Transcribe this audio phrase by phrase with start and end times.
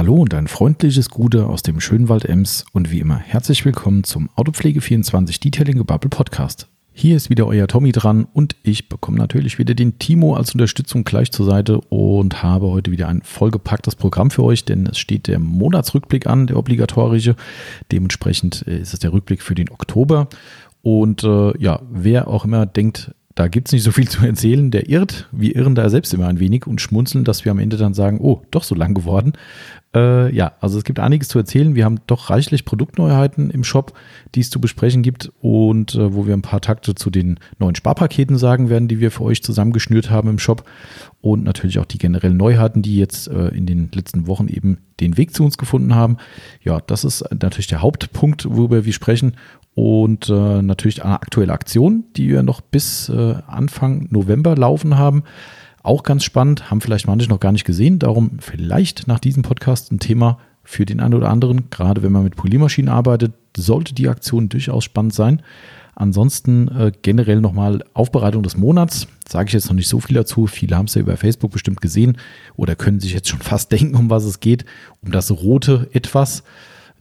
[0.00, 4.02] Hallo und ein freundliches Gute aus dem schönen Wald Ems und wie immer herzlich willkommen
[4.02, 6.68] zum Autopflege24 Detailing Gebubble Podcast.
[6.94, 11.04] Hier ist wieder euer Tommy dran und ich bekomme natürlich wieder den Timo als Unterstützung
[11.04, 15.28] gleich zur Seite und habe heute wieder ein vollgepacktes Programm für euch, denn es steht
[15.28, 17.36] der Monatsrückblick an, der obligatorische.
[17.92, 20.30] Dementsprechend äh, ist es der Rückblick für den Oktober.
[20.80, 24.70] Und äh, ja, wer auch immer denkt, da gibt es nicht so viel zu erzählen.
[24.70, 25.26] Der irrt.
[25.32, 28.20] Wir irren da selbst immer ein wenig und schmunzeln, dass wir am Ende dann sagen,
[28.20, 29.32] oh, doch so lang geworden.
[29.94, 31.74] Äh, ja, also es gibt einiges zu erzählen.
[31.74, 33.94] Wir haben doch reichlich Produktneuheiten im Shop,
[34.34, 37.74] die es zu besprechen gibt und äh, wo wir ein paar Takte zu den neuen
[37.74, 40.64] Sparpaketen sagen werden, die wir für euch zusammengeschnürt haben im Shop
[41.22, 45.16] und natürlich auch die generellen Neuheiten, die jetzt äh, in den letzten Wochen eben den
[45.16, 46.18] Weg zu uns gefunden haben.
[46.62, 49.32] Ja, das ist natürlich der Hauptpunkt, worüber wir sprechen
[49.74, 55.22] und äh, natürlich eine aktuelle Aktion, die wir noch bis äh, Anfang November laufen haben.
[55.82, 57.98] Auch ganz spannend, haben vielleicht manche noch gar nicht gesehen.
[57.98, 61.70] Darum vielleicht nach diesem Podcast ein Thema für den einen oder anderen.
[61.70, 65.42] Gerade wenn man mit Poliermaschinen arbeitet, sollte die Aktion durchaus spannend sein.
[65.94, 69.06] Ansonsten äh, generell nochmal Aufbereitung des Monats.
[69.28, 70.46] Sage ich jetzt noch nicht so viel dazu.
[70.46, 72.18] Viele haben es ja über Facebook bestimmt gesehen
[72.56, 74.64] oder können sich jetzt schon fast denken, um was es geht.
[75.02, 76.42] Um das rote Etwas.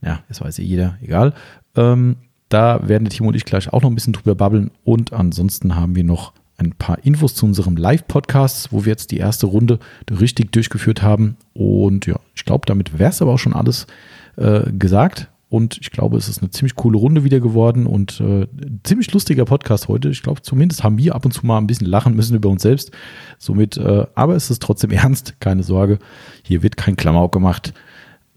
[0.01, 1.33] Ja, das weiß ja jeder, egal.
[1.75, 2.17] Ähm,
[2.49, 4.71] da werden Timo und ich gleich auch noch ein bisschen drüber babbeln.
[4.83, 9.17] Und ansonsten haben wir noch ein paar Infos zu unserem Live-Podcast, wo wir jetzt die
[9.17, 9.79] erste Runde
[10.11, 11.37] richtig durchgeführt haben.
[11.53, 13.87] Und ja, ich glaube, damit wäre es aber auch schon alles
[14.35, 15.29] äh, gesagt.
[15.49, 18.45] Und ich glaube, es ist eine ziemlich coole Runde wieder geworden und äh,
[18.83, 20.09] ziemlich lustiger Podcast heute.
[20.09, 22.61] Ich glaube, zumindest haben wir ab und zu mal ein bisschen lachen müssen über uns
[22.61, 22.91] selbst.
[23.39, 25.97] Somit, äh, aber es ist trotzdem ernst, keine Sorge.
[26.43, 27.73] Hier wird kein Klamauk gemacht.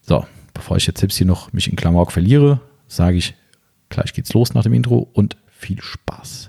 [0.00, 3.34] So, bevor ich jetzt selbst hier noch mich in Klamauk verliere, sage ich,
[3.92, 6.48] gleich geht's los nach dem Intro und viel Spaß.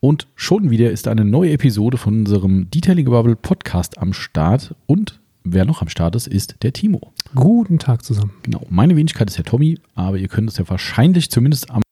[0.00, 4.74] Und schon wieder ist eine neue Episode von unserem Detailing Bubble Podcast am Start.
[4.86, 7.12] Und wer noch am Start ist, ist der Timo.
[7.34, 8.32] Guten Tag zusammen.
[8.42, 11.82] Genau, meine Wenigkeit ist der Tommy, aber ihr könnt es ja wahrscheinlich zumindest am,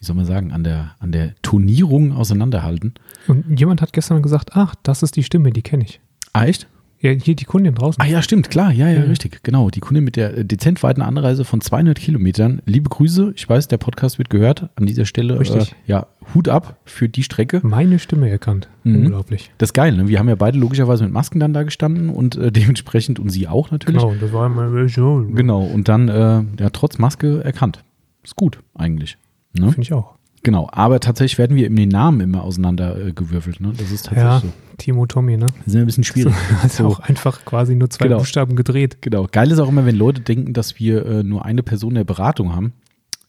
[0.00, 2.94] wie soll man sagen, an der, an der Turnierung auseinanderhalten.
[3.28, 6.00] Und jemand hat gestern gesagt, ach, das ist die Stimme, die kenne ich.
[6.32, 6.68] Ah, echt?
[6.98, 8.02] Ja, hier die Kundin draußen.
[8.02, 9.04] Ah ja, stimmt, klar, ja, ja, Ja.
[9.04, 9.68] richtig, genau.
[9.68, 12.62] Die Kundin mit der äh, dezent weiten Anreise von 200 Kilometern.
[12.64, 14.70] Liebe Grüße, ich weiß, der Podcast wird gehört.
[14.76, 15.72] An dieser Stelle, Richtig.
[15.72, 17.60] Äh, ja, Hut ab für die Strecke.
[17.62, 18.68] Meine Stimme erkannt.
[18.84, 18.96] Mhm.
[18.96, 19.50] Unglaublich.
[19.58, 20.08] Das ist geil, ne?
[20.08, 23.46] Wir haben ja beide logischerweise mit Masken dann da gestanden und äh, dementsprechend und sie
[23.46, 24.00] auch natürlich.
[24.00, 25.26] Genau, das war mal so.
[25.32, 27.84] Genau, und dann äh, ja, trotz Maske erkannt.
[28.24, 29.18] Ist gut, eigentlich.
[29.58, 29.68] Ne?
[29.72, 30.14] Finde ich auch.
[30.42, 33.06] Genau, aber tatsächlich werden wir eben den Namen immer auseinander äh.
[33.06, 33.72] Ne?
[33.76, 34.52] Das ist tatsächlich Ja, so.
[34.78, 35.46] Timo Tommy, ne?
[35.64, 36.34] Das ist ein bisschen schwierig.
[36.62, 38.18] Hat ja auch einfach quasi nur zwei Genau.
[38.18, 38.98] Buchstaben gedreht.
[39.00, 39.26] Genau.
[39.30, 42.54] Geil ist auch immer, wenn Leute denken, dass wir äh, nur eine Person der Beratung
[42.54, 42.74] haben.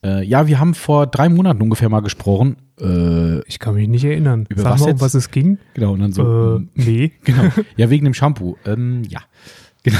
[0.03, 2.57] Äh, ja, wir haben vor drei Monaten ungefähr mal gesprochen.
[2.79, 4.45] Äh, Ich kann mich nicht erinnern.
[4.49, 5.01] Über Sag was mal, um jetzt?
[5.01, 5.57] was es ging.
[5.73, 6.21] genau, und dann so.
[6.23, 7.11] äh, ähm, nee.
[7.23, 7.45] genau.
[7.77, 8.57] Ja, wegen dem Shampoo.
[8.65, 9.21] Ähm, ja,
[9.81, 9.97] genau.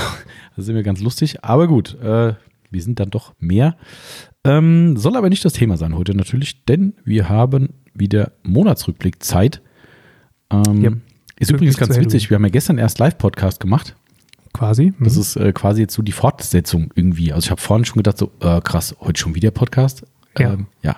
[0.56, 1.44] Das ist immer ganz lustig.
[1.44, 2.34] Aber gut, äh,
[2.72, 3.76] wir sind dann doch mehr.
[4.44, 9.62] Ähm, soll aber nicht das Thema sein heute natürlich, denn wir haben wieder Monatsrückblick Zeit.
[10.52, 10.92] Ähm, Ja.
[11.40, 12.30] Ist übrigens ganz witzig.
[12.32, 13.96] Wir haben ja gestern erst Live-Podcast gemacht.
[14.54, 14.94] Quasi.
[15.00, 15.22] Das Mhm.
[15.22, 17.32] ist äh, quasi jetzt so die Fortsetzung irgendwie.
[17.32, 20.04] Also ich habe vorhin schon gedacht, so äh, krass, heute schon wieder Podcast.
[20.40, 20.54] Ja.
[20.54, 20.96] Ähm, ja.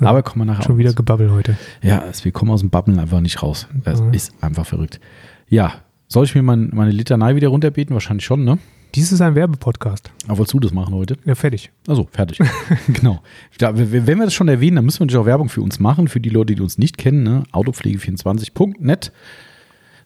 [0.00, 0.06] Ja.
[0.06, 1.56] Aber kommen wir nachher Schon wieder gebabbel heute.
[1.82, 3.66] Ja, es, wir kommen aus dem Babbeln einfach nicht raus.
[3.84, 4.12] Das Mhm.
[4.14, 5.00] ist einfach verrückt.
[5.48, 5.74] Ja,
[6.06, 7.94] soll ich mir mein, meine Litanei wieder runterbeten?
[7.94, 8.58] Wahrscheinlich schon, ne?
[8.94, 10.10] Dies ist ein Werbepodcast.
[10.26, 11.16] Aber wolltest du das machen heute?
[11.24, 11.70] Ja, fertig.
[11.86, 12.38] Also fertig.
[12.88, 13.22] genau.
[13.58, 16.08] Da, wenn wir das schon erwähnen, dann müssen wir natürlich auch Werbung für uns machen,
[16.08, 17.22] für die Leute, die uns nicht kennen.
[17.22, 17.44] Ne?
[17.52, 19.12] Autopflege24.net.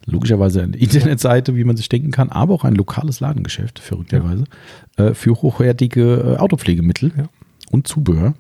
[0.06, 4.44] Logischerweise eine Internetseite, wie man sich denken kann, aber auch ein lokales Ladengeschäft, verrückterweise,
[4.99, 7.28] äh, für hochwertige äh, Autopflegemittel Ja.
[7.71, 8.34] und Zubehör.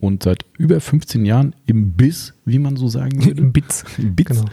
[0.00, 3.42] Und seit über 15 Jahren im Biss, wie man so sagen würde.
[3.42, 3.84] Bits.
[3.98, 4.28] Im Bitz.
[4.28, 4.44] Genau.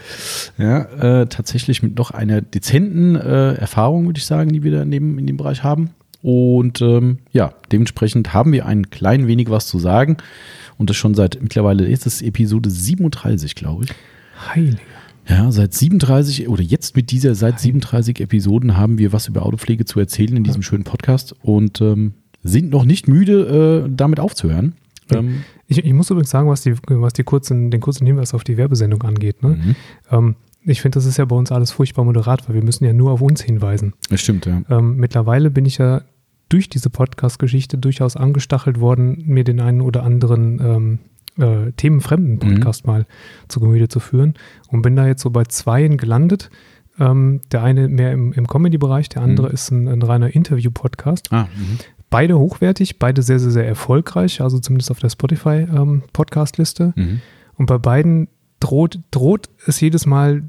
[0.58, 4.82] Ja, äh, tatsächlich mit noch einer dezenten äh, Erfahrung, würde ich sagen, die wir da
[4.82, 5.92] in dem, in dem Bereich haben.
[6.22, 10.18] Und ähm, ja, dementsprechend haben wir ein klein wenig was zu sagen.
[10.78, 13.92] Und das schon seit mittlerweile, jetzt ist Episode 37, glaube ich.
[14.54, 14.82] Heilige.
[15.30, 19.84] Ja, seit 37 oder jetzt mit dieser seit 37 Episoden haben wir was über Autopflege
[19.86, 22.14] zu erzählen in diesem schönen Podcast und ähm,
[22.44, 24.74] sind noch nicht müde, äh, damit aufzuhören.
[25.16, 28.44] Ähm, Ich, ich muss übrigens sagen, was, die, was die kurzen, den kurzen Hinweis auf
[28.44, 29.44] die Werbesendung angeht.
[29.44, 29.50] Ne?
[29.50, 29.76] mhm.
[30.12, 32.92] Ähm, ich finde, das ist ja bei uns alles furchtbar moderat, weil wir müssen ja
[32.94, 33.94] nur auf uns hinweisen.
[34.10, 34.62] Das stimmt, ja.
[34.70, 36.02] Ähm, mittlerweile bin ich ja
[36.50, 41.00] durch diese Podcast-Geschichte durchaus angestachelt worden, mir den einen oder anderen ähm,
[41.68, 43.06] äh, themenfremden Podcast mal
[43.48, 44.34] zu Gemüte zu führen
[44.70, 46.50] und bin da jetzt so bei zweien gelandet.
[47.00, 49.54] Ähm, der eine mehr im, im Comedy-Bereich, der andere Mhm.
[49.54, 51.32] ist ein, ein reiner Interview-Podcast.
[51.32, 51.78] Ah, mhm.
[52.10, 56.94] Beide hochwertig, beide sehr, sehr, sehr erfolgreich, also zumindest auf der Spotify-Podcast-Liste.
[56.96, 57.22] Mhm.
[57.56, 58.28] Und bei beiden
[58.60, 60.44] droht, droht es jedes Mal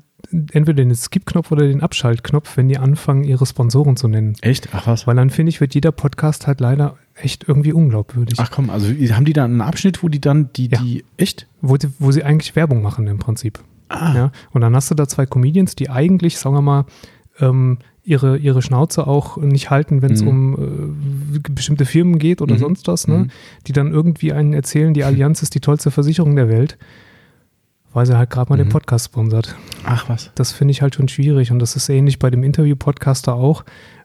[0.53, 4.35] entweder den Skip-Knopf oder den Abschaltknopf, wenn die anfangen, ihre Sponsoren zu nennen.
[4.41, 4.69] Echt?
[4.73, 5.07] Ach was?
[5.07, 8.39] Weil dann finde ich, wird jeder Podcast halt leider echt irgendwie unglaubwürdig.
[8.41, 10.81] Ach komm, also haben die da einen Abschnitt, wo die dann die, Ja.
[10.81, 11.47] die, echt?
[11.61, 13.61] Wo, die, wo sie eigentlich Werbung machen im Prinzip.
[13.89, 14.33] Ah, Ja?
[14.53, 16.85] Und dann hast du da zwei Comedians, die eigentlich, sagen wir mal,
[17.41, 17.79] ähm,
[18.09, 20.29] ihre, ihre Schnauze auch nicht halten, wenn es Mhm.
[20.29, 20.55] um
[21.35, 22.59] äh, bestimmte Firmen geht oder Mhm.
[22.61, 23.19] sonst was, ne?
[23.19, 23.31] Mhm.
[23.67, 26.79] die dann irgendwie einen erzählen, die Allianz ist die tollste Versicherung der Welt,
[27.93, 28.73] weil sie halt gerade mal den Mhm.
[28.73, 29.57] Podcast sponsert.
[29.85, 30.31] Ach was.
[30.35, 33.65] Das finde ich halt schon schwierig und das ist ähnlich bei dem Interview-Podcaster auch.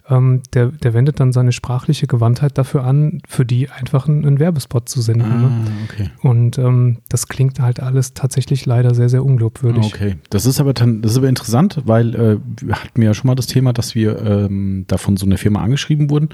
[0.10, 4.40] Ähm, der, der wendet dann seine sprachliche Gewandtheit dafür an, für die einfach einen, einen
[4.40, 5.42] Werbespot zu senden.
[5.42, 5.48] Ne?
[5.66, 6.10] Ah, okay.
[6.22, 9.86] Und ähm, das klingt halt alles tatsächlich leider sehr, sehr unglaubwürdig.
[9.86, 13.28] Okay, das ist aber dann, das ist aber interessant, weil äh, wir hatten ja schon
[13.28, 16.30] mal das Thema, dass wir ähm, da von so einer Firma angeschrieben wurden,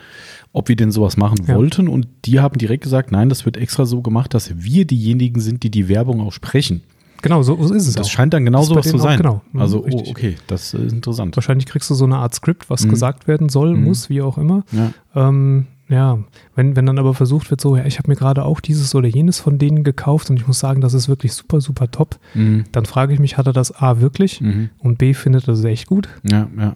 [0.52, 1.56] ob wir denn sowas machen Ja.
[1.56, 5.42] wollten und die haben direkt gesagt, nein, das wird extra so gemacht, dass wir diejenigen
[5.42, 6.82] sind, die die Werbung auch sprechen.
[7.22, 8.12] Genau, so, so ist es Das auch.
[8.12, 9.18] scheint dann genau bei sowas zu sein.
[9.18, 9.42] genau.
[9.52, 11.36] Mhm, Also, oh, okay, das ist interessant.
[11.36, 12.90] Wahrscheinlich kriegst du so eine Art Skript, was Mhm.
[12.90, 13.84] gesagt werden soll, Mhm.
[13.86, 14.64] muss, wie auch immer.
[14.72, 14.92] Ja.
[15.16, 16.20] Ähm, ja,
[16.56, 19.08] wenn, wenn dann aber versucht wird, so, ja, ich habe mir gerade auch dieses oder
[19.08, 22.66] jenes von denen gekauft und ich muss sagen, das ist wirklich super, super top, Mhm.
[22.72, 24.70] dann frage ich mich, hat er das A wirklich Mhm.
[24.80, 26.08] und B findet er das echt gut?
[26.30, 26.76] Ja, ja.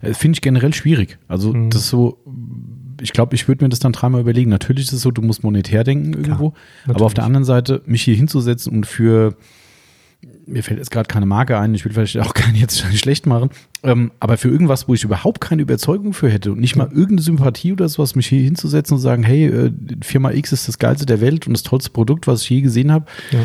[0.00, 1.18] Äh, Finde ich generell schwierig.
[1.28, 1.68] Also, Mhm.
[1.70, 2.18] das so,
[3.02, 4.48] ich glaube, ich würde mir das dann dreimal überlegen.
[4.48, 6.54] Natürlich ist es so, du musst monetär denken irgendwo.
[6.86, 9.34] Aber auf der anderen Seite, mich hier hinzusetzen und für,
[10.46, 13.50] mir fällt jetzt gerade keine Marke ein, ich will vielleicht auch keine jetzt schlecht machen,
[13.82, 17.22] ähm, aber für irgendwas, wo ich überhaupt keine Überzeugung für hätte und nicht mal irgendeine
[17.22, 21.06] Sympathie oder sowas, mich hier hinzusetzen und sagen, hey, äh, Firma X ist das geilste
[21.06, 23.06] der Welt und das tollste Produkt, was ich je gesehen habe.
[23.30, 23.40] Ja.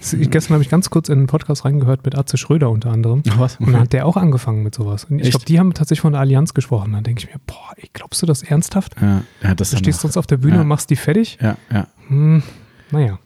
[0.00, 3.22] Ich, gestern habe ich ganz kurz in einen Podcast reingehört mit Atze Schröder unter anderem.
[3.36, 3.56] Was?
[3.56, 5.06] Und dann hat der auch angefangen mit sowas.
[5.06, 6.92] Und ich glaube, die haben tatsächlich von der Allianz gesprochen.
[6.92, 8.94] Dann denke ich mir, boah, ey, glaubst du das ernsthaft?
[9.00, 10.60] Ja, ja, das Du stehst sonst auf der Bühne Ja.
[10.60, 11.36] und machst die fertig?
[11.42, 11.88] ja, ja.
[12.06, 12.44] Hm,
[12.92, 13.18] naja,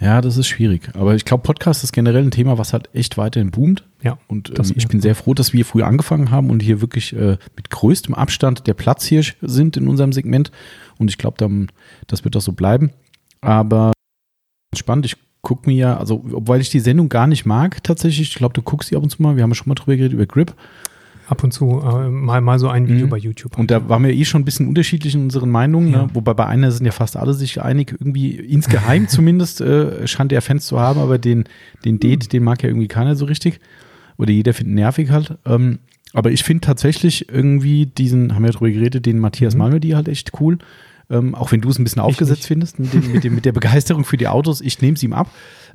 [0.00, 0.90] Ja, das ist schwierig.
[0.94, 3.84] Aber ich glaube, Podcast ist generell ein Thema, was halt echt weiterhin boomt.
[4.02, 4.18] ja.
[4.28, 7.36] Und ähm, ich bin sehr froh, dass wir früh angefangen haben und hier wirklich äh,
[7.56, 10.52] mit größtem Abstand der Platzhirsch sind in unserem Segment.
[10.98, 11.66] Und ich glaube,
[12.06, 12.92] das wird auch so bleiben.
[13.40, 13.92] Aber
[14.76, 18.34] spannend, ich gucke mir ja, also obwohl ich die Sendung gar nicht mag tatsächlich, ich
[18.34, 20.12] glaube, du guckst die ab und zu mal, wir haben ja schon mal drüber geredet,
[20.12, 20.54] über Grip.
[21.28, 23.10] Ab und zu äh, mal, mal so ein Video Mhm.
[23.10, 23.58] bei YouTube.
[23.58, 26.02] Und da waren wir eh schon ein bisschen unterschiedlich in unseren Meinungen, Ja.
[26.04, 26.10] ne?
[26.14, 30.40] wobei bei einer sind ja fast alle sich einig, irgendwie insgeheim zumindest äh, scheint er
[30.40, 31.44] Fans zu haben, aber den,
[31.84, 33.60] den Date, den mag ja irgendwie keiner so richtig.
[34.16, 35.36] Oder jeder findet nervig halt.
[35.44, 35.80] Ähm,
[36.14, 39.58] aber ich finde tatsächlich irgendwie diesen, haben wir ja drüber geredet, den Matthias Mhm.
[39.58, 40.56] Malmedy halt echt cool.
[41.10, 43.52] Ähm, auch wenn du es ein bisschen aufgesetzt findest, mit, dem, mit, dem, mit der
[43.52, 45.30] Begeisterung für die Autos, ich nehme es ihm ab.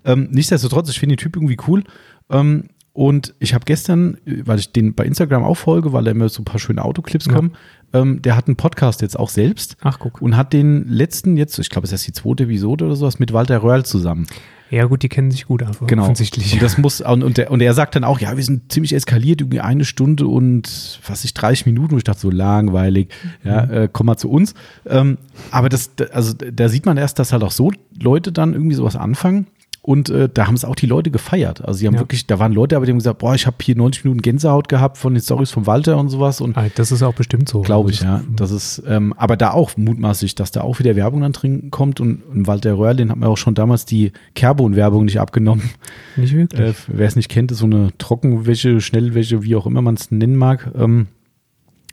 [0.06, 1.84] Ähm, nichtsdestotrotz, ich finde den Typ irgendwie cool.
[2.30, 6.30] Ähm, und ich habe gestern, weil ich den bei Instagram auch folge, weil da immer
[6.30, 7.34] so ein paar schöne Autoclips Ja.
[7.34, 7.54] kommen,
[7.92, 10.22] ähm, der hat einen Podcast jetzt auch selbst Ach, guck.
[10.22, 13.20] und hat den letzten jetzt, ich glaube, es ist erst die zweite Episode oder sowas,
[13.20, 14.28] mit Walter Röhrl zusammen.
[14.72, 15.86] Ja, gut, die kennen sich gut einfach.
[15.86, 16.02] Genau.
[16.04, 16.54] Offensichtlich.
[16.54, 18.94] Und das muss, und, und, der, und er sagt dann auch, ja, wir sind ziemlich
[18.96, 21.94] eskaliert, irgendwie eine Stunde und was ich, 30 Minuten.
[21.94, 23.10] Und ich dachte so langweilig,
[23.44, 24.56] ja, äh, komm mal zu uns.
[24.88, 25.20] Ähm,
[25.52, 28.74] aber das, da- also da sieht man erst, dass halt auch so Leute dann irgendwie
[28.76, 29.46] sowas anfangen.
[29.86, 31.60] Und äh, da haben es auch die Leute gefeiert.
[31.62, 32.00] Also sie haben Ja.
[32.00, 34.70] wirklich, da waren Leute, aber die haben gesagt, boah, ich habe hier 90 Minuten Gänsehaut
[34.70, 36.40] gehabt von den Stories von Walter und sowas.
[36.40, 37.64] Und Ah, das ist auch bestimmt so.
[37.64, 38.24] Glaube ich, ja.
[38.34, 42.00] Das ist, ähm, aber da auch mutmaßlich, dass da auch wieder Werbung dann drin kommt
[42.00, 45.70] und, und Walter Röhrl, den hat man auch schon damals die Carbon-Werbung nicht abgenommen.
[46.16, 46.62] Nicht wirklich.
[46.62, 50.12] Äh, Wer es nicht kennt, ist so eine Trockenwäsche, Schnellwäsche, wie auch immer man es
[50.12, 50.72] nennen mag.
[50.78, 51.08] Ähm,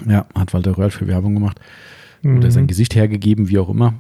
[0.09, 1.59] ja, hat Walter Röhrl für Werbung gemacht.
[2.23, 2.51] Oder Mhm.
[2.53, 3.95] sein Gesicht hergegeben, wie auch immer.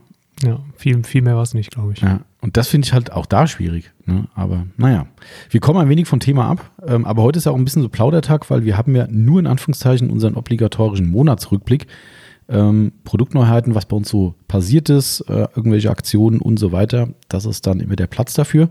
[0.44, 2.00] Ja, viel, viel mehr war es nicht, glaube ich.
[2.02, 3.92] Ja, und das finde ich halt auch da schwierig.
[4.06, 4.26] Ne?
[4.35, 5.06] Aber naja,
[5.50, 6.70] wir kommen ein wenig vom Thema ab.
[6.87, 9.40] Ähm, aber heute ist ja auch ein bisschen so Plaudertag, weil wir haben ja nur
[9.40, 11.87] in Anführungszeichen unseren obligatorischen Monatsrückblick.
[12.49, 17.11] Ähm, Produktneuheiten, was bei uns so passiert ist, äh, irgendwelche Aktionen und so weiter.
[17.28, 18.70] Das ist dann immer der Platz dafür.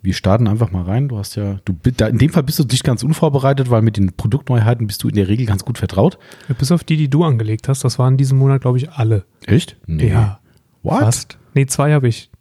[0.00, 1.08] Wir starten einfach mal rein.
[1.08, 3.96] Du hast ja, du da, in dem Fall bist du nicht ganz unvorbereitet, weil mit
[3.98, 6.18] den Produktneuheiten bist du in der Regel ganz gut vertraut.
[6.58, 9.24] Bis auf die, die du angelegt hast, das waren diesen Monat, glaube ich, alle.
[9.46, 9.76] Echt?
[9.86, 10.40] Ja,
[10.82, 11.00] What?
[11.00, 11.38] fast.
[11.54, 12.31] Nee, zwei habe ich.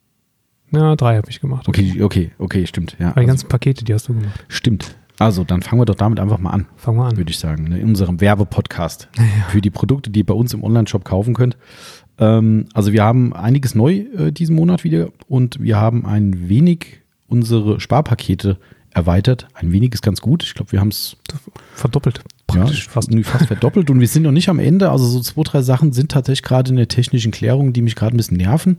[0.71, 1.67] Na, drei habe ich gemacht.
[1.67, 2.95] Okay, okay, okay, stimmt.
[2.99, 4.45] Ja, Aber die also, ganzen Pakete, die hast du gemacht.
[4.47, 4.95] stimmt.
[5.19, 6.65] Also, dann fangen wir doch damit einfach mal an.
[6.77, 7.17] Fangen wir an.
[7.17, 9.07] würde ich sagen, ne, in unserem Werbepodcast
[9.49, 11.57] für die Produkte, die ihr bei uns im Online-Shop kaufen könnt.
[12.17, 17.01] Ähm, also wir haben einiges neu äh, diesen Monat wieder und wir haben ein wenig
[17.27, 18.57] unsere Sparpakete
[18.89, 19.47] erweitert.
[19.53, 20.43] Ein wenig ist ganz gut.
[20.43, 21.17] Ich glaube, wir haben es
[21.75, 22.21] Verdoppelt.
[22.55, 23.10] Ja, Praktisch fast.
[23.10, 24.89] irgendwie fast verdoppelt und wir sind noch nicht am Ende.
[24.91, 28.15] Also so zwei, drei Sachen sind tatsächlich gerade in der technischen Klärung, die mich gerade
[28.15, 28.77] ein bisschen nerven.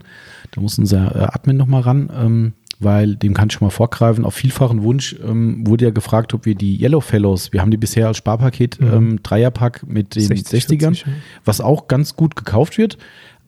[0.51, 3.71] Da muss unser äh, Admin noch mal ran, ähm, weil dem kann ich schon mal
[3.71, 4.25] vorgreifen.
[4.25, 7.77] Auf vielfachen Wunsch ähm, wurde ja gefragt, ob wir die Yellow Fellows, wir haben die
[7.77, 8.87] bisher als Sparpaket Mhm.
[8.93, 11.13] ähm, Dreierpack mit den 60, 60ern, 40, ja.
[11.45, 12.97] was auch ganz gut gekauft wird.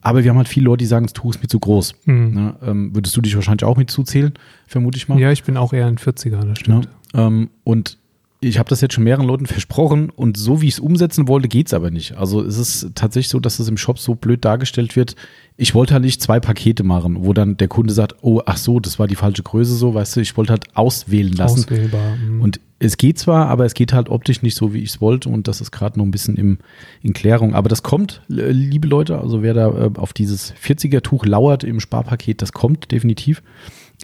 [0.02, 1.94] aber wir haben halt viele Leute, die sagen, das Tuch ist mir zu groß.
[2.04, 2.30] Mhm.
[2.34, 2.54] Ne?
[2.62, 4.32] Ähm, würdest du dich wahrscheinlich auch mit zuzählen,
[4.68, 5.18] vermute ich mal.
[5.18, 6.88] Ja, ich bin auch eher ein 40er, das stimmt.
[7.12, 7.98] Ja, ähm, und
[8.40, 11.48] ich habe das jetzt schon mehreren Leuten versprochen und so wie ich es umsetzen wollte,
[11.48, 12.16] geht es aber nicht.
[12.16, 15.16] Also es ist tatsächlich so, dass es im Shop so blöd dargestellt wird.
[15.56, 18.78] Ich wollte halt nicht zwei Pakete machen, wo dann der Kunde sagt, oh, ach so,
[18.78, 21.60] das war die falsche Größe so, weißt du, ich wollte halt auswählen lassen.
[21.60, 22.16] Auswählbar.
[22.16, 22.42] mhm.
[22.42, 25.30] Und es geht zwar, aber es geht halt optisch nicht so, wie ich es wollte
[25.30, 26.58] und das ist gerade noch ein bisschen im,
[27.02, 27.54] in Klärung.
[27.54, 32.42] Aber das kommt, liebe Leute, also wer da äh, auf dieses 40er-Tuch lauert im Sparpaket,
[32.42, 33.42] das kommt definitiv.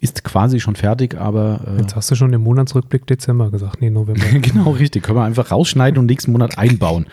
[0.02, 3.80] Ist quasi schon fertig, aber äh, Jetzt hast du schon im Monatsrückblick Dezember gesagt.
[3.80, 4.24] Nee, November.
[4.40, 5.04] genau, richtig.
[5.04, 7.06] Können wir einfach rausschneiden und nächsten Monat einbauen.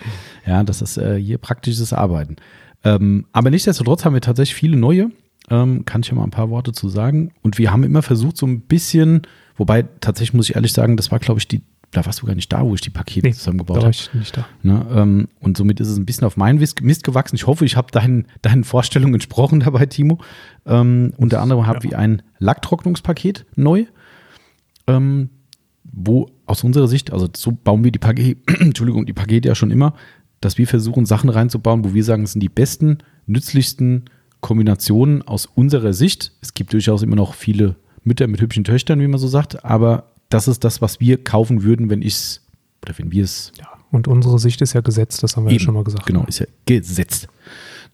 [0.48, 2.38] Ja, das ist äh, hier praktisches Arbeiten.
[2.84, 5.12] Ähm, aber nichtsdestotrotz haben wir tatsächlich viele neue.
[5.51, 7.31] Ähm, kann ich ja mal ein paar Worte zu sagen.
[7.43, 9.22] Und wir haben immer versucht, so ein bisschen,
[9.55, 12.36] wobei tatsächlich muss ich ehrlich sagen, das war, glaube ich, die, da warst du gar
[12.36, 13.96] nicht da, wo ich die Pakete Nee, zusammengebaut da war habe.
[13.96, 14.46] ich nicht da.
[14.62, 14.86] Ne?
[14.93, 17.36] Ähm, und somit ist es ein bisschen auf meinen Mist gewachsen.
[17.36, 20.19] Ich hoffe, ich habe deinen, deinen Vorstellungen entsprochen dabei, Timo.
[20.67, 21.89] Ähm, unter anderem haben Ja.
[21.91, 23.86] wir ein Lacktrocknungspaket neu,
[24.88, 25.29] ähm,
[25.91, 29.72] wo aus unserer Sicht, also so bauen wir die Pakete, Entschuldigung, die Pakete ja schon
[29.72, 29.96] immer,
[30.41, 34.05] dass wir versuchen, Sachen reinzubauen, wo wir sagen, es sind die besten, nützlichsten
[34.41, 36.31] Kombinationen aus unserer Sicht.
[36.41, 40.09] Es gibt durchaus immer noch viele Mütter mit hübschen Töchtern, wie man so sagt, aber
[40.29, 42.41] das ist das, was wir kaufen würden, wenn ich es,
[42.83, 43.67] oder wenn wir es Ja.
[43.91, 46.05] Und unsere Sicht ist ja gesetzt, das haben wir ja Eben, schon mal gesagt.
[46.05, 47.27] Genau, ist ja gesetzt.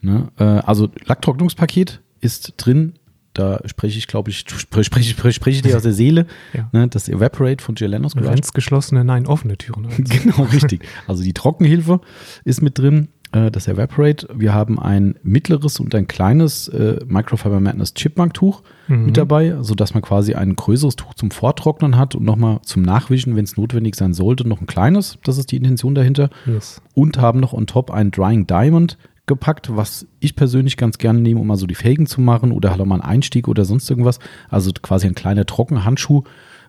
[0.01, 0.27] Ne?
[0.37, 2.93] Äh, also Lacktrocknungspaket ist drin.
[3.33, 6.25] Da spreche ich, glaube ich, spre- spreche, spreche, spreche ich dir aus der Seele.
[6.53, 6.69] Ja.
[6.73, 6.87] Ne?
[6.89, 8.15] Das Evaporate von Garage.
[8.15, 9.97] Wenn es geschlossene, nein, offene Türen hat.
[10.09, 10.85] Genau, richtig.
[11.07, 11.99] Also die Trockenhilfe
[12.43, 13.07] ist mit drin,
[13.51, 14.27] das Evaporate.
[14.33, 19.05] Wir haben ein mittleres und ein kleines äh, Microfiber Madness Chipmunk Tuch Mhm.
[19.07, 23.35] mit dabei, sodass man quasi ein größeres Tuch zum Vortrocknen hat und nochmal zum Nachwischen,
[23.35, 25.17] wenn es notwendig sein sollte, noch ein kleines.
[25.23, 26.81] Das ist die Intention dahinter Yes.
[26.93, 31.39] und haben noch on top ein Drying Diamond gepackt, was ich persönlich ganz gerne nehme,
[31.41, 33.89] um mal so die Felgen zu machen oder halt auch mal einen Einstieg oder sonst
[33.89, 34.19] irgendwas.
[34.49, 36.23] Also quasi ein kleiner Trockenhandschuh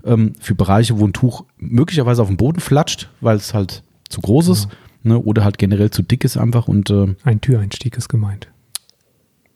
[0.05, 4.23] ähm, für Bereiche, wo ein Tuch möglicherweise auf dem Boden flatscht, weil es halt zu
[4.23, 4.69] groß ist
[5.07, 8.49] ne, oder halt generell zu dick ist einfach und äh, Ein Türeinstieg ist gemeint.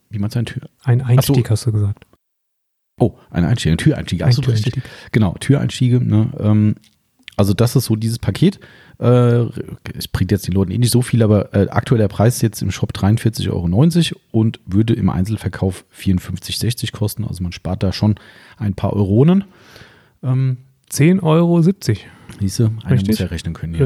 [0.08, 0.68] wie man sein Tür.
[0.82, 1.50] Ein Einstieg so.
[1.50, 2.06] hast du gesagt.
[2.98, 4.74] Oh, ein Einstieg, ein Türeinstieg, Ein absolut richtig.
[4.74, 5.12] Türeinstieg.
[5.12, 6.00] Genau, Türeinstiege.
[6.00, 6.30] Ne?
[6.38, 6.74] Ähm,
[7.36, 8.60] also das ist so dieses Paket.
[8.98, 9.46] Äh,
[9.96, 12.60] es bringt jetzt den Leuten eh nicht so viel, aber äh, aktueller Preis ist jetzt
[12.60, 17.24] im Shop 43,90 Euro und würde im Einzelverkauf 54,60 kosten.
[17.24, 18.16] Also man spart da schon
[18.58, 19.44] ein paar Euronen.
[20.22, 20.58] Ähm,
[20.90, 21.62] 10,70 Euro.
[22.40, 23.08] Siehste, einer Richtig?
[23.08, 23.74] muss ja rechnen können.
[23.74, 23.80] Ja.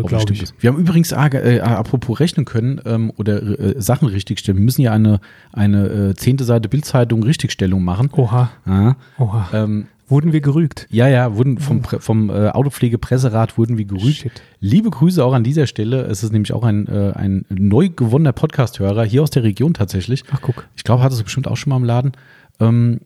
[0.00, 0.44] Äh, glaube ich.
[0.58, 4.58] Wir haben übrigens, äh, apropos rechnen können ähm, oder äh, Sachen richtigstellen.
[4.58, 5.20] Wir müssen ja eine,
[5.52, 8.08] eine äh, zehnte Seite Bildzeitung Richtigstellung machen.
[8.12, 9.48] Oha, Ah, oha.
[9.52, 10.88] ähm, Wurden wir gerügt?
[10.90, 14.16] ja, ja, wurden vom, Pre- vom äh, Autopflegepresserat wurden wir gerügt.
[14.16, 14.42] Shit.
[14.58, 16.00] Liebe Grüße auch an dieser Stelle.
[16.02, 20.24] Es ist nämlich auch ein, äh, ein neu gewonnener Podcast-Hörer hier aus der Region tatsächlich.
[20.32, 20.66] Ach, guck.
[20.74, 22.12] Ich glaube, hat es bestimmt auch schon mal im Laden.
[22.58, 23.00] Ähm,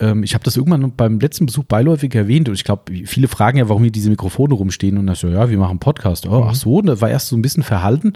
[0.00, 3.58] ähm, ich habe das irgendwann beim letzten Besuch beiläufig erwähnt und ich glaube, viele fragen
[3.58, 6.26] ja, warum hier diese Mikrofone rumstehen und ich so, ja, wir machen Podcast.
[6.26, 8.14] Oh, ach so, und das war erst so ein bisschen verhalten.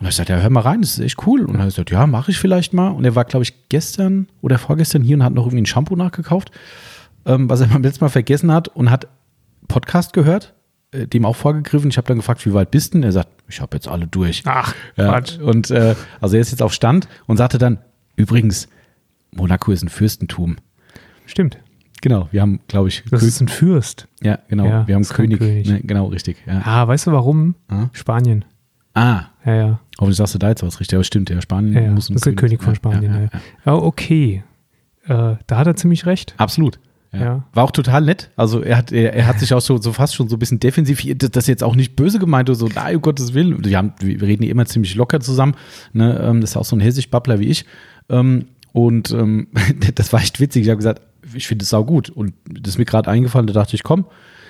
[0.00, 1.44] Und ich sagte, ja, hör mal rein, das ist echt cool.
[1.44, 2.88] Und er hat gesagt, ja, mache ich vielleicht mal.
[2.88, 5.94] Und er war, glaube ich, gestern oder vorgestern hier und hat noch irgendwie ein Shampoo
[5.94, 6.50] nachgekauft,
[7.26, 9.06] ähm, was er beim letzten Mal vergessen hat und hat
[9.68, 10.52] Podcast gehört,
[10.90, 11.90] äh, dem auch vorgegriffen.
[11.90, 12.98] Ich habe dann gefragt, wie weit bist du?
[12.98, 13.04] denn?
[13.04, 14.42] Er sagt, ich habe jetzt alle durch.
[14.46, 15.38] Ach, Ja, Quatsch.
[15.38, 17.78] und äh, also er ist jetzt auf Stand und sagte dann,
[18.16, 18.68] übrigens,
[19.30, 20.56] Monaco ist ein Fürstentum.
[21.26, 21.58] Stimmt.
[22.02, 24.08] Genau, wir haben, glaube ich, Das Kö- ist ein Fürst.
[24.22, 25.38] ja, genau, Ja, wir haben König.
[25.38, 25.68] König.
[25.68, 26.36] Ne, genau, richtig.
[26.46, 26.60] Ja.
[26.64, 27.54] Ah, weißt du warum?
[27.68, 27.86] Ah.
[27.92, 28.44] Spanien.
[28.92, 29.80] Ah, Ja, ja.
[29.98, 32.26] hoffentlich sagst du da jetzt was richtig, aber stimmt, ja, Spanien ja, muss Das ist
[32.26, 33.30] der König von Spanien.
[33.64, 34.44] Ja, okay.
[35.06, 36.34] Äh, da hat er ziemlich recht.
[36.36, 36.78] Absolut.
[37.12, 37.44] Ja.
[37.52, 38.30] War auch total nett.
[38.36, 40.58] Also er hat, er, er hat sich auch so, so fast schon so ein bisschen
[40.60, 43.64] defensiv, das jetzt auch nicht böse gemeint oder so, nein, um Gottes Willen.
[43.64, 45.54] Wir, haben, wir reden ja immer ziemlich locker zusammen.
[45.92, 46.18] Ne?
[46.20, 47.64] Ähm, Das ist auch so ein Hessisch-Babbler wie ich.
[48.08, 49.46] Ähm, Und ähm,
[49.94, 50.62] das war echt witzig.
[50.64, 51.00] Ich habe gesagt,
[51.34, 52.10] ich finde es sau gut.
[52.10, 54.04] Und das ist mir gerade eingefallen, da dachte ich, komm,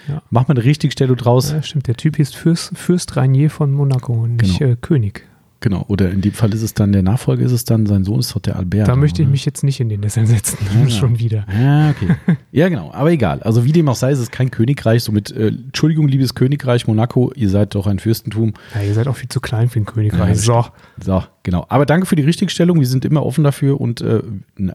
[0.09, 0.23] Ja.
[0.31, 1.52] mach mal eine Richtigstellung draus.
[1.52, 1.87] Ja, stimmt.
[1.87, 4.73] Der Typ hieß Fürst, Fürst Rainier von Monaco und nicht Genau.
[4.73, 5.25] äh, König.
[5.61, 5.83] Genau.
[5.88, 8.35] Oder in dem Fall ist es dann, der Nachfolger ist es dann, sein Sohn ist
[8.37, 8.87] doch der Albert.
[8.87, 9.31] Da möchte ich oder?
[9.33, 10.59] mich jetzt nicht in den Sessel setzen.
[10.78, 11.47] Ja, Schon wieder.
[11.50, 12.16] Ja, okay.
[12.52, 12.93] ja, genau.
[12.93, 13.43] Aber egal.
[13.43, 15.02] Also wie dem auch sei, es ist kein Königreich.
[15.02, 18.52] Somit, äh, Entschuldigung, liebes Königreich Monaco, ihr seid doch ein Fürstentum.
[18.75, 20.38] Ja, ihr seid auch viel zu klein für ein Königreich.
[20.38, 20.66] so.
[21.00, 21.64] So, genau.
[21.68, 22.80] Aber danke für die Richtigstellung.
[22.80, 24.20] Wir sind immer offen dafür und äh,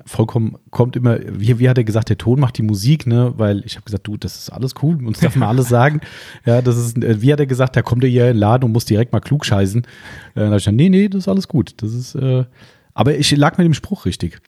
[0.05, 3.33] vollkommen kommt immer, wie, wie hat er gesagt, der Ton macht die Musik, ne?
[3.35, 5.99] Weil ich habe gesagt, du, das ist alles cool, uns darf man alles sagen.
[6.45, 8.63] Ja, das ist, äh, wie hat er gesagt, da kommt er hier in den Laden
[8.63, 9.81] und muss direkt mal klug scheißen.
[9.81, 9.85] Äh,
[10.35, 11.73] da hab ich gesagt, nee, nee, das ist alles gut.
[11.77, 12.45] Das ist, äh,
[12.93, 14.41] aber ich lag mit dem Spruch richtig.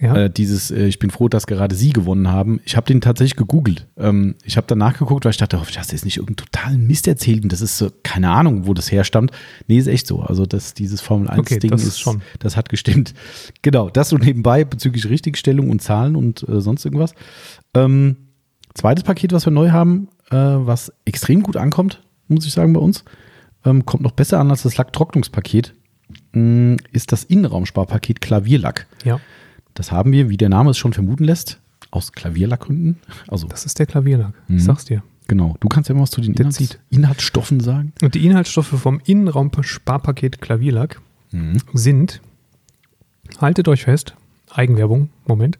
[0.00, 0.16] Ja.
[0.16, 2.60] Äh, dieses, äh, ich bin froh, dass gerade Sie gewonnen haben.
[2.64, 3.86] Ich habe den tatsächlich gegoogelt.
[3.98, 7.06] Ähm, ich habe danach geguckt, weil ich dachte, oh, das ist nicht irgendein totalen Mist
[7.06, 9.30] erzählt und das ist so, keine Ahnung, wo das herstammt.
[9.66, 10.20] Nee, ist echt so.
[10.22, 12.22] Also das, dieses Formel 1 Okay, das ist, schon.
[12.38, 13.14] das hat gestimmt.
[13.62, 17.14] Genau, das so nebenbei bezüglich Richtigstellung und Zahlen und äh, sonst irgendwas.
[17.74, 18.16] Ähm,
[18.74, 22.80] zweites Paket, was wir neu haben, äh, was extrem gut ankommt, muss ich sagen, bei
[22.80, 23.04] uns,
[23.64, 25.74] ähm, kommt noch besser an als das Lacktrocknungspaket,
[26.32, 28.86] mh, ist das Innenraumsparpaket Klavierlack.
[29.04, 29.20] Ja,
[29.80, 31.58] Das haben wir, wie der Name es schon vermuten lässt,
[31.90, 32.98] aus Klavierlackgründen.
[33.28, 34.34] Also, das ist der Klavierlack.
[34.46, 34.56] Mhm.
[34.58, 35.02] Ich sag's dir.
[35.26, 35.56] genau.
[35.60, 36.78] Du kannst ja mal was zu den Inhalts.
[36.90, 37.94] Inhaltsstoffen sagen.
[38.02, 41.00] Und die Inhaltsstoffe vom Innenraum-Sparpaket Klavierlack
[41.72, 42.20] sind,
[43.40, 44.14] haltet euch fest,
[44.50, 45.58] Eigenwerbung, Moment,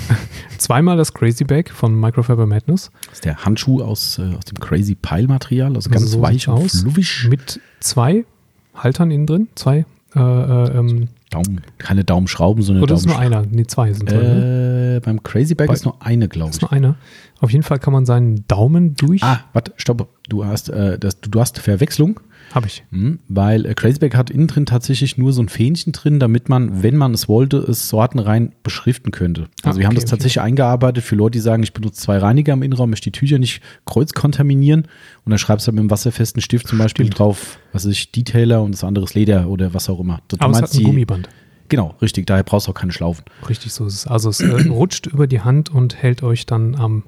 [0.58, 4.58] zweimal das Crazy Bag von Microfiber Madness Das ist der Handschuh aus, äh, aus dem
[4.60, 6.80] Crazy Pile Material, also ganz So weich und aus.
[6.82, 7.28] fluffig.
[7.30, 8.26] mit zwei
[8.74, 13.44] Haltern innen drin, zwei, äh, äh, ähm, Daumen, keine Daumenschrauben, sondern oder ist nur einer?
[13.50, 14.20] Nee, zwei sind drin.
[14.20, 14.96] Ne?
[14.96, 16.62] Äh, beim Crazy Bag Bei- ist nur eine, glaube Ist ich.
[16.62, 16.94] nur einer.
[17.40, 19.22] Auf jeden Fall kann man seinen Daumen durch.
[19.24, 20.08] Ah, warte, stopp.
[20.28, 22.20] Du hast, äh, das, du, du hast Verwechslung.
[22.54, 22.84] Habe ich.
[22.90, 26.82] Mhm, weil äh, Crazyback hat innen drin tatsächlich nur so ein Fähnchen drin, damit man,
[26.82, 29.48] wenn man es wollte, es sortenrein beschriften könnte.
[29.62, 30.10] Also Ah, wir haben okay, das okay.
[30.10, 33.38] tatsächlich eingearbeitet für Leute, die sagen, ich benutze zwei Reiniger im Innenraum, möchte die Tücher
[33.38, 34.82] nicht kreuzkontaminieren
[35.24, 37.18] und dann schreibst du halt mit einem wasserfesten Stift zum Beispiel Stimmt.
[37.18, 40.20] drauf, was weiß ich, Detailer und das andere ist Leder oder was auch immer.
[40.28, 41.28] Du Aber es meinst hat ein die- Gummiband.
[41.68, 43.24] Genau, richtig, daher brauchst du auch keine Schlaufen.
[43.48, 44.06] Richtig so ist es.
[44.06, 47.04] Also es äh, rutscht über die Hand und hält euch dann am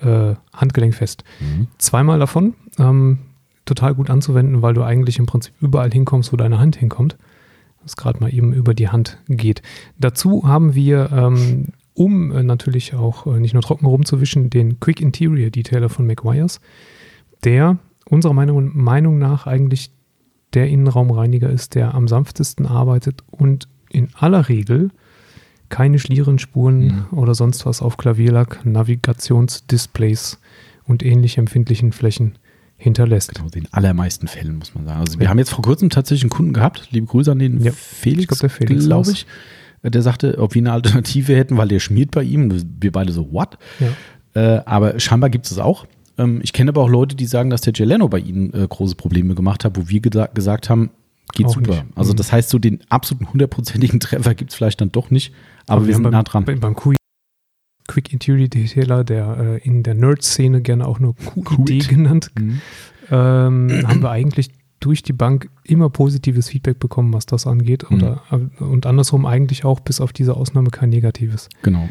[0.00, 1.24] äh, Handgelenk fest.
[1.78, 2.54] Zweimal davon.
[2.78, 3.18] Ähm,
[3.68, 7.16] total gut anzuwenden, weil du eigentlich im Prinzip überall hinkommst, wo deine Hand hinkommt.
[7.82, 9.62] Das gerade mal eben über die Hand geht.
[9.98, 15.00] Dazu haben wir, ähm, um äh, natürlich auch äh, nicht nur trocken rumzuwischen, den Quick
[15.00, 16.60] Interior Detailer von McGuire's,
[17.44, 19.90] der unserer Meinung, Meinung nach eigentlich
[20.54, 24.90] der Innenraumreiniger ist, der am sanftesten arbeitet und in aller Regel
[25.68, 30.40] keine Schlierenspuren oder sonst was auf Klavierlack, Navigationsdisplays
[30.84, 32.38] und ähnlich empfindlichen Flächen
[32.78, 33.34] hinterlässt.
[33.34, 35.00] Genau, den allermeisten Fällen, muss man sagen.
[35.00, 37.72] Also wir haben jetzt vor kurzem tatsächlich einen Kunden gehabt, liebe Grüße an den Ja,
[37.72, 39.26] Felix, ich glaub, der Felix glaube ich.
[39.82, 42.52] Äh, Der sagte, ob wir eine Alternative hätten, weil der schmiert bei ihm.
[42.80, 43.58] Wir beide so, what?
[44.34, 44.56] Ja.
[44.58, 45.86] Äh, aber scheinbar gibt es es auch.
[46.16, 48.94] Ähm, ich kenne aber auch Leute, die sagen, dass der Geleno bei ihnen äh, große
[48.94, 50.90] Probleme gemacht hat, wo wir gesa gesagt haben,
[51.34, 51.70] geht Auch super.
[51.72, 51.84] nicht.
[51.94, 52.16] Also Mhm.
[52.16, 55.32] das heißt, so den absoluten hundertprozentigen Treffer gibt es vielleicht dann doch nicht,
[55.66, 56.44] aber, wir haben sind beim, nah dran.
[56.44, 56.94] bei- Beim Q
[57.88, 62.60] Quick Interior Detailer, der äh, in der Nerd-Szene gerne auch nur QID genannt, Mhm.
[63.10, 67.90] ähm, haben wir eigentlich durch die Bank immer positives Feedback bekommen, was das angeht.
[67.90, 67.96] Mhm.
[67.96, 71.48] Oder, äh, und andersrum eigentlich auch bis auf diese Ausnahme kein negatives.
[71.62, 71.88] Genau.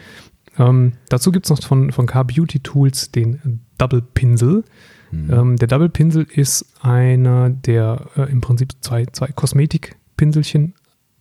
[0.58, 4.64] Ähm, dazu gibt es noch von, von K-Beauty Tools den Double Pinsel.
[5.12, 5.34] Mhm.
[5.34, 10.74] Ähm, der Double Pinsel ist einer, der äh, im Prinzip zwei, zwei Kosmetikpinselchen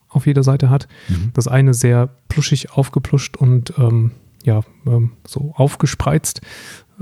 [0.09, 0.89] auf jeder Seite hat.
[1.09, 1.31] Mhm.
[1.35, 4.13] Das eine sehr pluschig aufgepluscht und ähm,
[4.47, 6.41] ja, ähm, so aufgespreizt.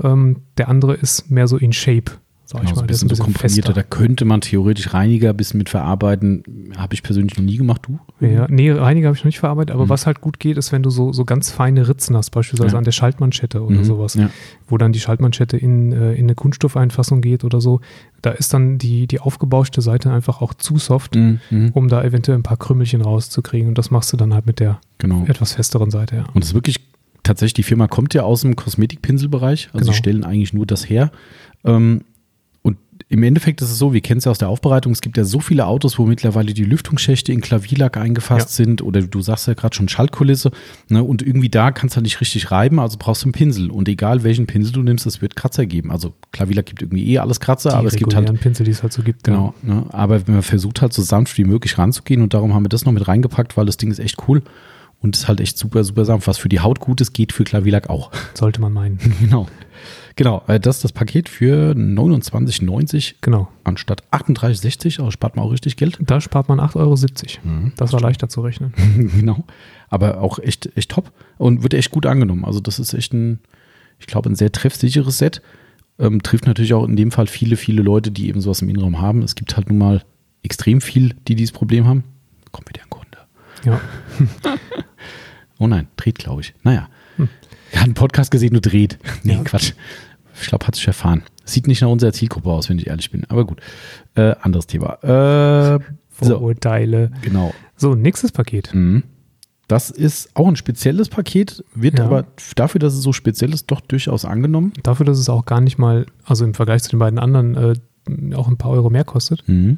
[0.03, 2.11] Ähm, der andere ist mehr so in Shape,
[2.43, 2.81] sag Genau, ich so mal.
[2.81, 3.71] ein Der ist bisschen so komprimierter.
[3.71, 6.43] Da könnte man theoretisch Reiniger ein bisschen mit verarbeiten.
[6.75, 7.97] Habe ich persönlich noch nie gemacht, du?
[8.25, 9.89] Ja, nee, Reiniger habe ich noch nicht verarbeitet, aber Mhm.
[9.89, 12.77] was halt gut geht, ist, wenn du so, so ganz feine Ritzen hast, beispielsweise Ja.
[12.77, 13.83] an der Schaltmanschette oder Mhm.
[13.85, 14.29] sowas, Ja.
[14.67, 17.79] wo dann die Schaltmanschette in, äh, in eine Kunststoffeinfassung geht oder so.
[18.21, 21.39] Da ist dann die, die aufgebauschte Seite einfach auch zu soft, Mhm.
[21.51, 21.69] Mhm.
[21.73, 23.69] um da eventuell ein paar Krümmelchen rauszukriegen.
[23.69, 25.23] Und das machst du dann halt mit der Genau.
[25.25, 26.25] etwas festeren Seite, ja.
[26.33, 26.81] Und es ist wirklich
[27.25, 29.69] tatsächlich, die Firma kommt ja aus dem Kosmetikpinselbereich.
[29.73, 29.91] Also Genau.
[29.91, 31.11] sie stellen eigentlich nur das her.
[31.65, 32.01] Ähm,
[32.61, 32.77] und
[33.09, 35.23] im Endeffekt ist es so, wir kennen es ja aus der Aufbereitung, es gibt ja
[35.23, 39.53] so viele Autos, wo mittlerweile die Lüftungsschächte in Klavierlack eingefasst sind oder du sagst ja
[39.53, 40.51] gerade schon Schaltkulisse.
[40.87, 41.03] Ne?
[41.03, 43.69] Und irgendwie da kannst du halt nicht richtig reiben, also brauchst du einen Pinsel.
[43.69, 45.91] Und egal welchen Pinsel du nimmst, es wird Kratzer geben.
[45.91, 48.81] Also Klavierlack gibt irgendwie eh alles Kratzer, Die aber es gibt halt Pinsel, die es
[48.81, 49.23] halt so gibt.
[49.25, 49.85] Genau, ne?
[49.89, 52.93] aber man versucht halt so sanft wie möglich ranzugehen und darum haben wir das noch
[52.93, 54.41] mit reingepackt, weil das Ding ist echt cool
[55.05, 56.27] und ist halt echt super, super sanft.
[56.27, 58.11] Was für die Haut gut ist, geht für Klavierlack auch.
[58.33, 58.99] Sollte man meinen.
[59.21, 59.47] genau.
[60.15, 63.49] Genau, äh, das ist das Paket für 29,90 Genau.
[63.63, 65.97] anstatt 38,60, also spart man auch richtig Geld.
[66.01, 66.95] Da spart man 8,70 Euro.
[67.43, 67.73] Mhm.
[67.75, 68.73] Das war leichter zu rechnen.
[69.15, 69.43] genau,
[69.89, 72.45] aber auch echt, echt top und wird echt gut angenommen.
[72.45, 73.39] Also das ist echt ein,
[73.99, 75.41] ich glaube, ein sehr treffsicheres Set.
[75.99, 79.01] Ähm, trifft natürlich auch in dem Fall viele, viele Leute, die eben sowas im Innenraum
[79.01, 79.21] haben.
[79.21, 80.01] Es gibt halt nun mal
[80.43, 82.03] extrem viel, die dieses Problem haben.
[82.51, 83.04] Kommt wieder ein Kunde.
[83.65, 83.79] Ja.
[85.57, 86.53] Oh nein, dreht, glaube ich.
[86.63, 86.89] Naja.
[87.15, 87.29] Hm.
[87.71, 88.97] Er hat einen Podcast gesehen und dreht.
[89.23, 89.43] Nee, Ja.
[89.43, 89.71] Quatsch.
[90.41, 91.23] Ich glaube, hat sich erfahren.
[91.45, 93.23] Sieht nicht nach unserer Zielgruppe aus, wenn ich ehrlich bin.
[93.29, 93.61] Aber gut.
[94.15, 94.95] Äh, anderes Thema.
[95.01, 95.79] Äh,
[96.19, 97.09] so, Vorurteile.
[97.21, 97.53] genau.
[97.77, 98.73] So, nächstes Paket.
[98.73, 99.03] Mhm.
[99.69, 102.05] Das ist auch ein spezielles Paket, wird Ja.
[102.05, 102.25] aber
[102.55, 104.73] dafür, dass es so speziell ist, doch durchaus angenommen.
[104.83, 108.35] Dafür, dass es auch gar nicht mal, also im Vergleich zu den beiden anderen, äh,
[108.35, 109.47] auch ein paar Euro mehr kostet.
[109.47, 109.77] Mhm.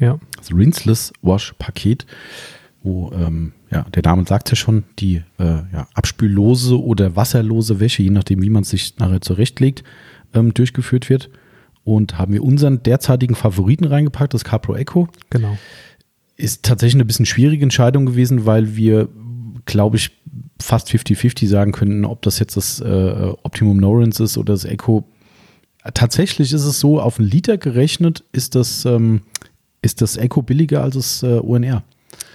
[0.00, 0.18] Ja.
[0.36, 2.06] Das Rinseless Wash Paket.
[2.82, 8.02] Wo, ähm, ja, der Name sagt ja schon, die äh, ja, abspüllose oder wasserlose Wäsche,
[8.02, 9.84] je nachdem, wie man es sich nachher zurechtlegt,
[10.34, 11.30] ähm, durchgeführt wird.
[11.84, 15.08] Und haben wir unseren derzeitigen Favoriten reingepackt, das CarPro Echo.
[15.30, 15.56] Genau.
[16.36, 19.08] Ist tatsächlich eine bisschen schwierige Entscheidung gewesen, weil wir,
[19.64, 20.10] glaube ich,
[20.60, 25.04] fast 50-50 sagen könnten, ob das jetzt das äh, Optimum Norens ist oder das Echo.
[25.94, 29.22] Tatsächlich ist es so, auf einen Liter gerechnet ist das, ähm,
[29.82, 31.82] ist das Echo billiger als das äh, UNR.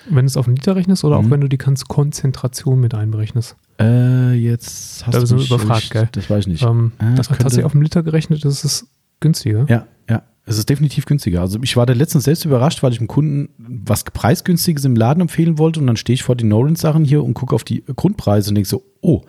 [0.09, 1.27] Wenn du es auf einen Liter rechnest oder mhm.
[1.27, 3.55] auch wenn du die Konzentration mit einberechnest?
[3.79, 6.09] Äh, jetzt hast da du mich überfragt, ich, gell?
[6.11, 6.63] Das weiß ich nicht.
[6.63, 8.87] Ähm, ah, das hat sich auf einen Liter gerechnet, das ist
[9.19, 9.65] günstiger.
[9.69, 10.23] Ja, ja.
[10.45, 11.41] Es ist definitiv günstiger.
[11.41, 15.21] Also ich war da letztens selbst überrascht, weil ich dem Kunden was preisgünstiges im Laden
[15.21, 18.49] empfehlen wollte und dann stehe ich vor den Norens-Sachen hier und gucke auf die Grundpreise
[18.49, 19.23] und denke so, oh,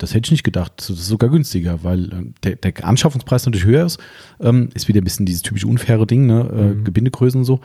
[0.00, 0.72] das hätte ich nicht gedacht.
[0.76, 3.98] Das ist sogar günstiger, weil ähm, der, der Anschaffungspreis natürlich höher ist.
[4.40, 6.48] Ähm, ist wieder ein bisschen dieses typisch unfaire Ding, ne?
[6.52, 6.84] Äh, mhm.
[6.84, 7.60] Gebindegrößen und so.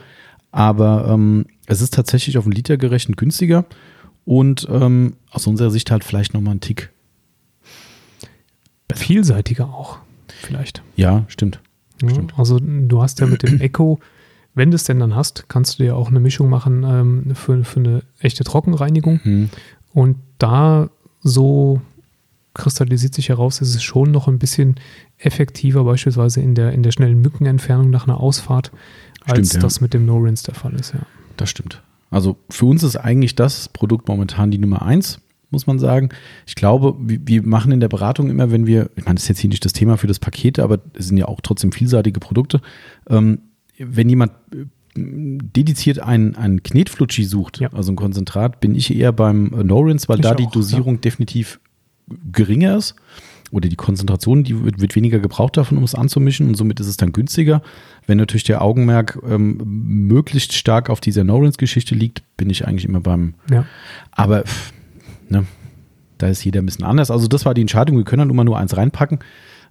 [0.52, 3.64] Aber ähm, es ist tatsächlich auf einen Liter gerechnet günstiger
[4.24, 6.90] und ähm, aus unserer Sicht halt vielleicht nochmal ein Tick.
[8.88, 9.04] Besser.
[9.04, 10.82] Vielseitiger auch, vielleicht.
[10.96, 11.60] Ja, stimmt.
[12.02, 12.38] Ja, stimmt.
[12.38, 13.98] Also du hast ja mit dem Echo,
[14.54, 17.64] wenn du es denn dann hast, kannst du ja auch eine Mischung machen ähm, für,
[17.64, 19.20] für eine echte Trockenreinigung.
[19.22, 19.50] Mhm.
[19.92, 20.90] Und da
[21.22, 21.80] so
[22.56, 24.76] kristallisiert sich heraus, ist es schon noch ein bisschen
[25.18, 28.72] effektiver, beispielsweise in der, in der schnellen Mückenentfernung nach einer Ausfahrt,
[29.22, 29.60] stimmt, als ja.
[29.60, 30.94] das mit dem No-Rinse der Fall ist.
[30.94, 31.00] Ja.
[31.36, 31.82] Das stimmt.
[32.10, 36.08] Also für uns ist eigentlich das Produkt momentan die Nummer eins, muss man sagen.
[36.46, 39.40] Ich glaube, wir machen in der Beratung immer, wenn wir, ich meine, das ist jetzt
[39.40, 42.60] hier nicht das Thema für das Paket, aber es sind ja auch trotzdem vielseitige Produkte.
[43.08, 43.40] Ähm,
[43.78, 44.64] wenn jemand äh,
[44.96, 47.72] dediziert einen, einen Knetflutschi sucht, ja.
[47.72, 51.00] also ein Konzentrat, bin ich eher beim Norins, weil ich da auch, die Dosierung ja.
[51.00, 51.60] definitiv
[52.32, 52.94] geringer ist
[53.52, 56.88] oder die Konzentration, die wird, wird, weniger gebraucht davon, um es anzumischen und somit ist
[56.88, 57.62] es dann günstiger.
[58.06, 63.00] Wenn natürlich der Augenmerk ähm, möglichst stark auf dieser Norins-Geschichte liegt, bin ich eigentlich immer
[63.00, 63.34] beim.
[63.50, 63.64] Ja.
[64.10, 64.44] Aber
[65.28, 65.46] ne,
[66.18, 67.10] da ist jeder ein bisschen anders.
[67.10, 67.96] Also das war die Entscheidung.
[67.96, 69.20] Wir können dann immer nur eins reinpacken.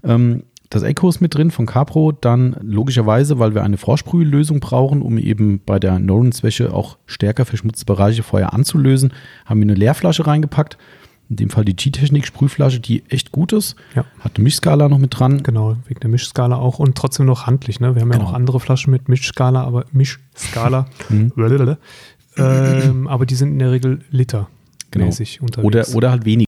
[0.03, 2.11] Ähm, das Echo ist mit drin von Capro.
[2.11, 7.85] Dann logischerweise, weil wir eine Vorsprühlösung brauchen, um eben bei der Norins-Wäsche auch stärker verschmutzte
[7.85, 9.13] Bereiche vorher anzulösen,
[9.45, 10.77] haben wir eine Leerflasche reingepackt
[11.29, 13.75] in dem Fall die G-Technik-Sprühflasche, die echt gut ist.
[13.95, 14.05] Ja.
[14.19, 15.41] Hat eine Mischskala noch mit dran.
[15.43, 17.79] Genau, wegen der Mischskala auch und trotzdem noch handlich.
[17.79, 17.95] Ne?
[17.95, 18.23] Wir haben genau.
[18.23, 20.87] ja noch andere Flaschen mit Mischskala, aber Mischskala.
[21.09, 21.31] Mhm.
[22.37, 24.49] ähm, aber die sind in der Regel Liter
[24.95, 25.09] genau.
[25.61, 26.45] Oder, oder halt wenig.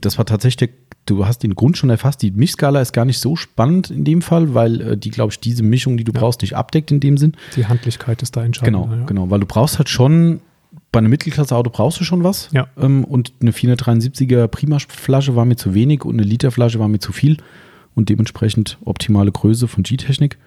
[0.00, 0.70] Das war tatsächlich,
[1.06, 2.22] du hast den Grund schon erfasst.
[2.22, 5.40] Die Mischskala ist gar nicht so spannend in dem Fall, weil äh, die, glaube ich,
[5.40, 6.20] diese Mischung, die du ja.
[6.20, 7.36] brauchst, nicht abdeckt in dem Sinn.
[7.56, 8.82] Die Handlichkeit ist da entscheidend.
[8.82, 9.04] Genau, ja.
[9.06, 10.40] genau, weil du brauchst halt schon
[10.90, 12.48] bei einem Mittelklasse-Auto brauchst du schon was.
[12.52, 12.68] Ja.
[12.78, 17.12] Ähm, und eine 473er Prima-Flasche war mir zu wenig und eine Literflasche war mir zu
[17.12, 17.36] viel.
[17.94, 20.38] Und dementsprechend optimale Größe von G-Technik.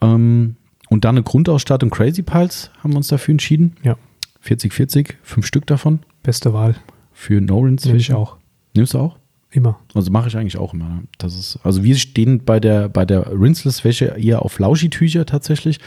[0.00, 0.56] Ähm,
[0.88, 3.76] und dann eine Grundausstattung Crazy Piles haben wir uns dafür entschieden.
[3.82, 3.96] Ja.
[4.40, 6.00] 4040, fünf Stück davon.
[6.22, 6.76] Beste Wahl.
[7.12, 7.84] Für Norins.
[7.84, 8.36] Nehme ich auch.
[8.74, 9.16] Nimmst du auch?
[9.50, 9.78] Immer.
[9.94, 11.02] Also mache ich eigentlich auch immer.
[11.18, 15.78] Das ist, also wir stehen bei der, bei der Rinseless-Wäsche eher auf Lauschi-Tücher tatsächlich.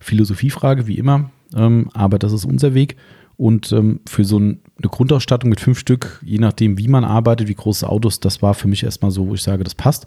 [0.00, 1.30] Philosophiefrage, wie immer.
[1.54, 2.96] Ähm, aber das ist unser Weg.
[3.36, 7.48] Und ähm, für so ein, eine Grundausstattung mit fünf Stück, je nachdem, wie man arbeitet,
[7.48, 10.06] wie große Autos, das war für mich erstmal so, wo ich sage, das passt.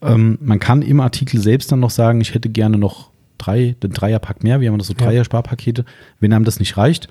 [0.00, 3.92] Ähm, man kann im Artikel selbst dann noch sagen, ich hätte gerne noch drei, den
[3.92, 4.60] Dreierpack mehr.
[4.60, 5.84] Wir haben das so Dreier-Sparpakete,
[6.20, 7.08] wenn einem das nicht reicht.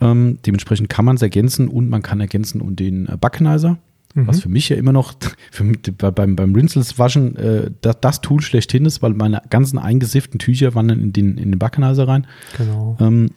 [0.00, 3.78] Ähm, dementsprechend kann man es ergänzen und man kann ergänzen und den äh, Backenizer,
[4.14, 4.26] mhm.
[4.26, 5.14] was für mich ja immer noch
[5.50, 10.38] für, beim, beim Rinsels waschen äh, das, das, Tool schlechthin ist, weil meine ganzen eingesifften
[10.38, 12.26] Tücher wandern in den, in den Backenizer rein.
[12.58, 12.96] Genau.
[13.00, 13.30] Ähm,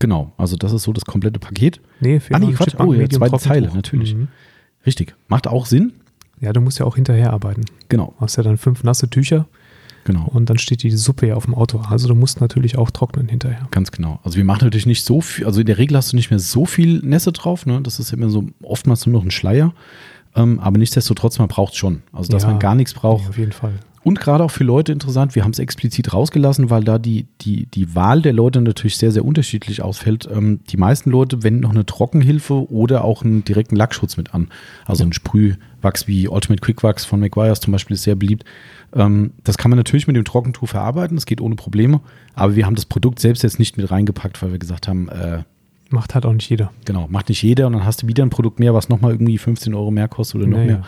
[0.00, 1.80] Genau, also das ist so das komplette Paket.
[2.00, 4.14] Nee, für ah, nee, Quatsch, oh, ja, zweite Zeile, natürlich.
[4.14, 4.28] Mhm.
[4.86, 5.92] Richtig, macht auch Sinn.
[6.40, 7.64] Ja, du musst ja auch hinterher arbeiten.
[7.88, 8.14] Genau.
[8.16, 9.48] Du hast ja dann fünf nasse Tücher.
[10.04, 10.26] Genau.
[10.26, 11.80] Und dann steht die Suppe ja auf dem Auto.
[11.80, 13.68] Also du musst natürlich auch trocknen hinterher.
[13.72, 14.20] Ganz genau.
[14.22, 16.38] Also wir machen natürlich nicht so viel, also in der Regel hast du nicht mehr
[16.38, 17.80] so viel Nässe drauf, ne?
[17.82, 19.74] Das ist immer so oftmals nur noch ein Schleier.
[20.34, 22.02] Ähm, aber nichtsdestotrotz, man braucht es schon.
[22.12, 23.24] Also dass ja, man gar nichts braucht.
[23.24, 23.74] Ja, auf jeden Fall.
[24.02, 27.66] Und gerade auch für Leute interessant, wir haben es explizit rausgelassen, weil da die, die,
[27.66, 30.28] die Wahl der Leute natürlich sehr, sehr unterschiedlich ausfällt.
[30.32, 34.48] Ähm, die meisten Leute wenden noch eine Trockenhilfe oder auch einen direkten Lackschutz mit an.
[34.86, 38.44] Also ein Sprühwachs wie Ultimate Quick Wax von McGuire's zum Beispiel ist sehr beliebt.
[38.94, 42.00] Ähm, das kann man natürlich mit dem Trockentuch verarbeiten, das geht ohne Probleme.
[42.34, 45.42] Aber wir haben das Produkt selbst jetzt nicht mit reingepackt, weil wir gesagt haben, äh,
[45.90, 46.70] Macht halt auch nicht jeder.
[46.84, 49.38] Genau, macht nicht jeder und dann hast du wieder ein Produkt mehr, was nochmal irgendwie
[49.38, 50.82] 15 Euro mehr kostet oder noch naja.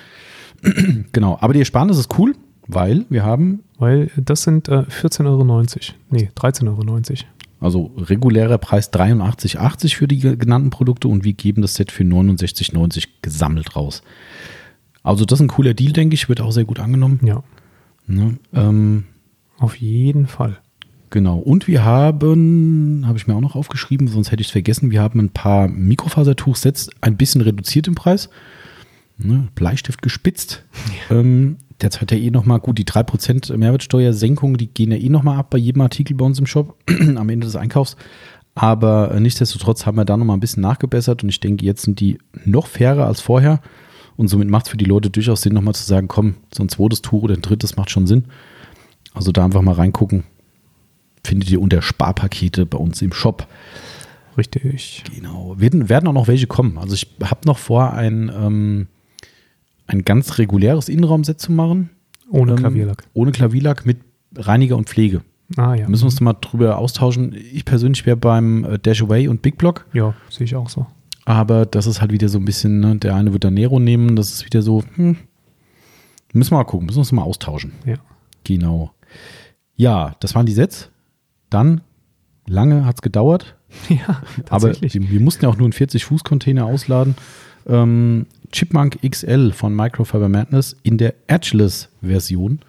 [0.62, 1.04] mehr.
[1.12, 2.34] genau, aber die Ersparnis ist cool.
[2.74, 3.60] Weil wir haben.
[3.78, 5.44] Weil das sind äh, 14,90 Euro.
[6.10, 7.00] Nee, 13,90 Euro.
[7.60, 13.08] Also regulärer Preis 83,80 für die genannten Produkte und wir geben das Set für 69,90
[13.20, 14.02] gesammelt raus.
[15.02, 17.20] Also das ist ein cooler Deal, denke ich, wird auch sehr gut angenommen.
[17.22, 17.42] Ja.
[18.06, 18.38] Ne?
[18.54, 19.04] Ähm,
[19.58, 20.58] Auf jeden Fall.
[21.10, 21.38] Genau.
[21.38, 25.02] Und wir haben, habe ich mir auch noch aufgeschrieben, sonst hätte ich es vergessen, wir
[25.02, 28.30] haben ein paar Mikrofasertuchsets ein bisschen reduziert im Preis.
[29.18, 30.64] Ne, Bleistift gespitzt.
[31.10, 31.18] Ja.
[31.18, 35.50] Ähm, derzeit ja eh nochmal, gut, die 3% Mehrwertsteuersenkung, die gehen ja eh nochmal ab
[35.50, 36.76] bei jedem Artikel bei uns im Shop
[37.16, 37.96] am Ende des Einkaufs.
[38.54, 42.00] Aber äh, nichtsdestotrotz haben wir da nochmal ein bisschen nachgebessert und ich denke, jetzt sind
[42.00, 43.60] die noch fairer als vorher.
[44.16, 46.68] Und somit macht es für die Leute durchaus Sinn, nochmal zu sagen, komm, so ein
[46.68, 48.24] zweites Tuch oder ein drittes macht schon Sinn.
[49.14, 50.24] Also da einfach mal reingucken.
[51.24, 53.46] Findet ihr unter Sparpakete bei uns im Shop.
[54.36, 55.04] Richtig.
[55.14, 55.54] Genau.
[55.58, 56.78] Werden, werden auch noch welche kommen.
[56.78, 58.86] Also ich habe noch vor, ein, ähm,
[59.90, 61.90] ein ganz reguläres Innenraumset zu machen.
[62.30, 63.04] Ohne ähm, Klavierlack.
[63.12, 63.98] Ohne Klavierlack mit
[64.36, 65.22] Reiniger und Pflege.
[65.56, 65.88] Ah ja.
[65.88, 67.34] Müssen wir uns mal drüber austauschen.
[67.52, 69.86] Ich persönlich wäre beim äh, Dash Away und Big Block.
[69.92, 70.86] Ja, sehe ich auch so.
[71.24, 74.16] Aber das ist halt wieder so ein bisschen, ne, der eine wird dann Nero nehmen,
[74.16, 75.16] das ist wieder so, hm,
[76.32, 77.72] müssen wir mal gucken, müssen wir uns mal austauschen.
[77.84, 77.96] Ja.
[78.44, 78.92] Genau.
[79.76, 80.90] Ja, das waren die Sets.
[81.50, 81.80] Dann,
[82.46, 83.56] lange hat es gedauert.
[83.88, 84.96] Ja, tatsächlich.
[84.96, 87.14] Aber wir, wir mussten ja auch nur einen 40-Fuß-Container ausladen.
[87.68, 92.60] Ähm, Chipmunk XL von Microfiber Madness in der Edgeless-Version.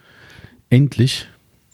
[0.70, 1.28] Endlich.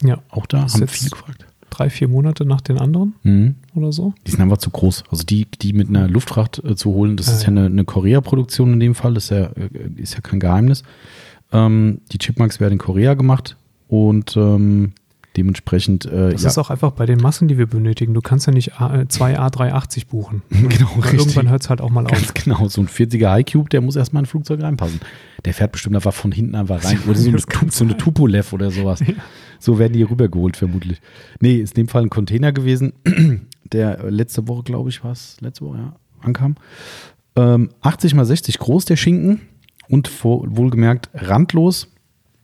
[0.04, 0.22] Ja.
[0.30, 3.56] Auch da haben viele gefragt drei, vier Monate nach den anderen mhm.
[3.76, 4.14] oder so.
[4.26, 5.04] Die sind einfach zu groß.
[5.12, 7.66] Also die, die mit einer Luftfracht äh, zu holen, das ja, ist ja, ja eine,
[7.68, 10.84] eine Korea-Produktion in dem Fall, das ist ja, äh, ist ja kein Geheimnis.
[11.52, 14.94] Ähm, die Chipmunks werden in Korea gemacht und ähm,
[15.38, 16.06] dementsprechend.
[16.06, 16.50] Äh, das ja.
[16.50, 18.14] ist auch einfach bei den Massen, die wir benötigen.
[18.14, 20.42] Du kannst ja nicht A, äh, zwei A380 buchen.
[20.50, 21.20] genau, richtig.
[21.20, 22.34] Irgendwann hört es halt auch mal Ganz auf.
[22.34, 25.00] genau, so ein 40er High Cube, der muss erstmal in ein Flugzeug reinpassen.
[25.46, 27.00] Der fährt bestimmt einfach von hinten einfach rein.
[27.08, 29.04] Oder so eine, so eine Tupolev oder sowas.
[29.08, 29.14] Ja.
[29.60, 31.02] So werden die rübergeholt, vermutlich.
[31.40, 32.94] Nee, ist in dem Fall ein Container gewesen,
[33.72, 36.56] der letzte Woche, glaube ich, war es, letzte Woche, ja, ankam.
[37.36, 39.42] Ähm, 80 mal 60 groß, der Schinken.
[39.90, 41.88] Und vor, wohlgemerkt randlos.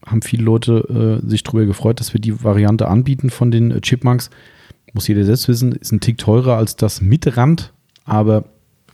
[0.06, 3.80] Haben viele Leute äh, sich darüber gefreut, dass wir die Variante anbieten von den äh,
[3.80, 4.30] Chipmunks.
[4.92, 7.72] Muss jeder selbst wissen, ist ein Tick teurer als das mit Rand,
[8.04, 8.44] aber.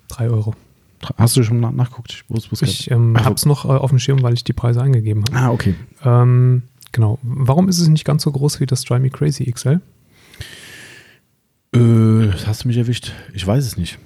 [0.09, 0.55] 3 Euro.
[1.17, 2.25] Hast du schon nachgeguckt?
[2.63, 5.37] Ich, ähm, habe es noch äh, auf dem Schirm, weil ich die Preise eingegeben habe.
[5.37, 5.75] Ah, okay.
[6.05, 7.19] Ähm, Genau.
[7.23, 9.81] Warum ist es nicht ganz so groß wie das Drive Me Crazy XL?
[11.75, 13.13] Äh, das hast du mich erwischt.
[13.33, 13.99] Ich weiß es nicht.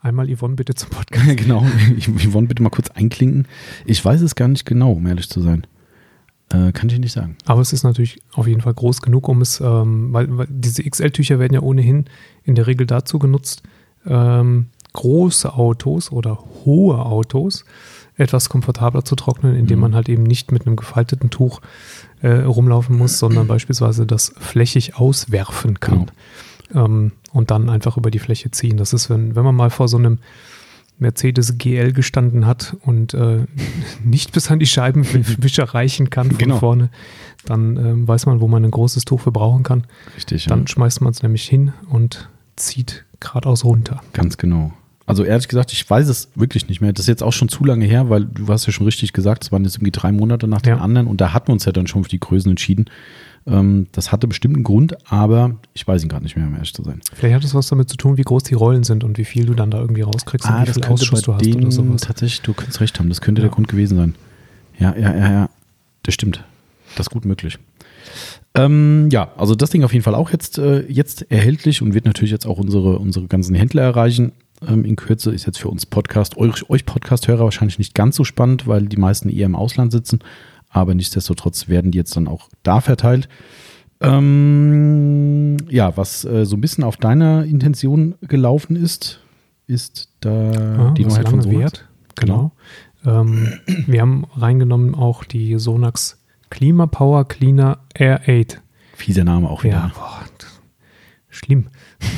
[0.00, 1.36] Einmal Yvonne bitte zum Podcast.
[1.36, 1.64] genau.
[1.98, 3.46] Yvonne bitte mal kurz einklinken.
[3.86, 5.66] Ich weiß es gar nicht genau, um ehrlich zu sein.
[6.52, 7.36] Äh, kann ich nicht sagen.
[7.46, 10.82] Aber es ist natürlich auf jeden Fall groß genug, um es, ähm, weil, weil, diese
[10.82, 12.04] XL-Tücher werden ja ohnehin
[12.44, 13.62] in der Regel dazu genutzt,
[14.06, 17.64] ähm, große Autos oder hohe Autos
[18.16, 19.82] etwas komfortabler zu trocknen, indem mhm.
[19.82, 21.60] man halt eben nicht mit einem gefalteten Tuch
[22.20, 26.10] äh, rumlaufen muss, sondern beispielsweise das flächig auswerfen kann.
[26.68, 26.84] Genau.
[26.84, 28.76] Ähm, und dann einfach über die Fläche ziehen.
[28.76, 30.18] Das ist, wenn, wenn man mal vor so einem
[30.98, 33.46] Mercedes GL gestanden hat und äh,
[34.04, 36.58] nicht bis an die Scheibenwischer reichen kann von genau.
[36.58, 36.90] vorne,
[37.44, 39.84] dann äh, weiß man, wo man ein großes Tuch für brauchen kann.
[40.16, 40.46] Richtig.
[40.46, 40.68] Dann ja.
[40.68, 44.02] schmeißt man es nämlich hin und zieht geradeaus runter.
[44.12, 44.72] Ganz genau.
[45.06, 46.92] Also ehrlich gesagt, ich weiß es wirklich nicht mehr.
[46.92, 49.44] Das ist jetzt auch schon zu lange her, weil du hast ja schon richtig gesagt,
[49.44, 51.72] es waren jetzt irgendwie drei Monate nach den anderen und da hatten wir uns ja
[51.72, 52.86] dann schon für die Größen entschieden.
[53.46, 56.72] Ähm, das hatte bestimmt einen Grund, aber ich weiß ihn gerade nicht mehr, um ehrlich
[56.72, 57.00] zu sein.
[57.12, 59.44] Vielleicht hat es was damit zu tun, wie groß die Rollen sind und wie viel
[59.44, 62.02] du dann da irgendwie rauskriegst ah, und wie viel Ausschuss du hast oder sowas.
[62.02, 63.48] Tatsächlich, du könntest recht haben, das könnte ja.
[63.48, 64.14] der Grund gewesen sein.
[64.78, 65.50] Ja, ja, ja, ja.
[66.02, 66.42] Das stimmt.
[66.96, 67.58] Das ist gut möglich.
[68.54, 72.04] Ähm, ja, also das Ding auf jeden Fall auch jetzt, äh, jetzt erhältlich und wird
[72.04, 74.32] natürlich jetzt auch unsere, unsere ganzen Händler erreichen
[74.66, 75.32] ähm, in Kürze.
[75.32, 78.96] Ist jetzt für uns Podcast, euch, euch Podcast-Hörer wahrscheinlich nicht ganz so spannend, weil die
[78.96, 80.20] meisten eher im Ausland sitzen.
[80.74, 83.28] Aber nichtsdestotrotz werden die jetzt dann auch da verteilt.
[84.00, 89.20] Ähm, ja, was äh, so ein bisschen auf deiner Intention gelaufen ist,
[89.66, 91.60] ist da ah, die Neuheit von Sonax.
[91.60, 91.88] Wert.
[92.16, 92.52] Genau.
[93.02, 93.20] genau.
[93.22, 93.52] Ähm,
[93.86, 98.60] wir haben reingenommen auch die Sonax Klima Power Cleaner Air 8.
[98.96, 99.74] Fieser Name auch wieder.
[99.74, 100.24] Ja, boah,
[101.30, 101.68] schlimm.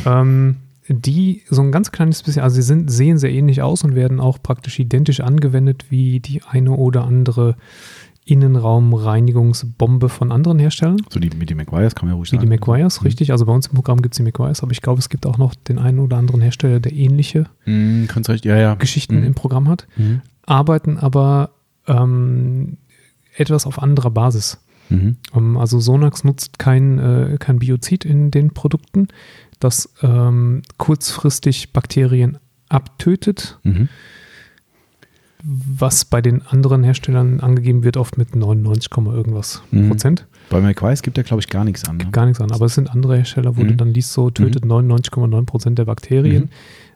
[0.07, 0.57] ähm,
[0.89, 4.21] die so ein ganz kleines bisschen, also sie sind, sehen sehr ähnlich aus und werden
[4.21, 7.57] auch praktisch identisch angewendet wie die eine oder andere
[8.27, 10.99] Innenraumreinigungsbombe von anderen Herstellern.
[11.11, 12.51] So die, wie die McGuire's kann man ja ruhig wie sagen.
[12.51, 13.07] Die McGuire's, mhm.
[13.07, 13.31] richtig.
[13.31, 15.39] Also bei uns im Programm gibt es die McGuire's, aber ich glaube, es gibt auch
[15.39, 18.75] noch den einen oder anderen Hersteller, der ähnliche mhm, recht, ja, ja.
[18.75, 19.25] Geschichten mhm.
[19.25, 19.87] im Programm hat.
[19.97, 20.23] Mhm.
[20.45, 21.51] Arbeiten aber
[21.87, 22.79] ähm,
[23.37, 24.59] etwas auf anderer Basis.
[24.89, 25.17] Mhm.
[25.33, 29.07] Um, ähm, also Sonax nutzt kein, äh, kein Biozid in den Produkten,
[29.61, 33.89] das ähm, kurzfristig Bakterien abtötet, mhm.
[35.43, 39.89] Was bei den anderen Herstellern angegeben wird, oft mit 99, irgendwas mhm.
[39.89, 40.27] Prozent.
[40.49, 41.99] Bei McWise gibt ja, glaube ich, gar nichts an.
[41.99, 42.09] Ne?
[42.11, 43.69] Gar nichts an, aber es sind andere Hersteller, wo mhm.
[43.69, 45.47] du dann liest, so tötet 99,9 mhm.
[45.47, 46.51] Prozent der Bakterien.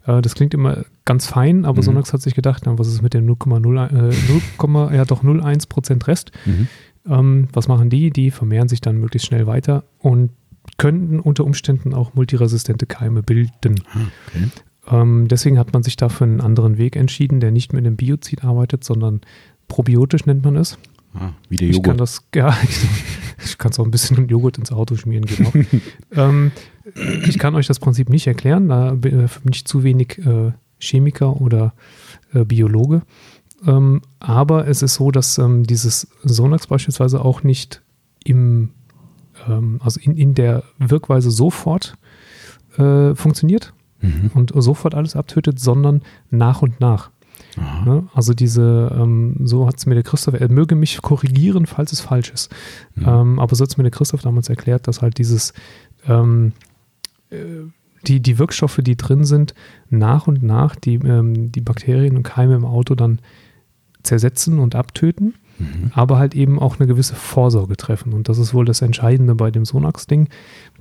[0.06, 0.18] Mhm.
[0.18, 1.84] Äh, das klingt immer ganz fein, aber mhm.
[1.84, 6.06] Sonax hat sich gedacht, na, was ist mit dem 0,0, äh, ja doch 0,1 Prozent
[6.06, 6.32] Rest?
[6.46, 6.68] Mhm.
[7.06, 8.10] Ähm, was machen die?
[8.10, 10.30] Die vermehren sich dann möglichst schnell weiter und
[10.76, 13.82] könnten unter Umständen auch multiresistente Keime bilden.
[13.92, 13.98] Ah,
[14.28, 14.48] okay.
[14.88, 17.96] Ähm, deswegen hat man sich da für einen anderen Weg entschieden, der nicht mit einem
[17.96, 19.20] Biozid arbeitet, sondern
[19.68, 20.78] probiotisch nennt man es.
[21.14, 22.00] Ah, wie der Ich kann Joghurt.
[22.00, 22.56] das, ja,
[23.44, 25.52] ich kann es auch ein bisschen Joghurt ins Auto schmieren, genau.
[26.12, 26.52] ähm,
[27.26, 31.40] ich kann euch das Prinzip nicht erklären, da bin bin ich zu wenig äh, Chemiker
[31.40, 31.74] oder
[32.32, 33.02] äh, Biologe.
[33.66, 37.82] Ähm, aber es ist so, dass ähm, dieses Sonax beispielsweise auch nicht
[38.24, 38.70] im,
[39.48, 41.96] ähm, also in, in der Wirkweise sofort
[42.78, 44.30] äh, funktioniert Mhm.
[44.34, 47.10] und sofort alles abtötet, sondern nach und nach.
[47.56, 47.84] Aha.
[47.84, 48.08] Ne?
[48.14, 52.00] Also diese, ähm, so hat es mir der Christoph, er möge mich korrigieren, falls es
[52.00, 52.52] falsch ist.
[52.94, 53.04] Mhm.
[53.06, 55.52] Ähm, aber so hat es mir der Christoph damals erklärt, dass halt dieses,
[56.06, 56.52] ähm,
[57.30, 57.36] äh,
[58.06, 59.54] die, die Wirkstoffe, die drin sind,
[59.90, 63.18] nach und nach die, ähm, die Bakterien und Keime im Auto dann
[64.02, 65.92] zersetzen und abtöten, Mhm.
[65.94, 68.14] aber halt eben auch eine gewisse Vorsorge treffen.
[68.14, 70.28] Und das ist wohl das Entscheidende bei dem Sonax-Ding,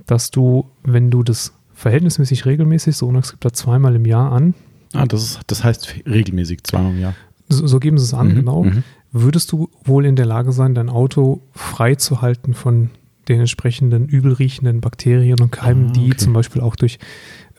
[0.06, 4.54] dass du, wenn du das verhältnismäßig regelmäßig, Sonax gibt da zweimal im Jahr an,
[4.92, 7.14] Ah, das, ist, das heißt regelmäßig, zweimal im Jahr.
[7.48, 8.82] so, so geben sie es an, Mhm, genau, mhm.
[9.12, 12.90] würdest du wohl in der Lage sein, dein Auto frei zu halten von
[13.28, 16.16] den entsprechenden übel riechenden Bakterien und Keimen, Ah, die okay.
[16.16, 16.98] zum Beispiel auch durch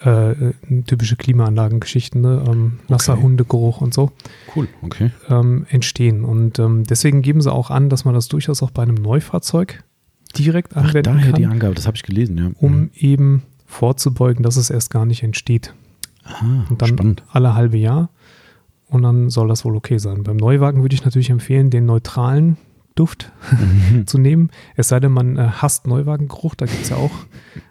[0.04, 0.54] äh, äh,
[0.88, 3.22] typische Klimaanlagengeschichten, ne, ähm, nasser Okay.
[3.22, 4.12] Hundegeruch und so,
[4.56, 5.12] Cool, okay.
[5.30, 6.26] ähm, entstehen.
[6.26, 9.84] Und ähm, deswegen geben sie auch an, dass man das durchaus auch bei einem Neufahrzeug
[10.38, 12.50] direkt Ach, anwenden daher kann, die Angabe, das habe ich gelesen, ja.
[12.60, 12.90] um Mhm.
[12.96, 15.74] eben vorzubeugen, dass es erst gar nicht entsteht.
[16.24, 17.24] Aha, Und dann spannend.
[17.32, 18.10] alle halbe Jahr.
[18.90, 20.24] Und dann soll das wohl okay sein.
[20.24, 22.58] Beim Neuwagen würde ich natürlich empfehlen, den neutralen
[22.96, 24.06] Duft Mhm.
[24.08, 24.50] zu nehmen.
[24.76, 26.56] Es sei denn, man äh, hasst Neuwagengeruch.
[26.56, 27.12] Da gibt es ja auch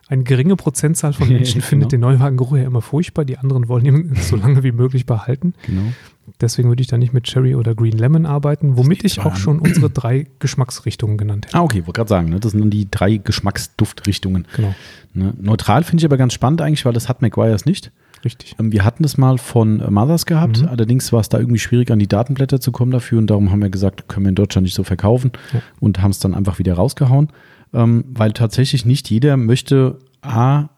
[0.08, 1.66] eine geringe Prozentzahl von Menschen, Genau.
[1.66, 3.26] findet den Neuwagengeruch ja immer furchtbar.
[3.26, 5.52] Die anderen wollen ihn so lange wie möglich behalten.
[5.66, 5.92] Genau.
[6.40, 9.58] Deswegen würde ich da nicht mit Cherry oder Green Lemon arbeiten, womit ich auch schon
[9.58, 11.56] unsere drei Geschmacksrichtungen genannt hätte.
[11.56, 12.40] Ah, okay, wollte gerade sagen, ne?
[12.40, 14.46] das sind dann die drei Geschmacksduftrichtungen.
[14.56, 14.74] Genau,
[15.12, 15.34] Ne?
[15.40, 17.90] Neutral finde ich aber ganz spannend eigentlich, weil das hat McGuire's nicht.
[18.24, 18.54] richtig.
[18.60, 20.68] Ähm, Wir hatten das mal von Mothers gehabt, Mhm.
[20.68, 23.60] allerdings war es da irgendwie schwierig, an die Datenblätter zu kommen dafür und darum haben
[23.62, 25.62] wir gesagt, können wir in Deutschland nicht so verkaufen Ja.
[25.80, 27.28] und haben es dann einfach wieder rausgehauen,
[27.74, 30.68] ähm, weil tatsächlich nicht jeder möchte A,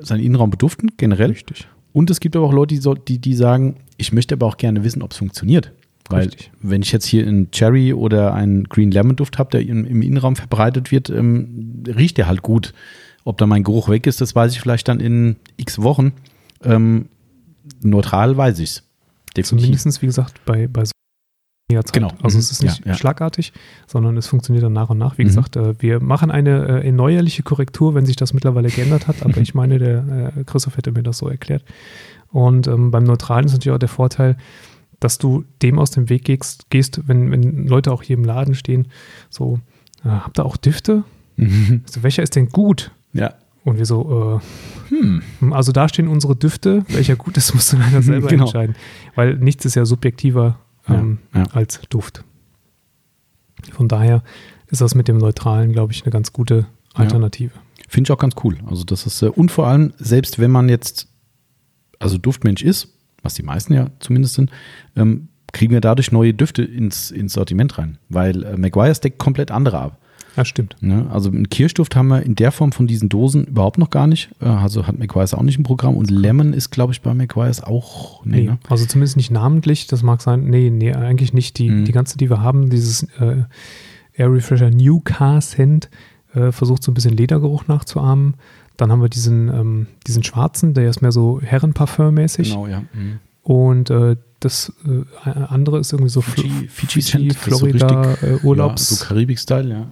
[0.00, 1.30] seinen Innenraum beduften, generell.
[1.30, 1.68] Richtig.
[1.92, 4.84] Und es gibt aber auch Leute, die, die, die sagen, ich möchte aber auch gerne
[4.84, 5.72] wissen, ob es funktioniert.
[6.08, 6.50] Weil Richtig.
[6.60, 10.02] wenn ich jetzt hier einen Cherry oder einen Green Lemon Duft habe, der im, im
[10.02, 12.74] Innenraum verbreitet wird, ähm, riecht der halt gut.
[13.24, 16.12] Ob da mein Geruch weg ist, das weiß ich vielleicht dann in x Wochen.
[16.64, 17.06] Ähm,
[17.82, 18.82] neutral weiß ich es.
[19.46, 20.84] Zumindest, wie gesagt, bei, bei
[21.72, 21.94] weniger Zeit.
[21.94, 22.08] Genau.
[22.22, 22.40] Also Mhm.
[22.40, 22.94] es ist nicht Ja, ja.
[22.94, 23.52] schlagartig,
[23.86, 25.18] sondern es funktioniert dann nach und nach.
[25.18, 25.28] Wie Mhm.
[25.28, 29.22] gesagt, äh, wir machen eine äh, erneuerliche Korrektur, wenn sich das mittlerweile geändert hat.
[29.22, 31.64] Aber ich meine, der äh, Christoph hätte mir das so erklärt.
[32.30, 34.36] Und ähm, beim Neutralen ist natürlich auch der Vorteil,
[35.00, 38.54] dass du dem aus dem Weg gehst, gehst wenn, wenn Leute auch hier im Laden
[38.54, 38.86] stehen,
[39.30, 39.58] so,
[40.04, 41.02] äh, habt ihr auch Düfte?
[41.36, 41.82] Mhm.
[41.86, 42.92] So, welcher ist denn gut?
[43.12, 43.34] Ja.
[43.64, 44.40] Und wir so,
[44.88, 45.22] Hm.
[45.42, 48.44] äh, also da stehen unsere Düfte, welcher gut ist, musst du leider selber Genau.
[48.44, 48.74] entscheiden.
[49.14, 51.46] Weil nichts ist ja subjektiver ähm, Ja, ja.
[51.52, 52.24] als Duft.
[53.72, 54.22] Von daher
[54.68, 57.52] ist das mit dem Neutralen, glaube ich, eine ganz gute Alternative.
[57.88, 58.58] Finde ich auch ganz cool.
[58.66, 61.08] Also das ist, äh, und vor allem, selbst wenn man jetzt,
[61.98, 62.88] also Duftmensch ist,
[63.22, 64.50] was die meisten ja zumindest sind,
[64.96, 67.98] ähm, kriegen wir dadurch neue Düfte ins, ins Sortiment rein.
[68.08, 70.01] Weil äh, Maguire's deckt komplett andere ab.
[70.36, 70.76] Ja, stimmt.
[70.80, 71.06] Ne?
[71.10, 74.30] Also einen Kirschduft haben wir in der Form von diesen Dosen überhaupt noch gar nicht.
[74.40, 75.96] Äh, Also hat McGuire's auch nicht im Programm.
[75.96, 78.24] Und Lemon ist, glaube ich, bei McGuire's auch.
[78.24, 78.58] Nee, Nee, ne?
[78.68, 80.44] also zumindest nicht namentlich, das mag sein.
[80.44, 81.58] Nee, nee, eigentlich nicht.
[81.58, 81.84] Die, Mhm.
[81.84, 83.44] die ganze, die wir haben, dieses äh,
[84.14, 85.90] Air Refresher New Car Scent,
[86.34, 88.34] äh, versucht so ein bisschen Ledergeruch nachzuahmen.
[88.78, 92.50] Dann haben wir diesen, ähm, diesen schwarzen, der ist mehr so Herrenparfum-mäßig.
[92.50, 92.80] Genau, ja.
[92.94, 93.18] Mhm.
[93.42, 98.42] Und äh, das äh, andere ist irgendwie so Fiji, Fiji, das ist so Florida, richtig-
[98.42, 98.90] äh, Urlaubs.
[98.90, 99.86] Ja, so Karibik-Style, ja.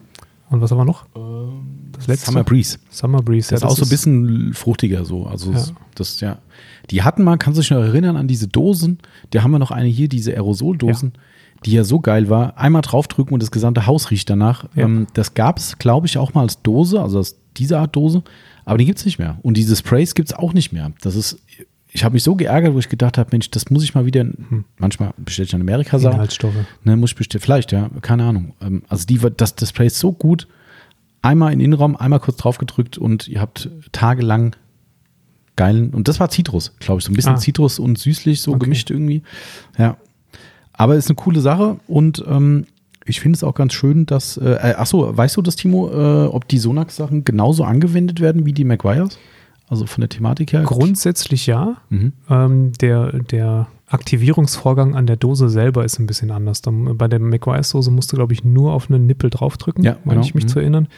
[0.51, 1.07] Und was haben wir noch?
[1.93, 2.27] Das letzte?
[2.27, 2.79] Summer Breeze.
[2.91, 3.49] Summer Breeze.
[3.51, 5.27] Der ist auch so ein bisschen fruchtiger so.
[5.27, 5.65] Also Ja.
[5.95, 6.39] das, ja.
[6.91, 8.99] Die hatten mal, kannst du dich noch erinnern an diese Dosen?
[9.31, 11.13] Da haben wir noch eine hier, diese Aerosoldosen,
[11.65, 12.59] die ja so geil war.
[12.59, 14.65] Einmal draufdrücken und das gesamte Haus riecht danach.
[14.75, 14.85] Ja.
[14.85, 18.23] Ähm, das gab es, glaube ich, auch mal als Dose, also als diese Art Dose.
[18.65, 19.39] Aber die gibt es nicht mehr.
[19.43, 20.93] Und diese Sprays gibt es auch nicht mehr.
[21.03, 21.39] Das ist,
[21.92, 24.20] ich habe mich so geärgert, wo ich gedacht habe, Mensch, das muss ich mal wieder,
[24.22, 24.64] Hm.
[24.79, 26.14] manchmal bestelle ich in Amerika Sachen.
[26.14, 26.55] Inhaltsstoffe.
[26.85, 27.42] Ne, muss ich bestellen.
[27.42, 28.55] Vielleicht, ja, keine Ahnung.
[28.61, 30.46] Ähm, also die, das Display ist so gut.
[31.22, 34.57] Einmal in den Innenraum, einmal kurz drauf gedrückt und ihr habt tagelang
[35.57, 35.91] geilen.
[35.91, 37.05] Und das war Zitrus, glaube ich.
[37.05, 37.38] So ein bisschen Ah.
[37.38, 38.61] Zitrus und süßlich, so Okay.
[38.64, 39.22] gemischt irgendwie.
[39.76, 39.97] Ja.
[40.72, 42.64] Aber ist eine coole Sache und ähm,
[43.05, 44.36] ich finde es auch ganz schön, dass.
[44.38, 48.53] Äh, äh, achso, weißt du das, Timo, äh, ob die Sonax-Sachen genauso angewendet werden wie
[48.53, 49.18] die Maguires?
[49.71, 50.64] Also von der Thematik her?
[50.64, 51.77] Grundsätzlich ja.
[51.89, 52.12] Mhm.
[52.29, 56.61] Ähm, der, der Aktivierungsvorgang an der Dose selber ist ein bisschen anders.
[56.61, 60.16] Dann, bei der McWise-Dose musst du, glaube ich, nur auf einen Nippel draufdrücken, Ja, meine
[60.16, 60.27] genau.
[60.27, 60.49] ich mich Mhm.
[60.49, 60.89] zu erinnern.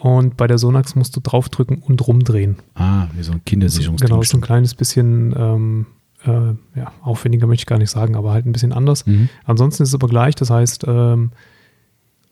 [0.00, 2.56] Und bei der Sonax musst du draufdrücken und rumdrehen.
[2.74, 4.08] Ah, wie so ein Kindersicherungsding.
[4.08, 5.86] Genau, so ein kleines bisschen ähm,
[6.24, 6.30] äh,
[6.78, 9.06] ja, aufwendiger möchte ich gar nicht sagen, aber halt ein bisschen anders.
[9.06, 9.28] Mhm.
[9.44, 11.30] Ansonsten ist es aber gleich, das heißt, ähm,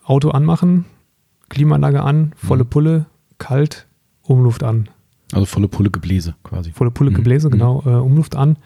[0.05, 0.85] Auto anmachen,
[1.49, 2.69] Klimaanlage an, volle Mhm.
[2.71, 3.07] Pulle,
[3.39, 3.87] kalt,
[4.23, 4.89] Umluft an.
[5.33, 6.73] Also volle Pulle Gebläse quasi.
[6.73, 7.15] Volle Pulle Mhm.
[7.15, 7.53] Gebläse, Mhm.
[7.53, 8.57] genau, äh, Umluft an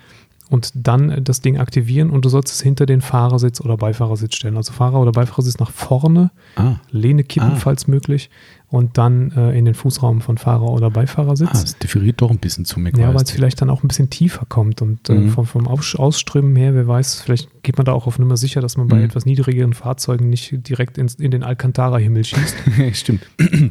[0.51, 4.35] und dann äh, das Ding aktivieren und du sollst es hinter den Fahrersitz oder Beifahrersitz
[4.35, 4.57] stellen.
[4.57, 7.57] Also Fahrer- oder Beifahrersitz nach vorne, Ah, Lehne kippen, Ah.
[7.57, 8.29] falls möglich
[8.69, 11.49] und dann äh, in den Fußraum von Fahrer- oder Beifahrersitz.
[11.53, 14.11] ah, es differiert doch ein bisschen zu Ja, weil es vielleicht dann auch ein bisschen
[14.11, 15.29] tiefer kommt und äh, Mhm.
[15.31, 18.61] vom, vom Aus Ausströmen her, wer weiß, vielleicht geht man da auch auf Nummer sicher,
[18.61, 19.05] dass man bei Mhm.
[19.05, 22.57] etwas niedrigeren Fahrzeugen nicht direkt ins, in den Alcantara-Himmel schießt.
[22.93, 23.23] Stimmt.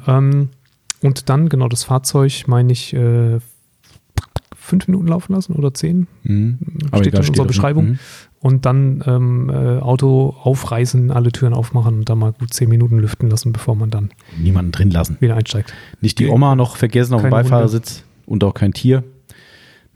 [0.07, 0.49] ähm,
[1.01, 3.39] und dann, genau, das Fahrzeug, meine ich, äh,
[4.55, 6.59] fünf Minuten laufen lassen oder zehn Mhm.
[6.97, 7.85] Steht in unserer auch- Beschreibung.
[7.91, 7.99] Mhm.
[8.41, 12.99] und dann ähm, äh, Auto aufreißen, alle Türen aufmachen und dann mal gut zehn Minuten
[12.99, 15.17] lüften lassen, bevor man dann Niemanden drin lassen.
[15.19, 15.73] wieder einsteigt.
[16.01, 19.03] Nicht die Oma noch vergessen auf dem Beifahrersitz und auch kein Tier.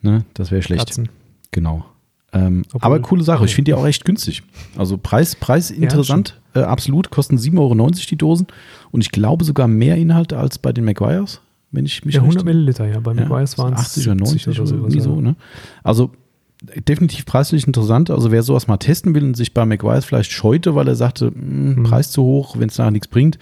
[0.02, 0.88] Ne, das wäre schlecht.
[0.88, 1.08] Katzen.
[1.52, 1.86] Genau.
[2.34, 3.46] Ähm, aber coole Sache.
[3.46, 4.42] Ich finde die auch echt günstig.
[4.78, 6.40] Also Preis, Preis interessant.
[6.56, 7.12] äh, absolut.
[7.12, 8.48] Kosten 7,90 Euro die Dosen.
[8.92, 12.38] Und ich glaube sogar mehr Inhalt als bei den McGuire's, wenn ich mich Ja, 100
[12.40, 13.00] recht- Milliliter, ja.
[13.00, 15.04] Bei Ja, McGuire's waren es 80 oder 90 oder, sowas, irgendwie ja.
[15.04, 15.22] so.
[15.22, 15.36] Ne?
[15.84, 16.12] Also
[16.88, 18.10] definitiv preislich interessant.
[18.10, 21.32] Also wer sowas mal testen will und sich bei McGuire's vielleicht scheute, weil er sagte,
[21.32, 21.84] mh, Mhm.
[21.84, 23.38] Preis zu hoch, wenn es nachher nichts bringt.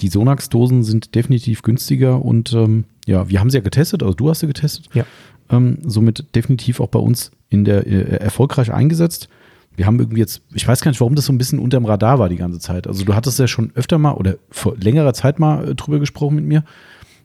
[0.00, 4.30] Die Sonax-Dosen sind definitiv günstiger und ähm, ja, wir haben sie ja getestet, also du
[4.30, 4.86] hast sie getestet.
[4.94, 5.04] Ja.
[5.50, 9.28] Ähm, somit definitiv auch bei uns in der äh, erfolgreich eingesetzt.
[9.76, 12.18] Wir haben irgendwie jetzt, ich weiß gar nicht, warum das so ein bisschen unterm Radar
[12.18, 12.86] war die ganze Zeit.
[12.86, 16.36] Also du hattest ja schon öfter mal oder vor längerer Zeit mal äh, drüber gesprochen
[16.36, 16.64] mit mir.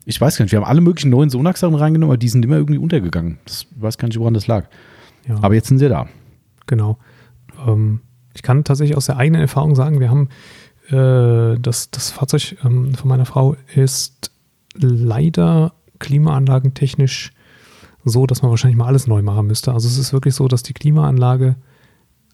[0.05, 2.57] Ich weiß gar nicht, wir haben alle möglichen neuen Sonax-Sachen reingenommen, aber die sind immer
[2.57, 3.39] irgendwie untergegangen.
[3.45, 4.67] Das ich weiß gar nicht, woran das lag.
[5.27, 5.37] Ja.
[5.41, 6.07] Aber jetzt sind sie da.
[6.67, 6.97] Genau.
[7.67, 8.01] Ähm,
[8.33, 10.29] ich kann tatsächlich aus der eigenen Erfahrung sagen, wir haben
[10.89, 14.31] äh, das, das Fahrzeug ähm, von meiner Frau ist
[14.75, 17.31] leider klimaanlagentechnisch
[18.05, 19.73] so, dass man wahrscheinlich mal alles neu machen müsste.
[19.73, 21.55] Also es ist wirklich so, dass die Klimaanlage,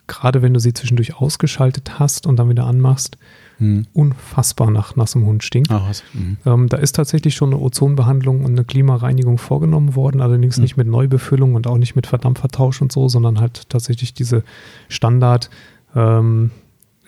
[0.08, 3.18] gerade wenn du sie zwischendurch ausgeschaltet hast und dann wieder anmachst,
[3.58, 3.86] Hm.
[3.94, 5.70] unfassbar nach nassem Hund stinkt.
[5.70, 6.04] Was?
[6.14, 6.38] Mhm.
[6.46, 10.64] Ähm, da ist tatsächlich schon eine Ozonbehandlung und eine Klimareinigung vorgenommen worden, allerdings Mhm.
[10.64, 14.44] nicht mit Neubefüllung und auch nicht mit Verdampfertausch und so, sondern halt tatsächlich diese
[14.90, 15.50] Standard,
[15.96, 16.50] ähm,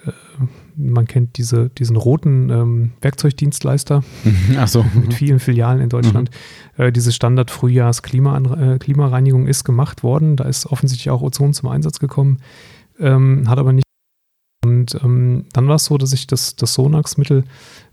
[0.05, 0.11] äh,
[0.75, 4.03] man kennt diese, diesen roten ähm, Werkzeugdienstleister
[4.65, 4.83] so.
[4.93, 6.31] mit vielen Filialen in Deutschland.
[6.77, 10.35] Äh, diese Standard-Frühjahrs-Klimareinigung ist gemacht worden.
[10.35, 12.39] Da ist offensichtlich auch Ozon zum Einsatz gekommen,
[12.99, 13.83] ähm, hat aber nicht.
[14.65, 17.43] Und ähm, dann war es so, dass ich das, das Sonax-Mittel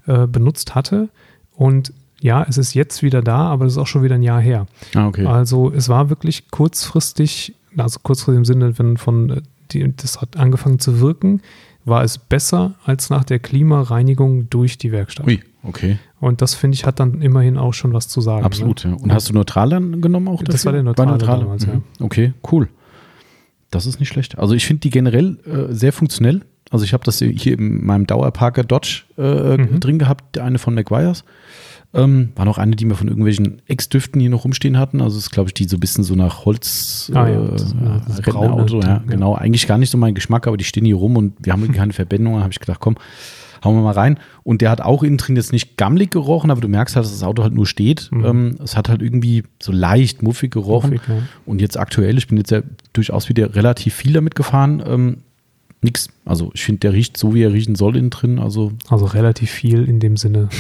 [0.07, 1.11] äh, benutzt hatte.
[1.53, 4.41] Und ja, es ist jetzt wieder da, aber das ist auch schon wieder ein Jahr
[4.41, 4.67] her.
[4.95, 5.27] Ah, okay.
[5.27, 10.37] Also es war wirklich kurzfristig, also kurzfristig im Sinne, wenn von äh, die, das hat
[10.37, 11.43] angefangen zu wirken,
[11.85, 15.27] war es besser als nach der Klimareinigung durch die Werkstatt.
[15.27, 15.99] Ui, okay.
[16.21, 18.45] Und das finde ich hat dann immerhin auch schon was zu sagen.
[18.45, 18.91] Absolut, Ne?
[18.93, 18.97] ja.
[19.03, 20.67] Und hast du neutral dann genommen auch Das dafür?
[20.67, 21.83] war der neutrale damals, mhm.
[22.01, 22.69] Okay, cool.
[23.71, 24.39] Das ist nicht schlecht.
[24.39, 26.43] Also ich finde die generell äh, sehr funktionell.
[26.71, 29.81] Also ich habe das hier in meinem Dauerparker Dodge äh, Mhm.
[29.81, 31.25] drin gehabt, eine von McGuire's.
[31.93, 35.01] Ähm, war noch eine, die wir von irgendwelchen Ex-Düften hier noch rumstehen hatten.
[35.01, 37.51] Also es ist, glaube ich, die so ein bisschen so nach Holz Ah ja, äh,
[37.51, 37.77] das- äh,
[38.07, 39.03] das braune Ding, ja, ja.
[39.09, 39.35] genau.
[39.35, 41.79] Eigentlich gar nicht so mein Geschmack, aber die stehen hier rum und wir haben irgendwie
[41.81, 42.35] keine Verbindung.
[42.35, 42.97] Dann habe ich gedacht, komm,
[43.65, 44.21] hauen wir mal rein.
[44.45, 47.13] Und der hat auch innen drin jetzt nicht gammelig gerochen, aber du merkst halt, dass
[47.13, 48.09] das Auto halt nur steht.
[48.13, 48.25] Mhm.
[48.25, 50.91] Ähm, es hat halt irgendwie so leicht muffig gerochen.
[50.93, 51.23] Muffig, ja.
[51.45, 52.63] Und jetzt aktuell, ich bin jetzt ja
[52.93, 54.81] durchaus wieder relativ viel damit gefahren.
[54.87, 55.17] Ähm,
[55.83, 56.09] nix.
[56.25, 58.39] Also ich finde, der riecht so, wie er riechen soll innen drin.
[58.39, 60.49] Also Also relativ viel in dem Sinne.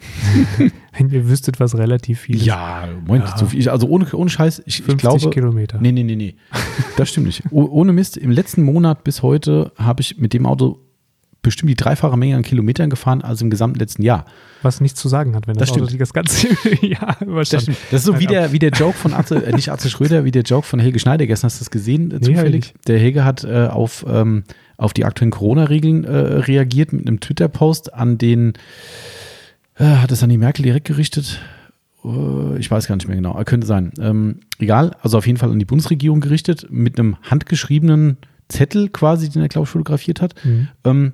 [0.96, 2.46] Wenn ihr wüsstet, was relativ viel ist.
[2.46, 3.38] ja, Moment, Ja.
[3.38, 3.68] so viel.
[3.68, 5.30] Also ohne, ohne Scheiß, ich, ich 50 glaube.
[5.30, 5.78] Kilometer.
[5.80, 6.34] Nee, nee, nee, nee.
[6.96, 7.42] Das stimmt nicht.
[7.50, 10.80] Oh, ohne Mist, im letzten Monat bis heute habe ich mit dem Auto
[11.42, 14.26] bestimmt die dreifache Menge an Kilometern gefahren als im gesamten letzten Jahr.
[14.60, 16.48] Was nichts zu sagen hat, wenn das, Das Auto das ganze
[16.86, 17.62] Jahr Das, überstand.
[17.62, 17.78] stimmt.
[17.90, 20.32] das ist so wie der, wie der Joke von Atze, äh, nicht Atze Schröder, wie
[20.32, 21.26] der Joke von Helge Schneider.
[21.26, 22.74] Gestern hast du das gesehen, äh, Nee, zufällig.
[22.76, 24.44] ich Der Helge hat äh, auf, ähm,
[24.76, 28.52] auf die aktuellen Corona-Regeln äh, reagiert mit einem Twitter-Post an den,
[29.86, 31.40] hat es an die Merkel direkt gerichtet?
[32.04, 33.92] Äh, ich weiß gar nicht mehr genau, äh, könnte sein.
[34.00, 38.16] Ähm, egal, also auf jeden Fall an die Bundesregierung gerichtet, mit einem handgeschriebenen
[38.48, 40.34] Zettel quasi, den er, glaube ich, fotografiert hat.
[40.44, 40.68] Mhm.
[40.84, 41.12] Ähm,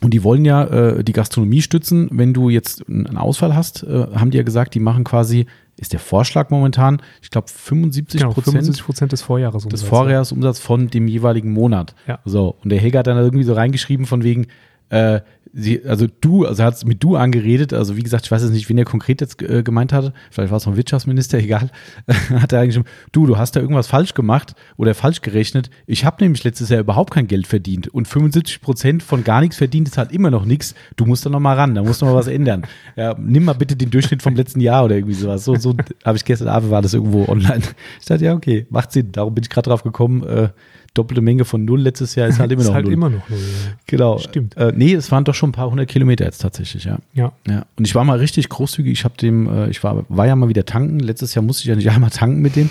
[0.00, 2.08] und die wollen ja äh, die Gastronomie stützen.
[2.10, 5.46] Wenn du jetzt einen Ausfall hast, äh, haben die ja gesagt, die machen quasi,
[5.78, 9.66] ist der Vorschlag momentan, ich glaube 75 Genau, Prozent 75 Prozent des Vorjahres.
[9.66, 11.94] des Vorjahresumsatzes von dem jeweiligen Monat.
[12.06, 12.18] Ja.
[12.24, 14.46] So, und der Heger hat dann irgendwie so reingeschrieben von wegen,
[14.90, 15.20] äh,
[15.54, 18.52] sie, also du, also hat es mit du angeredet, also wie gesagt, ich weiß jetzt
[18.52, 21.70] nicht, wen er konkret jetzt äh, gemeint hatte, vielleicht war es vom Wirtschaftsminister, egal,
[22.08, 25.70] hat er eigentlich, du, du hast da irgendwas falsch gemacht oder falsch gerechnet.
[25.86, 29.56] Ich habe nämlich letztes Jahr überhaupt kein Geld verdient und 75 Prozent von gar nichts
[29.56, 30.74] verdient ist halt immer noch nichts.
[30.96, 32.62] Du musst da noch mal ran, da musst du mal was ändern.
[32.96, 35.44] Ja, nimm mal bitte den Durchschnitt vom letzten Jahr oder irgendwie sowas.
[35.44, 35.74] So, so
[36.04, 37.62] habe ich gestern Abend war das irgendwo online.
[38.00, 39.10] Ich dachte, ja, okay, macht Sinn.
[39.10, 40.48] Darum bin ich gerade drauf gekommen, äh,
[40.94, 42.92] doppelte Menge von null letztes Jahr ist halt immer ist noch halt null.
[42.94, 43.38] immer noch null.
[43.38, 43.72] ja.
[43.86, 44.18] Genau.
[44.18, 44.56] Stimmt.
[44.56, 46.98] Äh, nee, es waren doch schon ein paar hundert Kilometer jetzt tatsächlich, ja.
[47.12, 47.32] Ja.
[47.46, 47.66] Ja.
[47.76, 48.92] Und ich war mal richtig großzügig.
[48.92, 51.00] Ich habe dem, äh, ich war, war ja mal wieder tanken.
[51.00, 52.70] Letztes Jahr musste ich ja nicht einmal tanken mit dem.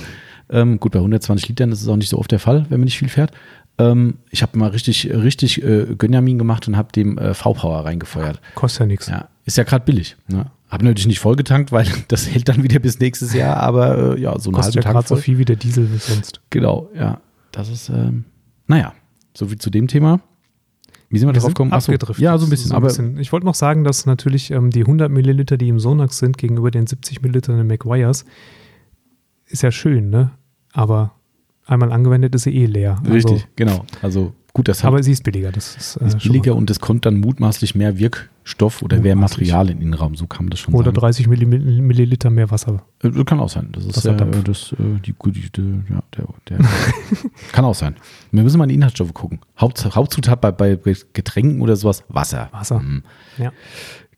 [0.49, 2.85] Ähm, gut, bei 120 Litern ist es auch nicht so oft der Fall, wenn man
[2.85, 3.31] nicht viel fährt.
[3.77, 8.39] Ähm, ich habe mal richtig, richtig äh, Gönjamin gemacht und habe dem äh, V-Power reingefeuert.
[8.55, 9.07] Kostet ja nichts.
[9.07, 10.15] Ja, ist ja gerade billig.
[10.27, 10.45] Ne?
[10.69, 14.37] Habe natürlich nicht vollgetankt, weil das hält dann wieder bis nächstes Jahr, aber äh, ja,
[14.37, 16.41] so eine Kostet halbe ja gerade so viel wie der Diesel sonst.
[16.49, 17.19] Genau, ja.
[17.53, 18.25] Das ist, ähm,
[18.67, 18.93] naja,
[19.33, 20.19] so viel zu dem Thema.
[21.09, 21.71] Wie sind wir, Wir drauf gekommen?
[21.71, 22.23] Ach so, abgedriftet.
[22.23, 22.69] Ja, so ein bisschen.
[22.69, 22.89] So aber
[23.19, 26.71] Ich wollte noch sagen, dass natürlich ähm, die 100 Milliliter, die im Sonax sind, gegenüber
[26.71, 28.25] den 70 Millilitern in McGuire's,
[29.45, 30.31] ist ja schön, ne?
[30.71, 31.11] Aber
[31.67, 32.97] einmal angewendet ist sie eh leer.
[33.01, 33.85] Also, richtig, genau.
[34.01, 35.51] Also gut, das hat Aber sie ist billiger.
[35.51, 39.15] Das ist, äh, ist billiger und es kommt dann mutmaßlich mehr Wirkstoff oder mehr.
[39.15, 40.15] Material in den Raum.
[40.15, 40.97] So kann man das schon Oder sagen.
[40.99, 41.45] 30 Milli-
[41.81, 42.83] Milliliter mehr Wasser.
[43.01, 43.69] Äh, Das kann auch sein.
[43.71, 46.57] Das ist äh, das, äh, die, die, die, ja, der, der
[47.51, 47.95] kann auch sein.
[48.31, 49.39] Wir müssen mal in die Inhaltsstoffe gucken.
[49.59, 50.77] Haupt, Hauptzutat bei, bei
[51.13, 52.49] Getränken oder sowas, Wasser.
[52.51, 52.79] Wasser.
[52.79, 53.03] Mhm.
[53.37, 53.51] Ja.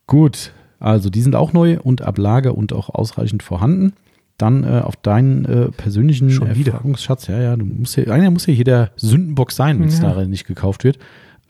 [0.08, 3.94] Gut, also die sind auch neu und ab Lager und auch ausreichend vorhanden.
[4.38, 6.74] Dann äh, auf deinen äh, persönlichen Schon wieder.
[6.74, 7.28] Erfahrungsschatz.
[7.28, 10.14] Ja, ja, du musst ja, einer muss ja hier der Sündenbock sein, wenn es Ja.
[10.14, 11.00] da nicht gekauft wird.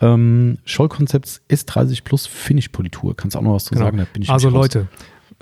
[0.02, 3.16] Ähm, Scholl Concepts S30 Plus Finish Politur.
[3.16, 3.86] Kannst du auch noch was zu Genau.
[3.86, 3.98] sagen?
[3.98, 4.50] Da bin ich Also.
[4.50, 4.88] Leute,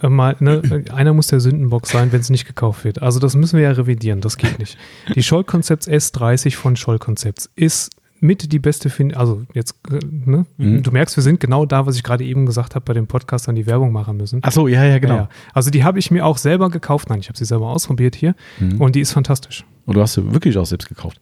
[0.01, 0.61] äh, mal, ne,
[0.93, 3.01] einer muss der Sündenbock sein, wenn es nicht gekauft wird.
[3.01, 4.77] Also das müssen wir ja revidieren, das geht nicht.
[5.15, 7.91] Die Scholl Concepts S30 von Scholl Concepts ist
[8.23, 10.81] mit die beste Fin also jetzt, äh, ne, Mhm.
[10.81, 13.47] du merkst, wir sind genau da, was ich gerade eben gesagt habe, bei dem Podcast
[13.49, 14.39] an die Werbung machen müssen.
[14.43, 15.15] Ach so, ja, ja, genau.
[15.15, 15.29] Ja, ja.
[15.53, 17.09] Also die habe ich mir auch selber gekauft.
[17.09, 18.79] Nein, ich habe sie selber ausprobiert hier Mhm.
[18.81, 19.65] und die ist fantastisch.
[19.85, 21.19] Und du hast sie wirklich auch selbst gekauft.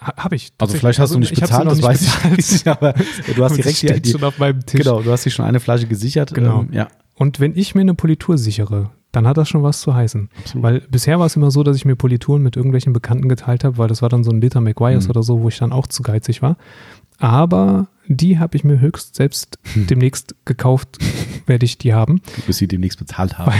[0.00, 0.50] Ha, habe ich.
[0.58, 2.66] Also vielleicht hast du nicht habe sie bezahlt, das nicht weiß ich nicht.
[2.68, 2.94] Aber
[3.36, 4.80] du hast direkt die, die, schon auf meinem Tisch.
[4.82, 6.32] genau, du hast dir schon eine Flasche gesichert.
[6.32, 6.60] Genau.
[6.62, 9.94] Ähm, ja, Und wenn ich mir eine Politur sichere, dann hat das schon was zu
[9.94, 10.28] heißen.
[10.38, 10.62] absolut.
[10.62, 13.76] Weil bisher war es immer so, dass ich mir Polituren mit irgendwelchen Bekannten geteilt habe,
[13.78, 15.10] weil das war dann so ein Liter McGuire's Mhm.
[15.10, 16.56] oder so, wo ich dann auch zu geizig war.
[17.18, 19.86] Aber die habe ich mir höchst selbst Hm.
[19.86, 20.98] demnächst gekauft,
[21.46, 23.52] werde ich die haben, bis sie demnächst bezahlt haben.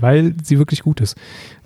[0.00, 1.16] weil sie wirklich gut ist.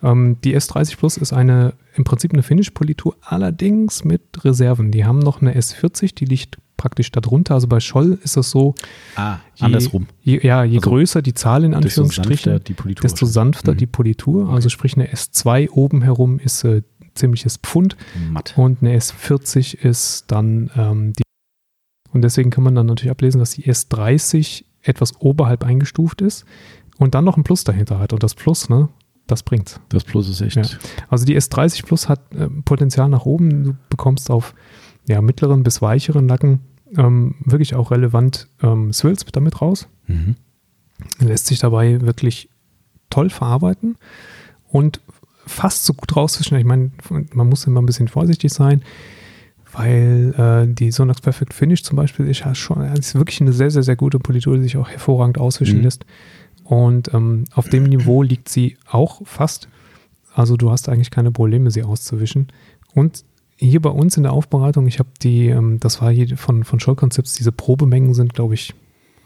[0.02, 4.90] Ähm, die S30 Plus ist eine im Prinzip eine Finish-Politur, allerdings mit Reserven.
[4.92, 7.54] Die haben noch eine S40, die liegt praktisch darunter.
[7.54, 8.74] Also bei Scholl ist es so,
[9.14, 10.08] Ah, je, andersrum.
[10.20, 13.02] Je, ja, je Also, größer die Zahl in Desto Anführungsstrichen, sanfter die Politur.
[13.02, 13.76] desto sanfter Mhm.
[13.78, 14.50] die Politur.
[14.50, 16.82] Also sprich eine S2 oben herum ist äh,
[17.14, 17.96] ziemliches Pfund
[18.32, 18.54] matt.
[18.56, 21.22] und eine S40 ist dann ähm, die.
[22.12, 26.44] Und deswegen kann man dann natürlich ablesen, dass die S30 etwas oberhalb eingestuft ist
[26.98, 28.12] und dann noch ein Plus dahinter hat.
[28.12, 28.88] Und das Plus, ne,
[29.28, 29.78] das bringt's.
[29.90, 30.56] Das Plus ist echt.
[30.56, 30.64] Ja.
[31.08, 33.64] Also die S30 Plus hat äh, Potenzial nach oben.
[33.64, 34.54] Du bekommst auf
[35.08, 36.60] ja, mittleren bis weicheren Lacken
[36.96, 40.34] ähm, wirklich auch relevant ähm, Swills damit raus Mhm.
[41.20, 42.48] lässt sich dabei wirklich
[43.10, 43.96] toll verarbeiten
[44.68, 45.00] und
[45.46, 46.56] fast so gut rausfischen.
[46.58, 46.90] Ich meine,
[47.32, 48.82] man muss immer ein bisschen vorsichtig sein,
[49.72, 50.34] weil
[50.68, 53.82] äh, die Sonax Perfect Finish zum Beispiel ist ja schon ist wirklich eine sehr, sehr,
[53.82, 55.84] sehr gute Politur, die sich auch hervorragend auswischen Mhm.
[55.84, 56.04] lässt.
[56.64, 59.68] Und ähm, auf dem Niveau liegt sie auch fast.
[60.34, 62.48] Also du hast eigentlich keine Probleme, sie auszuwischen.
[62.94, 63.24] Und
[63.56, 66.80] hier bei uns in der Aufbereitung, ich habe die, ähm, das war hier von, von
[66.80, 68.74] Show Concepts, diese Probemengen sind, glaube ich,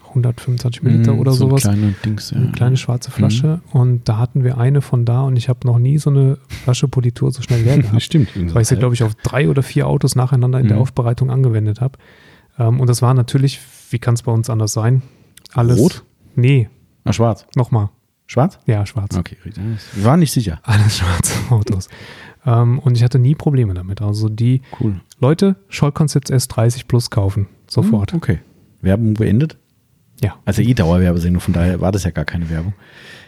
[0.08, 2.36] 125 Milliliter Mhm, oder so sowas Kleine Dings, ja.
[2.38, 5.78] eine kleine schwarze Flasche und da hatten wir eine von da und ich habe noch
[5.78, 8.28] nie so eine Flasche Politur so schnell leer gehabt, Stimmt.
[8.54, 10.82] weil ich sie, glaube ich, auf drei oder vier Autos nacheinander in der Mhm.
[10.82, 11.98] Aufbereitung angewendet habe.
[12.58, 13.60] Ähm, und das war natürlich,
[13.90, 15.02] wie kann es bei uns anders sein?
[15.52, 15.78] Alles.
[15.78, 16.04] Rot?
[16.34, 16.68] Nee,
[17.04, 17.46] Ah, schwarz.
[17.54, 17.90] nochmal.
[18.26, 18.58] Schwarz?
[18.66, 19.16] Ja, schwarz.
[19.16, 19.62] Okay, richtig.
[20.02, 20.60] Waren nicht sicher.
[20.62, 21.88] Alles schwarze Autos.
[22.46, 24.00] Ähm, und ich hatte nie Probleme damit.
[24.00, 25.00] Also die Cool.
[25.20, 27.48] Leute, Scholl Concepts S30 Plus kaufen.
[27.68, 28.12] Sofort.
[28.12, 28.38] Mhm, Okay.
[28.82, 29.56] Werbung beendet?
[30.22, 30.34] Ja.
[30.44, 32.72] Also eh Dauerwerbesendung, von daher war das ja gar keine Werbung.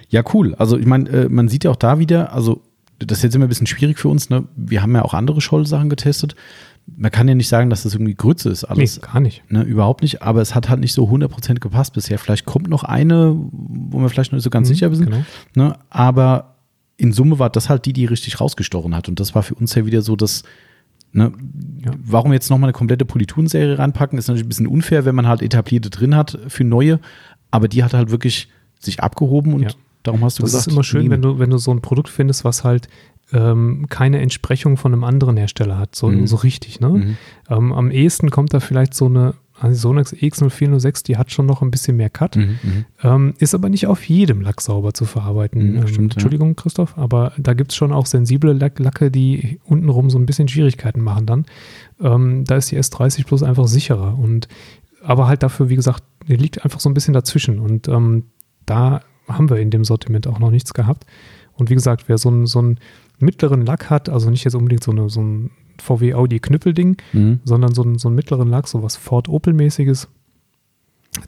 [0.08, 0.54] Ja, cool.
[0.54, 2.62] Also ich meine, äh, man sieht ja auch da wieder, also
[2.98, 4.44] das ist jetzt immer ein bisschen schwierig für uns, ne?
[4.56, 6.34] Wir haben ja auch andere Scholl-Sachen getestet.
[6.96, 8.96] Man kann ja nicht sagen, dass das irgendwie Grütze ist, alles.
[8.96, 9.42] Nee, gar nicht.
[9.50, 12.18] Ne, überhaupt nicht, aber es hat halt nicht so 100% gepasst bisher.
[12.18, 15.10] Vielleicht kommt noch eine, wo wir vielleicht noch nicht so ganz Mhm, sicher sind.
[15.10, 15.22] Genau.
[15.54, 15.76] Ne?
[15.90, 16.56] Aber
[16.98, 19.08] in Summe war das halt die, die richtig rausgestochen hat.
[19.08, 20.42] Und das war für uns ja wieder so, dass,
[21.12, 21.32] ne,
[21.84, 21.92] Ja.
[22.04, 25.40] warum jetzt nochmal eine komplette Politurenserie reinpacken, ist natürlich ein bisschen unfair, wenn man halt
[25.40, 27.00] etablierte drin hat für neue.
[27.50, 29.68] Aber die hat halt wirklich sich abgehoben und Ja.
[30.02, 30.66] darum hast du Das gesagt.
[30.66, 31.12] ist immer schön, nehmen.
[31.12, 32.88] wenn du, wenn du so ein Produkt findest, was halt
[33.30, 36.26] ähm, keine Entsprechung von einem anderen Hersteller hat, so, Mhm.
[36.26, 36.80] so richtig.
[36.80, 36.88] Ne?
[36.88, 37.16] Mhm.
[37.50, 41.70] Ähm, am ehesten kommt da vielleicht so eine Sonax EX0406, die hat schon noch ein
[41.70, 42.84] bisschen mehr Cut, Mhm, mhm.
[43.02, 45.72] ähm, ist aber nicht auf jedem Lack sauber zu verarbeiten.
[45.72, 46.16] Mhm, ähm, stimmt, ja.
[46.16, 50.26] Entschuldigung, Christoph, aber da gibt es schon auch sensible Lack Lacke, die untenrum so ein
[50.26, 51.46] bisschen Schwierigkeiten machen dann.
[52.00, 54.48] Ähm, da ist die S30 Plus einfach sicherer und
[55.02, 58.24] aber halt dafür, wie gesagt, die liegt einfach so ein bisschen dazwischen und ähm,
[58.66, 61.06] da haben wir in dem Sortiment auch noch nichts gehabt.
[61.54, 62.74] Und wie gesagt, wer so einen, so
[63.18, 65.50] mittleren Lack hat, also nicht jetzt unbedingt so, eine, so ein
[65.82, 67.40] VW Audi Knüppelding, Mhm.
[67.44, 70.08] sondern so, einen- so einen mittleren Lack, so was Ford Opel-mäßiges,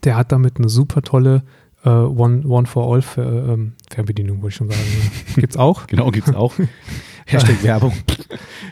[0.03, 1.43] der hat damit eine super tolle
[1.83, 4.79] äh, One, One for All Fer, ähm, Fernbedienung, wollte ich schon sagen.
[5.35, 5.87] Gibt's auch.
[5.87, 6.53] Genau, gibt's auch.
[7.25, 7.93] Hashtag Werbung.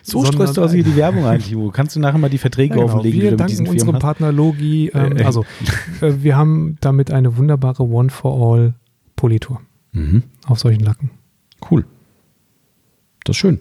[0.04, 1.72] So streust du also hier die Werbung ein, Timo.
[1.72, 2.86] Kannst du nachher mal die Verträge Ja, genau.
[2.94, 4.02] offenlegen, die Wir mit danken unserem hast?
[4.02, 4.90] Partner Logi.
[4.94, 5.24] Ähm, Äh, äh.
[5.26, 5.44] Also,
[6.02, 8.74] äh, wir haben damit eine wunderbare One for All
[9.16, 9.62] Politur
[9.94, 10.24] Mhm.
[10.46, 11.10] auf solchen Lacken.
[11.72, 11.86] Cool.
[13.24, 13.60] Das ist schön.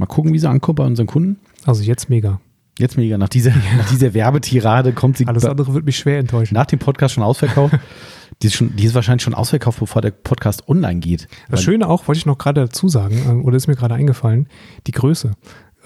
[0.00, 1.36] Mal gucken, wie sie ankommt bei unseren Kunden.
[1.66, 2.40] Also jetzt mega.
[2.78, 3.18] Jetzt mega.
[3.18, 6.54] Nach dieser, nach dieser Werbetirade kommt sie Alles andere wird mich schwer enttäuschen.
[6.54, 7.74] nach dem Podcast schon ausverkauft.
[8.42, 11.28] die, ist schon, die ist wahrscheinlich schon ausverkauft, bevor der Podcast online geht.
[11.50, 14.48] Das Schöne auch, wollte ich noch gerade dazu sagen, ähm, oder ist mir gerade eingefallen,
[14.86, 15.32] die Größe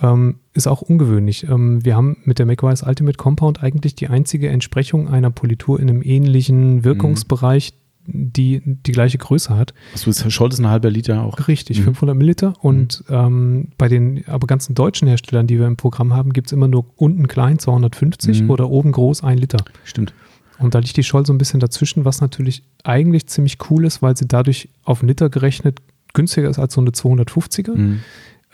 [0.01, 1.49] ähm, ist auch ungewöhnlich.
[1.49, 5.91] Ähm, wir haben mit der macOS Ultimate Compound eigentlich die einzige Entsprechung einer Politur in
[5.91, 7.75] einem ähnlichen Wirkungsbereich,
[8.07, 9.75] die die gleiche Größe hat.
[9.93, 11.49] Also ist Scholz ist ein halber Liter auch.
[11.49, 11.85] Richtig, Mhm.
[11.85, 12.53] 500 Milliliter.
[12.61, 16.53] Und ähm, bei den aber ganzen deutschen Herstellern, die wir im Programm haben, gibt es
[16.53, 18.51] immer nur unten klein 250 Mhm.
[18.51, 19.59] oder oben groß 1 Liter.
[19.85, 20.13] Stimmt.
[20.59, 24.03] Und da liegt die Scholl so ein bisschen dazwischen, was natürlich eigentlich ziemlich cool ist,
[24.03, 25.81] weil sie dadurch auf einen Liter gerechnet
[26.13, 27.75] günstiger ist als so eine 250er.
[27.75, 28.01] Mhm.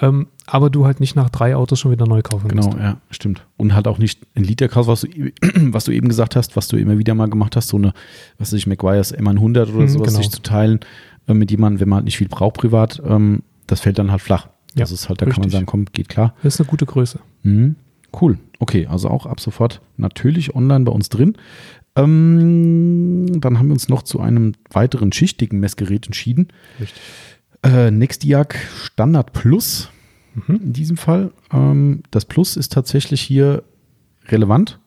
[0.02, 2.78] Ähm, aber du halt nicht nach drei Autos schon wieder neu kaufen Genau, musst.
[2.78, 3.46] ja, stimmt.
[3.58, 5.08] Und halt auch nicht ein Liter kaufst, was du,
[5.72, 7.92] was du eben gesagt hast, was du immer wieder mal gemacht hast, so eine,
[8.38, 10.18] was weiß ich, McGuire's M100 oder Mhm, sowas, genau.
[10.22, 10.80] sich zu teilen
[11.28, 14.22] äh, mit jemandem, wenn man halt nicht viel braucht privat, ähm, das fällt dann halt
[14.22, 14.46] flach.
[14.74, 15.52] Ja, das ist halt, da kann man richtig.
[15.52, 16.34] sagen, komm, geht klar.
[16.42, 17.18] Das ist eine gute Größe.
[17.42, 17.76] Mhm.
[18.18, 18.38] Cool.
[18.58, 21.34] Okay, also auch ab sofort natürlich online bei uns drin.
[21.96, 26.48] Ähm, dann haben wir uns noch zu einem weiteren schichtigen Messgerät entschieden.
[26.80, 27.00] Richtig.
[27.62, 29.90] Äh, Nexdiag Standard Plus
[30.34, 30.60] Mhm.
[30.62, 31.32] in diesem Fall.
[31.52, 33.64] Ähm, das Plus ist tatsächlich hier
[34.28, 34.78] relevant.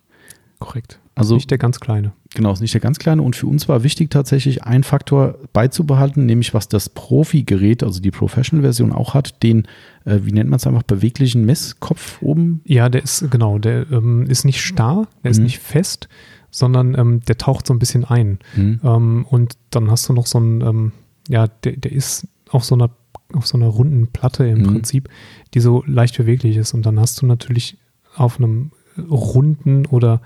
[0.59, 0.99] Korrekt.
[1.15, 2.13] Also nicht der ganz kleine.
[2.34, 3.21] genau, ist nicht der ganz kleine.
[3.21, 8.09] Und für uns war wichtig tatsächlich einen Faktor beizubehalten, nämlich was das Profi-Gerät, also die
[8.09, 9.67] Professional-Version auch hat, den,
[10.05, 12.61] äh, wie nennt man es einfach, beweglichen Messkopf oben.
[12.65, 15.43] Ja, der ist, genau, der ähm, ist nicht starr, der ist Mhm.
[15.43, 16.07] nicht fest,
[16.49, 18.39] sondern ähm, der taucht so ein bisschen ein.
[18.55, 18.80] Mhm.
[18.84, 20.91] Ähm, und dann hast du noch so einen, ähm,
[21.28, 22.89] ja, der, der ist auf so einer
[23.34, 24.64] auf so einer runden Platte im Mhm.
[24.68, 25.10] Prinzip,
[25.56, 26.74] die so leicht beweglich ist.
[26.74, 27.78] Und dann hast du natürlich
[28.16, 30.22] auf einem runden oder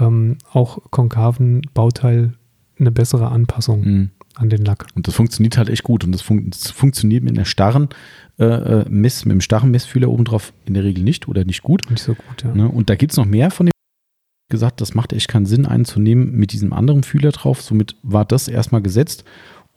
[0.00, 2.32] ähm, auch konkaven Bauteil
[2.78, 4.10] eine bessere Anpassung Mhm.
[4.34, 4.86] an den Lack.
[4.94, 6.04] Und das funktioniert halt echt gut.
[6.04, 7.88] Und das, fun das funktioniert mit einer starren
[8.38, 11.90] äh, äh, Mess, mit einem starren Messfühler obendrauf in der Regel nicht oder nicht gut.
[11.90, 12.54] Nicht so gut, ja.
[12.54, 12.68] Ne?
[12.68, 13.72] Und da gibt es noch mehr von dem
[14.50, 17.60] gesagt, das macht echt keinen Sinn, einen zu nehmen mit diesem anderen Fühler drauf.
[17.60, 19.24] Somit war das erstmal gesetzt.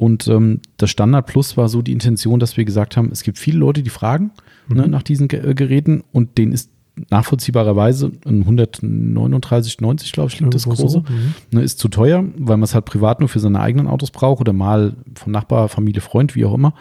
[0.02, 3.38] Und ähm, das Standard Plus war so die Intention, dass wir gesagt haben, es gibt
[3.38, 4.32] viele Leute, die fragen
[4.68, 4.90] ne, Mhm.
[4.90, 6.72] nach diesen Ge äh, Geräten und denen ist
[7.12, 10.90] nachvollziehbarerweise ein 139,90, glaube ich, liegt das große.
[10.90, 11.00] so.
[11.02, 11.36] Mhm.
[11.52, 14.42] Ne, ist zu teuer, weil man es halt privat nur für seine eigenen Autos braucht
[14.42, 16.74] oder mal von Nachbar, Familie, Freund, wie auch immer.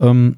[0.00, 0.36] Ähm,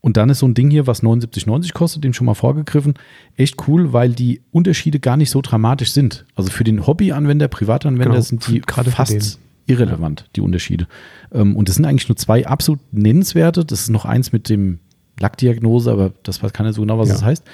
[0.00, 2.94] und dann ist so ein Ding hier, was 79,90 kostet, dem schon mal vorgegriffen,
[3.36, 6.24] echt cool, weil die Unterschiede gar nicht so dramatisch sind.
[6.36, 10.86] Also für den Hobbyanwender, Privatanwender Genau, sind die gerade fast irrelevant, die Unterschiede.
[11.32, 13.64] Ähm, und das sind eigentlich nur zwei absolut nennenswerte.
[13.64, 14.78] Das ist noch eins mit dem
[15.18, 17.14] Lackdiagnose, aber das weiß keiner so genau, was Ja.
[17.14, 17.44] das heißt.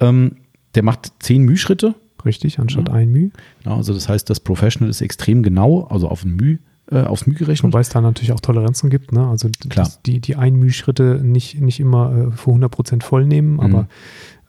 [0.00, 0.36] Ähm,
[0.74, 1.94] der macht zehn Mühschritte.
[2.24, 2.94] Richtig, anstatt Ja.
[2.94, 3.30] ein Müh.
[3.62, 6.58] Genau, also das heißt, das Professional ist extrem genau, also auf ein Müh,
[6.90, 7.72] äh, aufs Müh gerechnet.
[7.72, 9.12] Wobei es da natürlich auch Toleranzen gibt.
[9.12, 9.26] Ne?
[9.26, 9.84] Also d- Klar.
[9.86, 13.60] dass die, die Einmühschritte nicht, nicht immer äh, für 100% voll nehmen, Mhm.
[13.60, 13.88] aber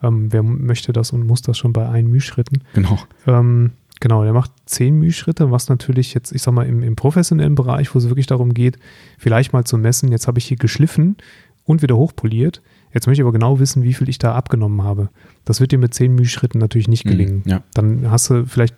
[0.01, 2.63] ähm, wer möchte das und muss das schon bei Einmühschritten.
[2.73, 2.97] Genau.
[3.27, 7.55] Ähm, genau, der macht 10 Mühschritte, was natürlich jetzt, ich sag mal, im, im professionellen
[7.55, 8.77] Bereich, wo es wirklich darum geht,
[9.17, 11.17] vielleicht mal zu messen, jetzt habe ich hier geschliffen
[11.65, 12.61] und wieder hochpoliert.
[12.93, 15.09] Jetzt möchte ich aber genau wissen, wie viel ich da abgenommen habe.
[15.45, 17.43] Das wird dir mit 10 Mühschritten natürlich nicht gelingen.
[17.45, 17.63] Mhm, Ja.
[17.75, 18.73] Dann hast du vielleicht,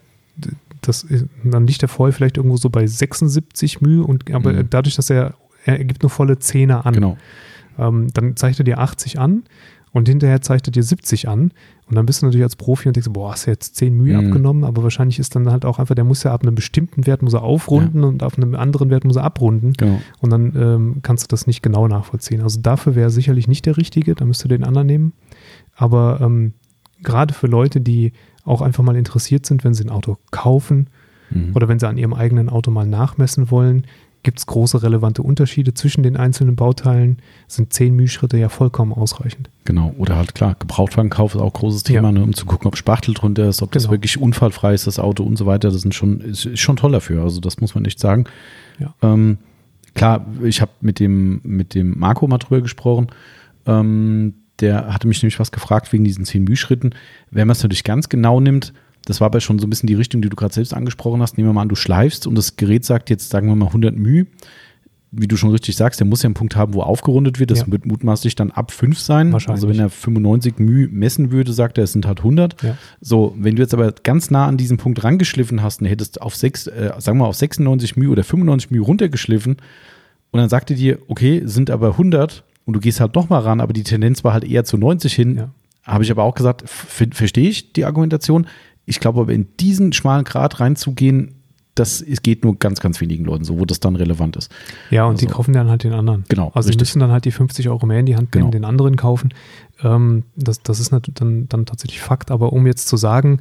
[0.81, 1.05] das,
[1.43, 4.67] dann liegt der Foil vielleicht irgendwo so bei 76 Mühe und aber Mhm.
[4.69, 6.93] dadurch, dass er, er gibt nur volle Zehner an.
[6.93, 7.17] Genau.
[7.79, 9.43] Ähm, dann zeigt er dir 80 an
[9.93, 11.51] und hinterher zeigt er dir 70 an.
[11.87, 14.17] Und dann bist du natürlich als Profi und denkst, boah, hast du jetzt 10 Mühe
[14.17, 14.27] Mhm.
[14.27, 17.21] abgenommen, aber wahrscheinlich ist dann halt auch einfach, der muss ja ab einem bestimmten Wert
[17.21, 19.73] muss er aufrunden und auf einem anderen Wert muss er abrunden.
[19.73, 19.99] Genau.
[20.19, 22.41] Und dann ähm, kannst du das nicht genau nachvollziehen.
[22.41, 25.13] Also dafür wäre sicherlich nicht der richtige, da müsst ihr den anderen nehmen.
[25.75, 26.53] Aber ähm,
[27.03, 28.13] gerade für Leute, die
[28.45, 30.87] auch einfach mal interessiert sind, wenn sie ein Auto kaufen
[31.33, 31.51] Mhm.
[31.55, 33.85] oder wenn sie an ihrem eigenen Auto mal nachmessen wollen,
[34.23, 37.17] gibt es große relevante Unterschiede zwischen den einzelnen Bauteilen,
[37.47, 39.49] sind 10 μ ja vollkommen ausreichend.
[39.65, 42.11] Genau, oder halt klar, Gebrauchtwagenkauf ist auch ein großes Thema, ja.
[42.13, 43.83] ne, um zu gucken, ob Spachtel drunter ist, ob genau.
[43.83, 45.71] das wirklich unfallfrei ist, das Auto und so weiter.
[45.71, 48.25] Das sind schon, ist, ist schon toll dafür, also das muss man nicht sagen.
[48.79, 48.93] Ja.
[49.01, 49.37] Ähm,
[49.95, 53.07] klar, ich habe mit dem, mit dem Marco mal drüber gesprochen.
[53.65, 56.91] Ähm, der hatte mich nämlich was gefragt wegen diesen 10 μ
[57.31, 58.73] Wenn man es natürlich ganz genau nimmt,
[59.06, 61.38] das war aber schon so ein bisschen die Richtung, die du gerade selbst angesprochen hast.
[61.38, 63.96] Nehmen wir mal an, du schleifst und das Gerät sagt jetzt, sagen wir mal 100
[63.96, 64.26] μ.
[65.12, 67.52] Wie du schon richtig sagst, der muss ja einen Punkt haben, wo aufgerundet wird.
[67.52, 67.70] Das ja.
[67.70, 69.32] wird mutmaßlich dann ab 5 sein.
[69.32, 72.60] Also wenn er 95 μ messen würde, sagt er, es sind halt 100.
[72.62, 72.76] Ja.
[73.00, 76.34] So, wenn du jetzt aber ganz nah an diesen Punkt rangeschliffen hast und hättest auf
[76.34, 79.58] 6, äh, sagen wir mal auf 96 μ oder 95 μ runtergeschliffen
[80.32, 83.60] und dann sagt er dir, okay, sind aber 100 und du gehst halt nochmal ran,
[83.60, 85.50] aber die Tendenz war halt eher zu 90 hin, ja.
[85.84, 88.46] habe ich aber auch gesagt, verstehe ich die Argumentation.
[88.85, 91.35] ich glaube aber in diesen schmalen Grad reinzugehen,
[91.75, 94.51] das geht nur ganz, ganz wenigen Leuten so, wo das dann relevant ist.
[94.89, 96.25] Ja, und also, die kaufen dann halt den anderen.
[96.27, 96.51] Genau.
[96.53, 96.77] Also richtig.
[96.77, 98.51] die müssen dann halt die 50 Euro mehr in die Hand nehmen, genau.
[98.51, 99.33] den anderen kaufen.
[99.81, 102.29] Ähm, das, das ist dann, dann tatsächlich Fakt.
[102.29, 103.39] Aber um jetzt zu sagen,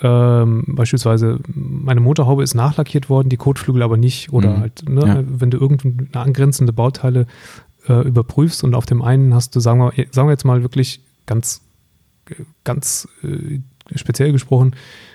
[0.00, 4.32] ähm, beispielsweise meine Motorhaube ist nachlackiert worden, die Kotflügel aber nicht.
[4.32, 4.60] Oder mhm.
[4.60, 5.24] halt, ne, ja.
[5.26, 7.26] wenn du irgendeine angrenzende Bauteile
[7.88, 11.00] äh, überprüfst und auf dem einen hast du, sagen wir, sagen wir jetzt mal wirklich
[11.26, 11.62] ganz,
[12.64, 13.60] ganz äh,
[13.94, 14.74] speziell gesprochen,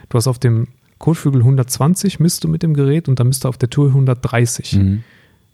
[0.10, 0.68] du hast auf dem
[0.98, 4.74] Kotflügel 120 misst du mit dem Gerät und dann misst du auf der Tour 130.
[4.74, 5.04] Mhm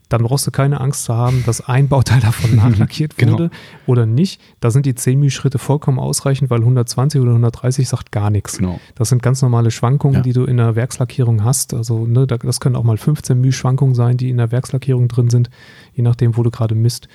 [0.09, 3.33] dann brauchst du keine Angst zu haben, dass ein Bauteil davon nachlackiert genau.
[3.33, 3.51] wurde
[3.85, 4.41] oder nicht.
[4.59, 8.57] Da sind die 10 μ Schritte vollkommen ausreichend, weil 120 oder 130 sagt gar nichts.
[8.57, 8.79] Genau.
[8.95, 10.21] Das sind ganz normale Schwankungen, ja.
[10.21, 11.73] die du in der Werkslackierung hast.
[11.73, 15.29] Also ne, das können auch mal 15 μ Schwankungen sein, die in der Werkslackierung drin
[15.29, 15.49] sind,
[15.93, 17.07] je nachdem, wo du gerade misst.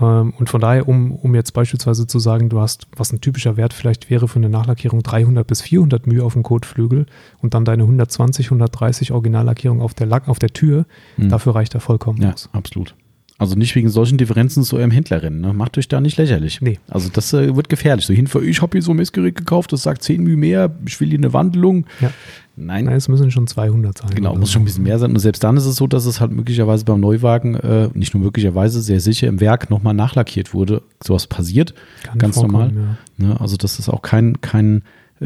[0.00, 3.56] Ähm, und von daher, um, um jetzt beispielsweise zu sagen, du hast, was ein typischer
[3.56, 7.06] Wert vielleicht wäre für eine Nachlackierung, 300 bis 400 μ auf dem Kotflügel
[7.40, 10.86] und dann deine 120, 130 Originallackierung auf der, Lack, auf der Tür,
[11.16, 11.28] mhm.
[11.28, 12.48] dafür reicht er vollkommen ja, aus.
[12.52, 12.94] absolut.
[13.40, 15.40] Also nicht wegen solchen Differenzen so im Händler rennen.
[15.40, 15.52] Ne?
[15.52, 16.60] Macht euch da nicht lächerlich.
[16.60, 16.80] Nee.
[16.88, 18.04] Also das äh, wird gefährlich.
[18.04, 21.00] So hinför, ich habe hier so ein Messgerät gekauft, das sagt 10 μ mehr, ich
[21.00, 21.86] will hier eine Wandelung.
[22.00, 22.10] Ja.
[22.56, 22.86] Nein.
[22.86, 24.10] Nein, es müssen schon 200 sein.
[24.12, 25.12] Genau, muss schon ein bisschen mehr sein.
[25.12, 28.24] Und selbst dann ist es so, dass es halt möglicherweise beim Neuwagen, äh, nicht nur
[28.24, 30.82] möglicherweise, sehr sicher im Werk nochmal nachlackiert wurde.
[31.00, 32.72] Sowas passiert, Kann ganz normal.
[32.74, 33.24] Ja.
[33.28, 33.40] Ne?
[33.40, 34.82] Also das ist auch kein, kein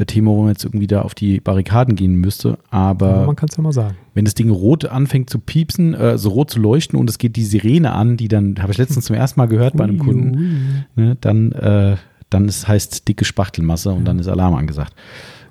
[0.07, 2.59] Thema, wo man jetzt irgendwie da auf die Barrikaden gehen müsste.
[2.70, 3.97] Aber ja, man kann es ja mal sagen.
[4.14, 7.36] Wenn das Ding rot anfängt zu piepsen, äh, so rot zu leuchten und es geht
[7.36, 10.86] die Sirene an, die dann, habe ich letztens zum ersten Mal gehört bei einem Kunden,
[10.97, 11.97] ne, dann, äh,
[12.30, 14.05] dann ist, heißt dicke Spachtelmasse und ja.
[14.05, 14.95] dann ist Alarm angesagt.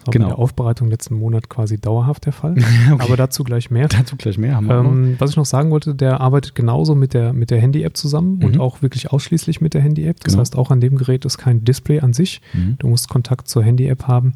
[0.05, 0.25] Auch genau.
[0.25, 2.51] in der Aufbereitung letzten Monat quasi dauerhaft der Fall.
[2.91, 2.95] okay.
[2.97, 3.87] Aber dazu gleich mehr.
[3.87, 4.55] Dazu gleich mehr.
[4.55, 7.59] Haben wir ähm, was ich noch sagen wollte, der arbeitet genauso mit der, mit der
[7.59, 8.45] Handy-App zusammen mhm.
[8.45, 10.19] und auch wirklich ausschließlich mit der Handy-App.
[10.21, 10.41] Das genau.
[10.41, 12.41] heißt, auch an dem Gerät ist kein Display an sich.
[12.53, 12.77] Mhm.
[12.79, 14.33] Du musst Kontakt zur Handy-App haben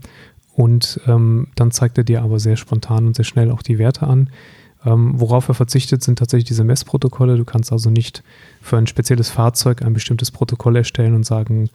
[0.54, 4.08] und ähm, dann zeigt er dir aber sehr spontan und sehr schnell auch die Werte
[4.08, 4.30] an.
[4.86, 7.38] Ähm, worauf er verzichtet, sind tatsächlich diese Messprotokolle.
[7.38, 8.24] Du kannst also nicht
[8.62, 11.70] für ein spezielles Fahrzeug ein bestimmtes Protokoll erstellen und sagen,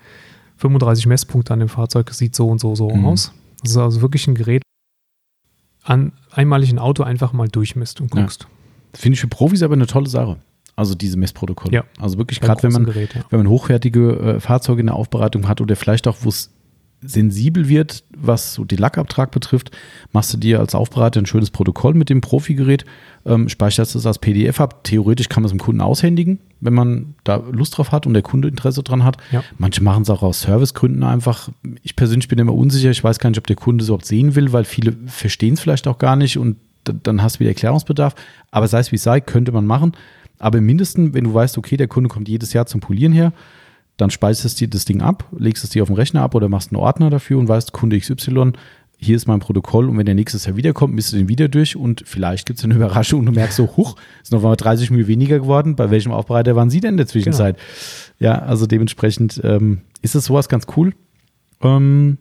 [0.59, 3.07] 35 Messpunkte an dem Fahrzeug sieht so und so so mhm.
[3.07, 3.33] aus.
[3.63, 4.63] Das ist also wirklich ein Gerät,
[5.83, 8.43] an einmalig ein Auto einfach mal durchmisst und guckst.
[8.43, 8.49] Ja.
[8.99, 10.39] Finde ich für Profis aber eine tolle Sache.
[10.77, 11.75] Also diese Messprotokolle.
[11.75, 11.85] Ja.
[11.99, 13.23] Also wirklich gerade, wenn man, Gerät, ja.
[13.31, 16.51] wenn man hochwertige äh, Fahrzeuge in der Aufbereitung hat oder vielleicht auch, wo es
[17.03, 19.71] sensibel wird, was so den Lackabtrag betrifft,
[20.13, 22.85] machst du dir als Aufbereiter ein schönes Protokoll mit dem Profigerät,
[23.25, 24.85] ähm, speicherst es als PDF ab.
[24.85, 28.23] Theoretisch kann man es dem Kunden aushändigen, wenn man da Lust drauf hat und der
[28.23, 29.17] Kunde Interesse dran hat.
[29.33, 29.43] Ja.
[29.59, 31.49] Manche machen es auch aus Servicegründen einfach.
[31.83, 32.91] Ich persönlich bin immer unsicher.
[32.91, 35.61] Ich weiß gar nicht, ob der Kunde es überhaupt sehen will, weil viele verstehen es
[35.61, 38.15] vielleicht auch gar nicht und dann hast du wieder Erklärungsbedarf.
[38.51, 39.93] Aber sei es wie es sei, könnte man machen.
[40.39, 43.33] Aber im Mindesten, wenn du weißt, okay, der Kunde kommt jedes Jahr zum Polieren her,
[44.01, 46.73] dann speist du das Ding ab, legst es dir auf den Rechner ab oder machst
[46.73, 48.53] einen Ordner dafür und weißt, Kunde XY,
[49.03, 51.75] hier ist mein Protokoll und wenn der nächstes Jahr wiederkommt, misst du den wieder durch
[51.75, 54.91] und vielleicht gibt es eine Überraschung und du merkst so, huch, ist noch mal 30
[54.91, 55.75] Mühe weniger geworden.
[55.75, 57.57] Bei welchem Aufbereiter waren Sie denn in der Zwischenzeit?
[58.19, 58.33] Genau.
[58.33, 60.93] Ja, also dementsprechend ähm, ist es sowas ganz cool.
[61.63, 62.19] Ähm,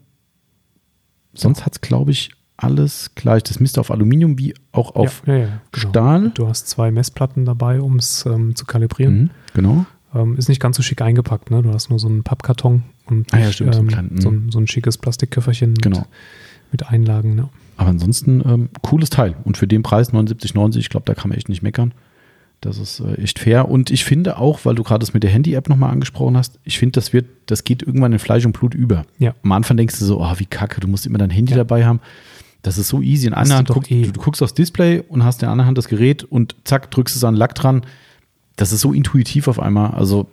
[1.34, 3.44] sonst hat es, glaube ich, alles gleich.
[3.44, 5.90] Das misst auf Aluminium wie auch auf ja, ja, ja, genau.
[5.90, 6.32] Stahl.
[6.34, 9.16] Du hast zwei Messplatten dabei, um es ähm, zu kalibrieren.
[9.16, 9.86] Mhm, genau.
[10.14, 11.62] Ähm, ist nicht ganz so schick eingepackt, ne?
[11.62, 13.90] Du hast nur so einen Pappkarton und ah, ja, stimmt, ähm,
[14.20, 16.00] so, ein, so, ein, schickes Plastikköfferchen genau.
[16.00, 16.08] mit,
[16.72, 17.36] mit Einlagen.
[17.36, 17.50] Ne?
[17.78, 19.36] Aber ansonsten ähm, cooles Teil.
[19.44, 21.94] Und für den Preis 79,90, ich glaube, da kann man echt nicht meckern.
[22.62, 23.70] Das ist äh, echt fair.
[23.70, 26.78] Und ich finde auch, weil du gerade das mit der Handy-App nochmal angesprochen hast, ich
[26.78, 29.06] finde, das wird, das geht irgendwann in Fleisch und Blut über.
[29.18, 29.34] Ja.
[29.44, 31.58] Am Anfang denkst du so, oh, wie kacke, du musst immer dein Handy ja.
[31.58, 32.02] dabei haben.
[32.62, 33.28] Das ist so easy.
[33.28, 34.04] In einer Hand guck, eh.
[34.04, 36.92] du, du, guckst aufs Display und hast in der anderen Hand das Gerät und zack,
[36.92, 37.84] drückst es an Lack dran.
[38.60, 39.92] Das ist so intuitiv auf einmal.
[39.92, 40.28] Also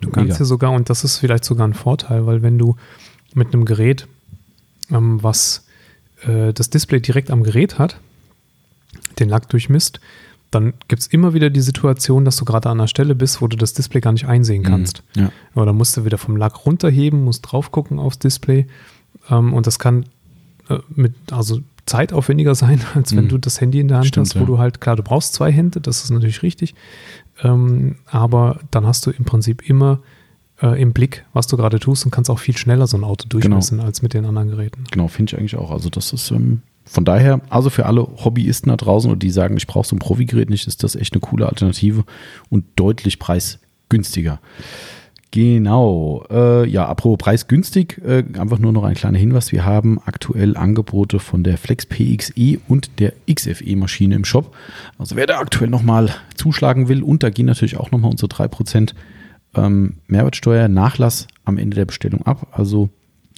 [0.00, 0.38] Du kannst Mega.
[0.40, 2.76] ja sogar, und das ist vielleicht sogar ein Vorteil, weil wenn du
[3.34, 4.06] mit einem Gerät,
[4.90, 5.64] ähm, was
[6.26, 7.98] äh, das Display direkt am Gerät hat,
[9.18, 10.00] den Lack durchmisst,
[10.50, 13.46] dann gibt es immer wieder die Situation, dass du gerade an einer Stelle bist, wo
[13.48, 15.02] du das Display gar nicht einsehen kannst.
[15.14, 15.32] Mhm, ja.
[15.54, 18.66] Aber dann musst du wieder vom Lack runterheben, musst drauf gucken aufs Display.
[19.30, 20.04] Ähm, und das kann
[20.68, 23.28] äh, mit, also zeitaufwendiger sein, als wenn Mhm.
[23.30, 24.46] du das Handy in der Hand Stimmt, hast, wo ja.
[24.46, 26.74] du halt, klar, du brauchst zwei Hände, das ist natürlich richtig.
[27.42, 30.00] Ähm, aber dann hast du im Prinzip immer
[30.62, 33.28] äh, im Blick, was du gerade tust und kannst auch viel schneller so ein Auto
[33.28, 34.84] durchmessen als mit den anderen Geräten.
[34.90, 35.70] Genau, finde ich eigentlich auch.
[35.70, 39.56] Also das ist ähm, von daher, also für alle Hobbyisten da draußen und die sagen,
[39.56, 42.04] ich brauche so ein Profi-Gerät nicht, ist das echt eine coole Alternative
[42.48, 44.40] und deutlich preisgünstiger.
[45.36, 46.24] Genau.
[46.30, 49.52] Äh, ja, apropos preisgünstig, äh, einfach nur noch ein kleiner Hinweis.
[49.52, 54.56] Wir haben aktuell Angebote von der Flex PXE und der XFE-Maschine im Shop.
[54.98, 58.94] Also wer da aktuell nochmal zuschlagen will, und da gehen natürlich auch nochmal unsere 3%
[59.56, 62.46] ähm, Mehrwertsteuer Nachlass am Ende der Bestellung ab.
[62.52, 62.88] Also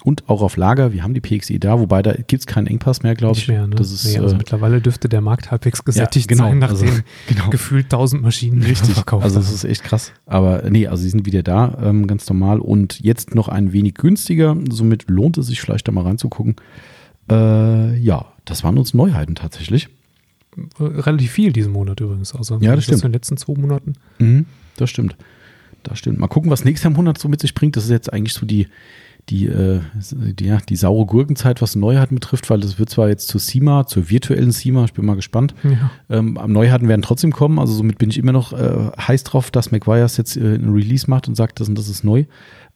[0.04, 0.92] und auch auf Lager.
[0.92, 3.48] Wir haben die PXE da, wobei da gibt es keinen Engpass mehr, glaube ich.
[3.48, 3.74] Nicht mehr, ne?
[3.74, 7.02] Das ist nee, also äh, mittlerweile dürfte der Markt halbwegs gesättigt genau, sein, also, nachdem
[7.28, 7.50] genau.
[7.50, 10.12] gefühlt 1000 Maschinen Richtig, verkauft also das ist echt krass.
[10.26, 12.60] Aber nee, also sie sind wieder da, ähm, ganz normal.
[12.60, 14.56] Und jetzt noch ein wenig günstiger.
[14.70, 16.56] Somit lohnt es sich vielleicht da mal reinzugucken.
[17.30, 19.88] Äh, ja, das waren uns Neuheiten tatsächlich.
[20.56, 22.34] Äh, relativ viel diesen Monat übrigens.
[22.34, 23.04] Also Ja, das in stimmt.
[23.04, 23.94] den letzten zwei Monaten.
[24.18, 24.46] Mhm,
[24.76, 25.16] das stimmt.
[25.82, 26.18] Das stimmt.
[26.18, 27.76] Mal gucken, was nächster Monat so mit sich bringt.
[27.76, 28.68] Das ist jetzt eigentlich so die,
[29.28, 33.28] die, äh, die, ja, die saure Gurkenzeit, was Neuheiten betrifft, weil das wird zwar jetzt
[33.28, 35.54] zur SIMA, zur virtuellen SIMA, ich bin mal gespannt.
[35.64, 35.90] Ja.
[36.08, 39.50] Ähm, am Neuheiten werden trotzdem kommen, also somit bin ich immer noch äh, heiß drauf,
[39.50, 42.24] dass McGuire's jetzt äh, ein Release macht und sagt, das und das ist neu.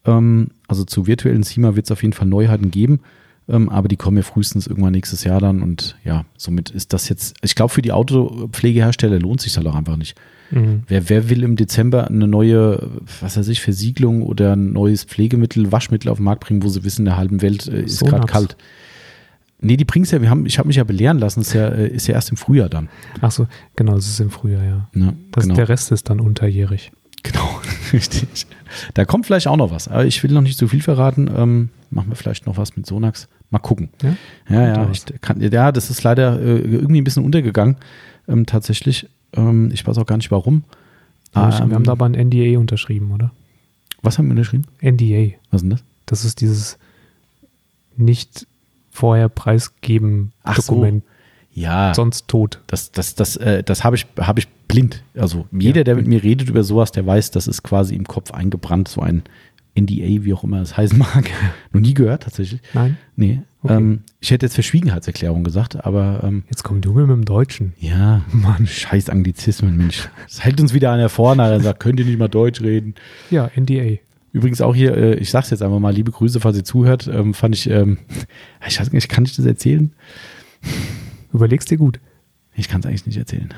[0.04, 3.00] Ähm, also zu virtuellen SIMA wird es auf jeden Fall Neuheiten geben,
[3.48, 7.08] ähm, aber die kommen ja frühestens irgendwann nächstes Jahr dann und ja, somit ist das
[7.08, 10.16] jetzt, ich glaube für die Autopflegehersteller lohnt sich halt auch einfach nicht.
[10.52, 10.82] Mhm.
[10.86, 12.88] Wer, wer will im Dezember eine neue,
[13.20, 16.84] was weiß ich, Versiegelung oder ein neues Pflegemittel, Waschmittel auf den Markt bringen, wo sie
[16.84, 18.12] wissen, in der halben Welt äh, ist Sonaps.
[18.12, 18.56] gerade kalt?
[19.64, 21.88] Nee, die bringt's ja, wir haben, ich habe mich ja belehren lassen, ist ja, äh,
[21.88, 22.88] ist ja erst im Frühjahr dann.
[23.20, 23.46] Ach so,
[23.76, 24.88] genau, das ist im Frühjahr, ja.
[24.92, 25.14] Ne?
[25.30, 25.54] Das, genau.
[25.54, 26.90] Der Rest ist dann unterjährig.
[27.22, 27.60] Genau,
[27.92, 28.46] richtig.
[28.94, 31.30] Da kommt vielleicht auch noch was, aber ich will noch nicht zu viel verraten.
[31.34, 33.28] Ähm, machen wir vielleicht noch was mit Sonax.
[33.50, 33.90] Mal gucken.
[34.02, 34.16] Ja?
[34.48, 37.76] Ja, ja, ich kann, ja, das ist leider äh, irgendwie ein bisschen untergegangen,
[38.26, 39.08] ähm, tatsächlich.
[39.34, 40.64] Ähm, ich weiß auch gar nicht warum.
[41.32, 43.32] wir haben Ähm, da aber ein NDA unterschrieben, oder?
[44.04, 44.64] was haben wir unterschrieben?
[44.82, 45.36] NDA.
[45.50, 45.84] Was ist denn das?
[46.06, 46.76] Das ist dieses
[47.96, 48.46] nicht
[48.90, 50.72] vorher preisgeben Ach so.
[50.72, 51.04] Dokument,
[51.52, 52.60] Ja, sonst tot.
[52.66, 55.02] das, das, das, äh, das habe ich, hab ich blind.
[55.14, 55.84] Also jeder, Ja.
[55.84, 59.00] der mit mir redet über sowas, der weiß, das ist quasi im Kopf eingebrannt, so
[59.02, 59.22] ein
[59.78, 61.30] NDA, wie auch immer es heißen mag.
[61.72, 62.60] Noch nie gehört, tatsächlich.
[62.74, 62.96] Nein?
[63.16, 63.40] Nee.
[63.62, 63.74] Okay.
[63.76, 67.74] Ähm, ich hätte jetzt Verschwiegenheitserklärung gesagt, aber ähm, Jetzt komm du mit dem Deutschen.
[67.78, 70.08] ja, Mann, scheiß Anglizismen, Mensch.
[70.26, 72.94] Das hält uns wieder an der Vorne, und sagt, könnt ihr nicht mal Deutsch reden?
[73.30, 73.98] Ja, NDA.
[74.32, 77.34] Übrigens auch hier, äh, ich sag's jetzt einfach mal, liebe Grüße, falls ihr zuhört, ähm,
[77.34, 77.98] fand ich, ähm,
[78.66, 79.92] ich weiß nicht, kann ich das erzählen?
[81.32, 82.00] Überlegst dir gut.
[82.54, 83.52] Ich kann es eigentlich nicht erzählen.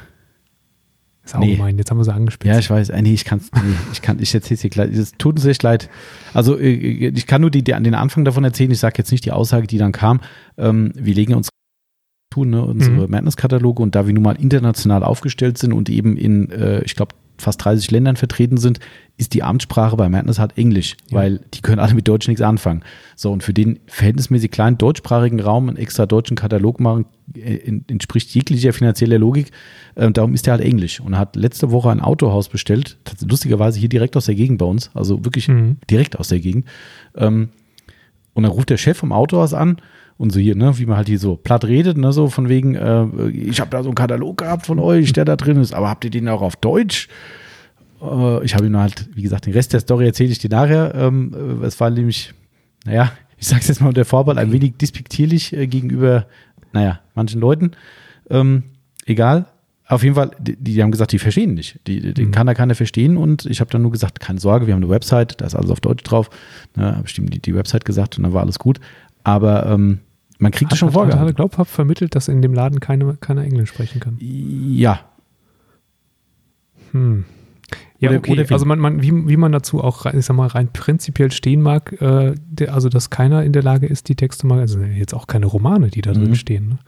[1.24, 1.56] Ist auch Nee.
[1.56, 1.78] gemein.
[1.78, 2.52] Jetzt haben wir sie angespitzt.
[2.52, 3.60] Ja, ich weiß, äh, nee, ich kann's, nee,
[3.92, 5.88] ich kann, ich erzähl's dir gleich, es tut uns echt leid.
[6.34, 9.24] Also, äh, ich kann nur die, die, den Anfang davon erzählen, ich sage jetzt nicht
[9.24, 10.20] die Aussage, die dann kam.
[10.58, 11.48] Ähm, wir legen uns
[12.30, 13.10] tun, ne, unsere Mhm.
[13.10, 17.14] Madness-Kataloge und da wir nun mal international aufgestellt sind und eben in, äh, ich glaube,
[17.38, 18.78] fast 30 Ländern vertreten sind,
[19.16, 21.18] ist die Amtssprache bei Madness halt Englisch, Ja.
[21.18, 22.82] weil die können alle mit Deutsch nichts anfangen.
[23.16, 27.84] So, und für den verhältnismäßig kleinen deutschsprachigen Raum einen extra deutschen Katalog machen, äh, en-
[27.88, 29.50] entspricht jeglicher finanzieller Logik.
[29.96, 31.00] Ähm, darum ist der halt Englisch.
[31.00, 34.66] Und er hat letzte Woche ein Autohaus bestellt, lustigerweise hier direkt aus der Gegend bei
[34.66, 35.76] uns, also wirklich Mhm.
[35.90, 36.66] direkt aus der Gegend.
[37.16, 37.50] Ähm,
[38.32, 39.76] und dann ruft der Chef vom Autohaus an
[40.16, 42.74] und so hier, ne, wie man halt hier so platt redet, ne, so von wegen,
[42.74, 45.88] äh, ich habe da so einen Katalog gehabt von euch, der da drin ist, aber
[45.90, 47.08] habt ihr den auch auf Deutsch?
[48.00, 50.94] Äh, ich habe ihm halt, wie gesagt, den Rest der Story erzähle ich dir nachher.
[50.94, 52.32] Ähm, äh, es war nämlich,
[52.84, 56.26] naja, ich sag's jetzt mal unter Vorbehalt, ein wenig despektierlich äh, gegenüber,
[56.72, 57.72] naja, manchen Leuten.
[58.30, 58.64] Ähm,
[59.06, 59.46] egal.
[59.86, 61.78] Auf jeden Fall, die, die haben gesagt, die verstehen nicht.
[61.86, 62.30] Die, den Mhm.
[62.32, 63.18] kann da keiner verstehen.
[63.18, 65.70] Und ich habe dann nur gesagt, keine Sorge, wir haben eine Website, da ist alles
[65.70, 66.30] auf Deutsch drauf.
[66.74, 68.80] Ne, habe ich ihm die, die Website gesagt und dann war alles gut.
[69.24, 70.00] Aber ähm,
[70.38, 71.36] man kriegt es schon hat, hat, hat er vorgehalten.
[71.36, 74.16] glaubhaft vermittelt, dass in dem Laden keine, keiner Englisch sprechen kann.
[74.20, 75.00] Ja,
[76.92, 77.24] Hm.
[77.98, 78.32] Ja, Oder- okay.
[78.32, 78.52] oder wie?
[78.52, 81.62] also man, man, wie, wie man dazu auch, rein- ich sag mal, rein prinzipiell stehen
[81.62, 85.14] mag, äh, der, also dass keiner in der Lage ist, die Texte mal, also jetzt
[85.14, 86.34] auch keine Romane, die da drin Mhm.
[86.34, 86.68] stehen.
[86.68, 86.78] Ne?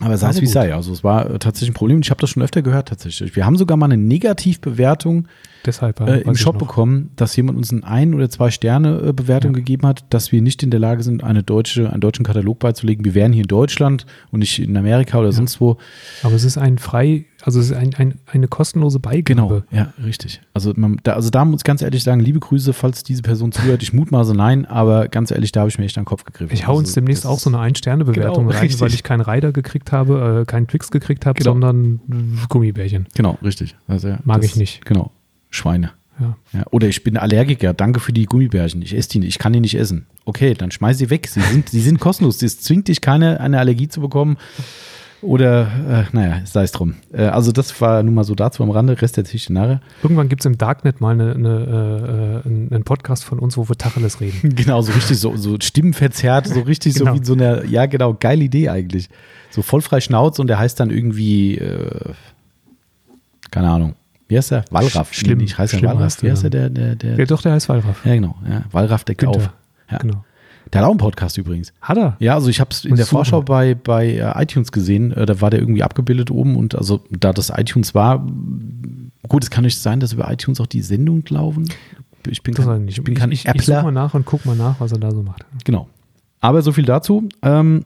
[0.00, 0.74] Aber sei es wie sei.
[0.74, 2.00] Also es war äh, tatsächlich ein Problem.
[2.02, 3.34] Ich habe das schon öfter gehört tatsächlich.
[3.34, 5.26] Wir haben sogar mal eine Negativbewertung
[5.66, 9.00] Deshalb äh, im weiß ich Shop bekommen, dass jemand uns eine ein oder zwei Sterne
[9.08, 9.56] äh, Bewertung Ja.
[9.58, 13.04] gegeben hat, dass wir nicht in der Lage sind, eine deutsche, einen deutschen Katalog beizulegen.
[13.04, 15.78] Wir wären hier in Deutschland und nicht in Amerika oder sonst wo.
[16.22, 19.22] Aber es ist ein frei also es ist ein, ein, eine kostenlose Beigabe.
[19.24, 20.40] Genau, ja, richtig.
[20.54, 23.52] Also, man, da, also da muss ich ganz ehrlich sagen, liebe Grüße, falls diese Person
[23.52, 23.82] zuhört.
[23.82, 26.52] Ich mutmaße nein, aber ganz ehrlich, da habe ich mir echt an den Kopf gegriffen.
[26.52, 28.80] Ich hau uns also, demnächst auch so eine Ein-Sterne-Bewertung Genau, rein, richtig.
[28.80, 31.52] weil ich keinen Rider gekriegt habe, äh, keinen Twix gekriegt habe, Genau.
[31.52, 32.00] sondern
[32.48, 33.06] Gummibärchen.
[33.14, 33.76] Genau, richtig.
[33.86, 34.84] Also, ja, Mag das- ich nicht.
[34.84, 35.12] Genau,
[35.50, 35.92] Schweine.
[36.20, 36.36] Ja.
[36.52, 38.82] Ja, oder ich bin Allergiker, danke für die Gummibärchen.
[38.82, 40.06] Ich esse die nicht, ich kann die nicht essen.
[40.24, 41.28] Okay, dann schmeiß sie weg.
[41.28, 42.42] Sie sind, sie sind kostenlos.
[42.42, 44.36] Es zwingt dich keine eine Allergie zu bekommen.
[45.20, 46.94] Oder, äh, naja, sei es drum.
[47.12, 49.00] Äh, also, das war nun mal so dazu am Rande.
[49.00, 49.80] Rest dir nachher.
[50.02, 53.68] Irgendwann gibt es im Darknet mal eine, eine, äh, einen einen Podcast von uns, wo
[53.68, 54.54] wir Tacheles reden.
[54.54, 57.14] Genau, so richtig so, so stimmenverzerrt, so richtig Genau.
[57.14, 59.08] so wie so eine, ja genau, geile Idee eigentlich.
[59.50, 62.12] So voll frei Schnauze und der heißt dann irgendwie, äh,
[63.50, 63.94] keine Ahnung,
[64.28, 64.64] wie heißt der?
[64.70, 65.12] Wallraff.
[65.14, 66.18] Schlimm, Nee, Ich heiße ja schlimm Wallraff.
[66.22, 66.50] Wie der, heißt der?
[66.50, 68.04] Der, der, der, Ja, doch, der heißt Wallraff.
[68.04, 68.62] ja genau, ja.
[68.70, 69.38] Wallraff deckt Günther.
[69.38, 69.50] auf.
[69.90, 69.98] Ja.
[69.98, 70.24] Genau.
[70.72, 71.72] Der hat auch einen Podcast übrigens.
[71.80, 72.16] Hat er?
[72.20, 73.16] Ja, also ich habe es in der suchen.
[73.16, 77.00] Vorschau bei, bei äh, iTunes gesehen, äh, da war der irgendwie abgebildet oben und also
[77.10, 78.26] da das iTunes war,
[79.28, 81.68] gut, es kann nicht sein, dass über iTunes auch die Sendungen laufen.
[82.28, 84.44] Ich bin Das kein, ich bin kein ich, ich, ich suche mal nach und guck
[84.44, 85.44] mal nach, was er da so macht.
[85.64, 85.88] Genau.
[86.40, 87.28] Aber so viel dazu.
[87.42, 87.84] Ähm,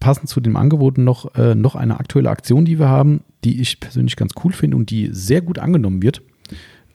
[0.00, 3.80] passend zu dem Angebot noch, äh, noch eine aktuelle Aktion, die wir haben, die ich
[3.80, 6.22] persönlich ganz cool finde und die sehr gut angenommen wird.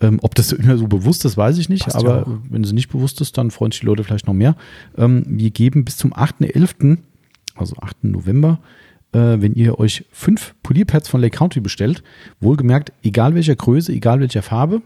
[0.02, 2.38] Ähm, ob das immer so bewusst ist, weiß ich nicht, Passt ja aber auch.
[2.50, 4.56] wenn sie nicht bewusst ist, dann freuen sich die Leute vielleicht noch mehr.
[4.98, 6.98] Ähm, wir geben bis zum 8.11.,
[7.56, 8.06] also 8.
[8.06, 8.60] November,
[9.12, 12.04] äh, wenn ihr euch fünf Polierpads von Lake Country bestellt,
[12.40, 14.82] wohlgemerkt, egal welcher Größe, egal welcher Farbe,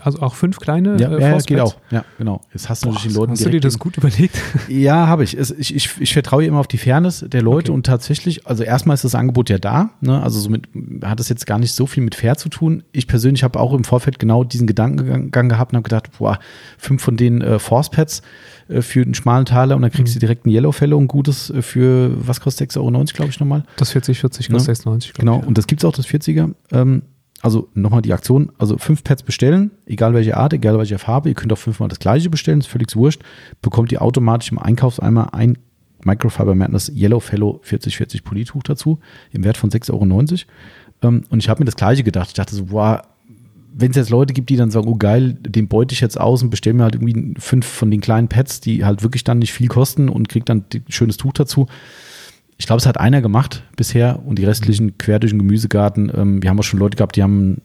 [0.00, 1.76] Also auch fünf kleine ja, äh, ja, geht auch.
[1.90, 2.40] Ja, genau.
[2.52, 4.40] Jetzt hast du Boah, natürlich den Leuten hast du dir das gut überlegt?
[4.68, 5.36] ja, habe ich.
[5.36, 5.74] Es, ich.
[5.74, 7.76] Ich ich vertraue immer auf die Fairness der Leute Okay.
[7.76, 9.90] und tatsächlich, also erstmal ist das Angebot ja da.
[10.00, 10.22] Ne?
[10.22, 10.68] Also somit
[11.04, 12.82] hat es jetzt gar nicht so viel mit fair zu tun.
[12.92, 16.38] Ich persönlich habe auch im Vorfeld genau diesen Gedankengang gehabt und habe gedacht, boah,
[16.78, 18.22] fünf von den äh, Force-Pads
[18.68, 20.20] äh, für einen schmalen Taler und dann kriegst Mhm.
[20.20, 23.40] du direkt ein Yellow Fellow, ein gutes äh, für, was kostet 6,90 Euro, glaube ich,
[23.40, 23.64] nochmal.
[23.76, 24.54] Das 40, 40 Ne?
[24.56, 24.84] kostet 6,90.
[24.84, 25.46] glaub Genau, ich.
[25.46, 26.52] und das gibt es auch, das 40er.
[26.72, 27.02] Ähm,
[27.42, 31.34] also nochmal die Aktion, also fünf Pads bestellen, egal welche Art, egal welche Farbe, ihr
[31.34, 33.22] könnt auch fünfmal das gleiche bestellen, ist völlig wurscht,
[33.62, 35.58] bekommt ihr automatisch im Einkaufseimer ein
[36.04, 39.00] Microfiber Madness Yellow Fellow 4040 Polituch dazu,
[39.32, 40.06] im Wert von 6,90 Euro.
[41.02, 43.02] Ähm, und ich habe mir das gleiche gedacht, ich dachte so, boah,
[43.78, 46.42] wenn es jetzt Leute gibt, die dann sagen, oh geil, den beute ich jetzt aus
[46.42, 49.52] und bestelle mir halt irgendwie fünf von den kleinen Pads, die halt wirklich dann nicht
[49.52, 51.66] viel kosten und krieg dann ein schönes Tuch dazu.
[52.58, 56.10] Ich glaube, es hat einer gemacht bisher und die restlichen quer durch den Gemüsegarten.
[56.16, 57.60] Ähm, wir haben auch schon Leute gehabt, die haben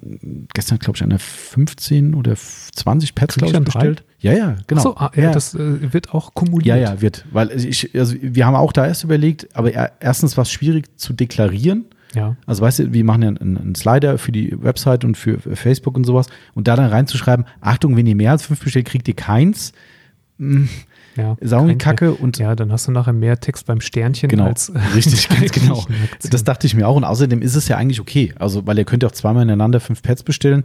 [0.54, 4.04] gestern, glaube ich, eine 15 oder 20 Pads, glaube ich, bestellt.
[4.20, 4.82] Ja, ja, genau.
[4.82, 6.66] So, ah, ja, das äh, wird auch kumuliert.
[6.78, 7.26] Ja, ja, wird.
[7.32, 10.86] Weil ich, also wir haben auch da erst überlegt, aber er- erstens war es schwierig
[11.00, 11.86] zu deklarieren.
[12.14, 12.36] Ja.
[12.46, 15.96] Also weißt du, wir machen ja einen, einen Slider für die Website und für Facebook
[15.96, 19.14] und sowas und da dann reinzuschreiben, Achtung, wenn ihr mehr als fünf bestellt, kriegt ihr
[19.16, 19.72] keins.
[21.16, 21.36] Ja.
[21.39, 24.30] Ist auch irgendwie Kein- kacke und Ja, dann hast du nachher mehr Text beim Sternchen
[24.30, 25.86] Genau, als richtig, ganz genau.
[26.30, 28.34] Das dachte ich mir auch und außerdem ist es ja eigentlich okay.
[28.39, 30.64] Also, weil ihr könnt ja auch zweimal ineinander fünf Pads bestellen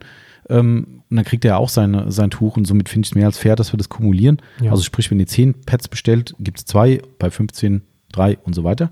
[0.49, 3.15] ähm, und dann kriegt er ja auch seine, sein Tuch und somit finde ich es
[3.15, 4.41] mehr als fair, dass wir das kumulieren.
[4.61, 4.71] Ja.
[4.71, 7.83] Also sprich, wenn ihr zehn Pads bestellt, gibt es zwei, bei 15
[8.13, 8.91] drei und so weiter.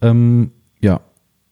[0.00, 1.00] Ähm, ja,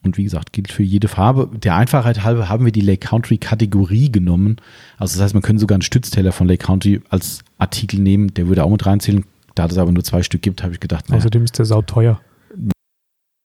[0.07, 1.51] und wie gesagt, gilt für jede Farbe.
[1.59, 4.57] Der Einfachheit halber haben wir die Lake Country Kategorie genommen.
[4.97, 8.49] Also das heißt, man könnte sogar einen Stützteller von Lake Country als Artikel nehmen, der
[8.49, 9.25] würde auch mit reinzählen.
[9.55, 11.83] Da es aber nur zwei Stück gibt, habe ich gedacht, naja, Außerdem ist der Sau
[11.83, 12.21] teuer.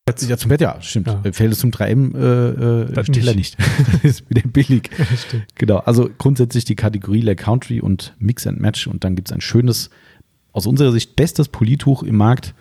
[0.06, 1.06] ja, zum Bett, ja, stimmt.
[1.06, 1.22] Ja.
[1.32, 3.56] Fällt es zum 3M äh, äh, Das Steller nicht.
[3.92, 4.90] das ist wieder billig.
[5.26, 5.46] Stimmt.
[5.54, 9.32] Genau, also grundsätzlich die Kategorie Lake Country und Mix and Match und dann gibt es
[9.32, 9.90] ein schönes,
[10.52, 12.54] aus unserer Sicht bestes Polituch im Markt,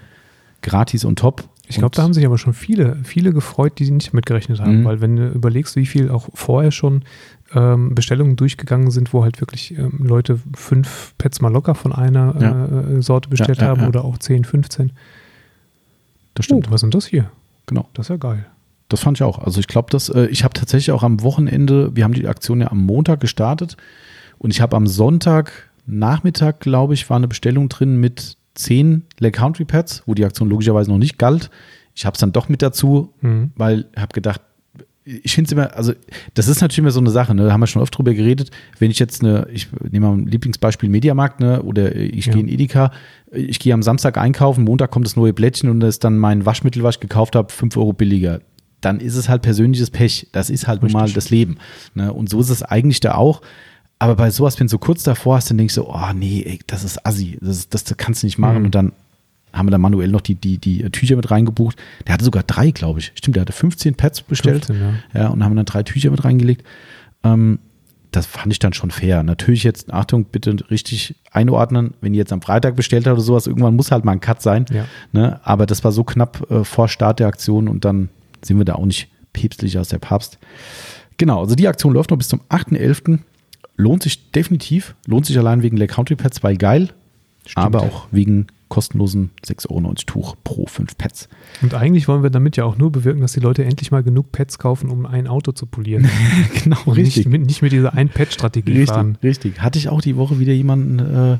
[0.61, 1.49] gratis und top.
[1.71, 4.85] Ich glaube, da haben sich aber schon viele, viele gefreut, die nicht mitgerechnet haben, Mhm.
[4.85, 7.03] weil wenn du überlegst, wie viel auch vorher schon
[7.53, 12.35] ähm, Bestellungen durchgegangen sind, wo halt wirklich ähm, Leute fünf Pets mal locker von einer
[12.39, 12.81] Ja.
[12.97, 14.91] äh, Sorte bestellt Ja, ja, haben oder auch 10, 15.
[16.33, 16.67] das Oh, stimmt.
[16.69, 17.29] was ist denn das hier?
[17.65, 17.87] Genau.
[17.93, 18.45] Das ist ja geil.
[18.89, 19.39] Das fand ich auch.
[19.39, 22.61] Also ich glaube, dass äh, ich habe tatsächlich auch am Wochenende, wir haben die Aktion
[22.61, 23.77] ja am Montag gestartet
[24.37, 29.37] und ich habe am Sonntag Nachmittag, glaube ich, war eine Bestellung drin mit zehn Lake
[29.39, 31.49] Country Pads, wo die Aktion logischerweise noch nicht galt.
[31.95, 33.51] Ich habe es dann doch mit dazu, Mhm.
[33.55, 34.41] weil ich habe gedacht,
[35.03, 35.93] ich finde es immer, also
[36.35, 37.45] das ist natürlich immer so eine Sache, ne?
[37.45, 40.27] da haben wir schon oft drüber geredet, wenn ich jetzt eine, ich nehme mal ein
[40.27, 41.63] Lieblingsbeispiel Mediamarkt, ne?
[41.63, 42.33] oder ich Ja.
[42.33, 42.91] gehe in Edeka,
[43.31, 46.45] ich gehe am Samstag einkaufen, Montag kommt das neue Blättchen und da ist dann mein
[46.45, 48.41] Waschmittel, was ich gekauft habe, 5 Euro billiger.
[48.79, 50.27] Dann ist es halt persönliches Pech.
[50.31, 51.15] Das ist halt nun mal Richtig.
[51.15, 51.57] das Leben.
[51.93, 52.11] Ne?
[52.13, 53.41] Und so ist es eigentlich da auch.
[54.01, 56.59] Aber bei sowas, wenn du so kurz davor hast, dann denkst du, oh nee, ey,
[56.65, 58.57] das ist assi, das, das, das kannst du nicht machen.
[58.57, 58.65] Mhm.
[58.65, 58.93] Und dann
[59.53, 61.77] haben wir da manuell noch die, die, die Tücher mit reingebucht.
[62.07, 63.11] Der hatte sogar drei, glaube ich.
[63.13, 64.65] Stimmt, der hatte 15 Pads bestellt.
[64.65, 65.21] 15, ja.
[65.21, 66.65] Ja, und haben dann drei Tücher mit reingelegt.
[67.23, 67.59] Ähm,
[68.09, 69.21] das fand ich dann schon fair.
[69.21, 73.45] Natürlich jetzt, Achtung, bitte richtig einordnen, wenn ihr jetzt am Freitag bestellt habt oder sowas,
[73.45, 74.65] irgendwann muss halt mal ein Cut sein.
[74.73, 74.85] Ja.
[75.11, 75.39] Ne?
[75.43, 78.09] Aber das war so knapp äh, vor Start der Aktion und dann
[78.41, 80.39] sind wir da auch nicht päpstlicher als der Papst.
[81.17, 83.19] Genau, also die Aktion läuft noch bis zum 8.11.
[83.81, 84.95] Lohnt sich definitiv.
[85.07, 86.89] Lohnt sich allein wegen Lake Country Pads, weil geil.
[87.45, 87.65] Stimmt.
[87.65, 91.27] Aber auch wegen kostenlosen 6,90 Euro Tuch pro 5 Pads.
[91.61, 94.31] Und eigentlich wollen wir damit ja auch nur bewirken, dass die Leute endlich mal genug
[94.31, 96.09] Pads kaufen, um ein Auto zu polieren.
[96.63, 99.17] genau, Und nicht mit, nicht mit dieser Ein-Pad-Strategie fahren.
[99.23, 99.61] Richtig, richtig.
[99.61, 101.37] Hatte ich auch die Woche wieder jemanden äh,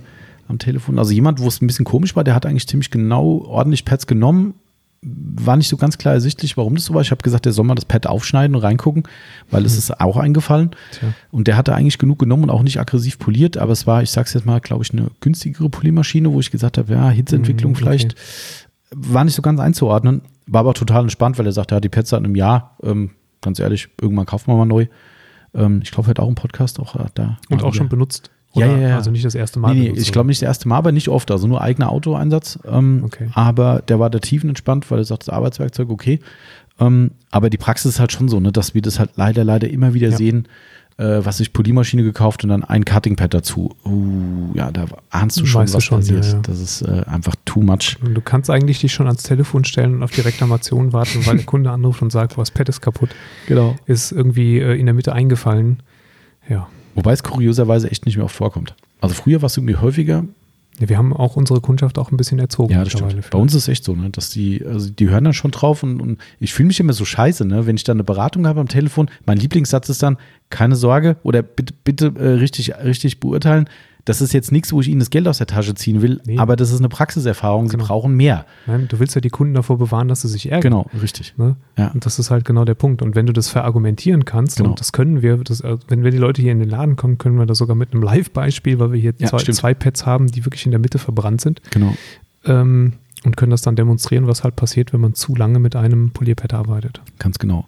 [0.50, 1.00] am Telefon.
[1.00, 4.08] Also jemand, wo es ein bisschen komisch war, der hat eigentlich ziemlich genau ordentlich Pads
[4.08, 4.56] genommen.
[5.04, 7.02] War nicht so ganz klar ersichtlich, warum das so war.
[7.02, 9.04] Ich habe gesagt, der soll mal das Pad aufschneiden und reingucken,
[9.50, 10.72] weil es ist auch eingefallen.
[10.92, 11.14] Tja.
[11.32, 14.12] Und der hatte eigentlich genug genommen und auch nicht aggressiv poliert, aber es war, ich
[14.12, 17.76] sag's jetzt mal, glaube ich, eine günstigere Poliermaschine, wo ich gesagt habe, ja, Hitzeentwicklung Mm,
[17.76, 17.84] okay.
[17.84, 18.16] vielleicht
[18.92, 22.10] war nicht so ganz einzuordnen, war aber total entspannt, weil er sagte, ja, die Pads
[22.10, 24.88] seit einem Jahr, ähm, ganz ehrlich, irgendwann kaufen wir mal neu.
[25.56, 27.40] Ähm, ich glaube, er hat auch einen Podcast auch äh, da.
[27.50, 28.06] Und auch schon wieder.
[28.54, 28.72] Benutzt.
[28.76, 28.96] Ja, ja, ja.
[28.98, 29.74] Also nicht das erste Mal.
[29.74, 32.60] Nee, nee, ich glaube nicht das erste Mal, aber nicht oft, also nur eigener Autoeinsatz.
[32.66, 33.30] Ähm, Okay.
[33.34, 36.20] Aber der war der tiefenentspannt, weil er sagt, das Arbeitswerkzeug okay.
[36.80, 39.70] Ähm, aber die Praxis ist halt schon so, ne, dass wir das halt leider, leider
[39.70, 40.18] immer wieder Ja.
[40.18, 40.48] sehen,
[40.98, 43.76] äh, was ich Poliermaschine gekauft und dann ein Cuttingpad dazu.
[43.86, 46.26] Uh, ja, da ahnst du schon, Weißt du was schon, passiert.
[46.26, 46.40] ja, ja.
[46.42, 47.98] Das ist äh, einfach too much.
[48.04, 51.38] Und Du kannst eigentlich dich schon ans Telefon stellen und auf die Reklamation warten, weil
[51.38, 53.10] der Kunde anruft und sagt, was Pad ist kaputt,
[53.48, 53.76] Genau.
[53.86, 55.82] ist irgendwie äh, in der Mitte eingefallen.
[56.50, 56.68] Ja.
[56.96, 58.76] Wobei es kurioserweise echt nicht mehr oft vorkommt.
[59.00, 60.26] Also früher war es irgendwie häufiger.
[60.80, 62.74] Ja, Wir haben auch unsere Kundschaft auch ein bisschen erzogen.
[62.74, 63.30] Ja, das stimmt.
[63.30, 65.84] Bei uns ist es echt so, ne, dass die, also die hören dann schon drauf
[65.84, 68.60] und, und ich fühle mich immer so scheiße, ne, wenn ich dann eine Beratung habe
[68.62, 69.10] am Telefon.
[69.26, 70.18] Mein Lieblingssatz ist dann,
[70.50, 73.70] keine Sorge oder bitte, bitte äh, richtig, richtig beurteilen.
[74.06, 76.38] Das ist jetzt nichts, wo ich Ihnen das Geld aus der Tasche ziehen will, Nee.
[76.40, 77.68] aber das ist eine Praxiserfahrung.
[77.70, 77.86] Sie Genau.
[77.88, 78.46] brauchen mehr.
[78.66, 80.72] Nein, du willst ja die Kunden davor bewahren, dass sie sich ärgern.
[80.72, 81.36] Genau, richtig.
[81.38, 81.56] Ne?
[81.78, 81.90] Ja.
[81.90, 83.02] Und das ist halt genau der Punkt.
[83.04, 84.72] Und wenn du das verargumentieren kannst, Genau.
[84.72, 87.18] und das können wir, das, äh, wenn wir die Leute hier in den Laden kommen,
[87.20, 89.58] können wir das sogar mit einem Live-Beispiel, weil wir hier Ja, zwei, stimmt.
[89.58, 91.96] zwei Pads haben, die wirklich in der Mitte verbrannt sind, Genau.
[92.46, 92.94] ähm,
[93.24, 96.54] und können das dann demonstrieren, was halt passiert, wenn man zu lange mit einem Polierpad
[96.56, 97.02] arbeitet.
[97.20, 97.68] Ganz genau.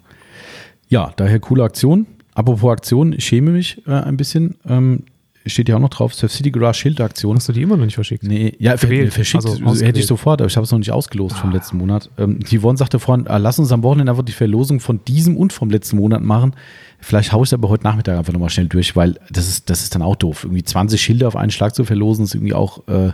[0.89, 2.07] Ja, daher coole Aktion.
[2.33, 4.55] Apropos Aktion, ich schäme mich äh, ein bisschen.
[4.67, 5.03] Ähm,
[5.51, 7.35] steht ja auch noch drauf, Surf City Garage Schildaktion.
[7.35, 8.23] Hast du die immer noch nicht verschickt?
[8.23, 11.37] Nee, ja, Gewählt, verschickt also hätte ich sofort, aber ich habe es noch nicht ausgelost
[11.37, 12.09] vom letzten Monat.
[12.17, 15.35] Ähm, die Yvonne sagte vorhin, ah, lass uns am Wochenende einfach die Verlosung von diesem
[15.35, 16.55] und vom letzten Monat machen.
[16.99, 19.83] Vielleicht haue ich es aber heute Nachmittag einfach nochmal schnell durch, weil das ist, das
[19.83, 20.45] ist dann auch doof.
[20.45, 23.11] Irgendwie 20 Schilder auf einen Schlag zu verlosen, ist irgendwie auch, äh,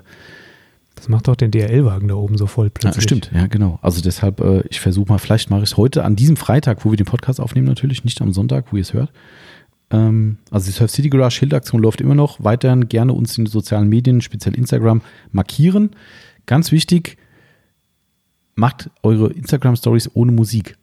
[0.96, 3.04] Das macht doch den DRL-Wagen da oben so voll ja, plötzlich.
[3.04, 3.80] stimmt, ja, genau.
[3.82, 6.92] Also deshalb, äh, ich versuche mal, vielleicht mache ich es heute an diesem Freitag, wo
[6.92, 9.10] wir den Podcast aufnehmen, natürlich, nicht am Sonntag, wo ihr es hört.
[9.92, 12.44] Ähm, also die Surf City Garage Schildaktion läuft immer noch.
[12.44, 15.92] Weiterhin gerne uns in den sozialen Medien, speziell Instagram, markieren.
[16.46, 17.18] Ganz wichtig,
[18.56, 20.76] macht eure Instagram-Stories ohne Musik.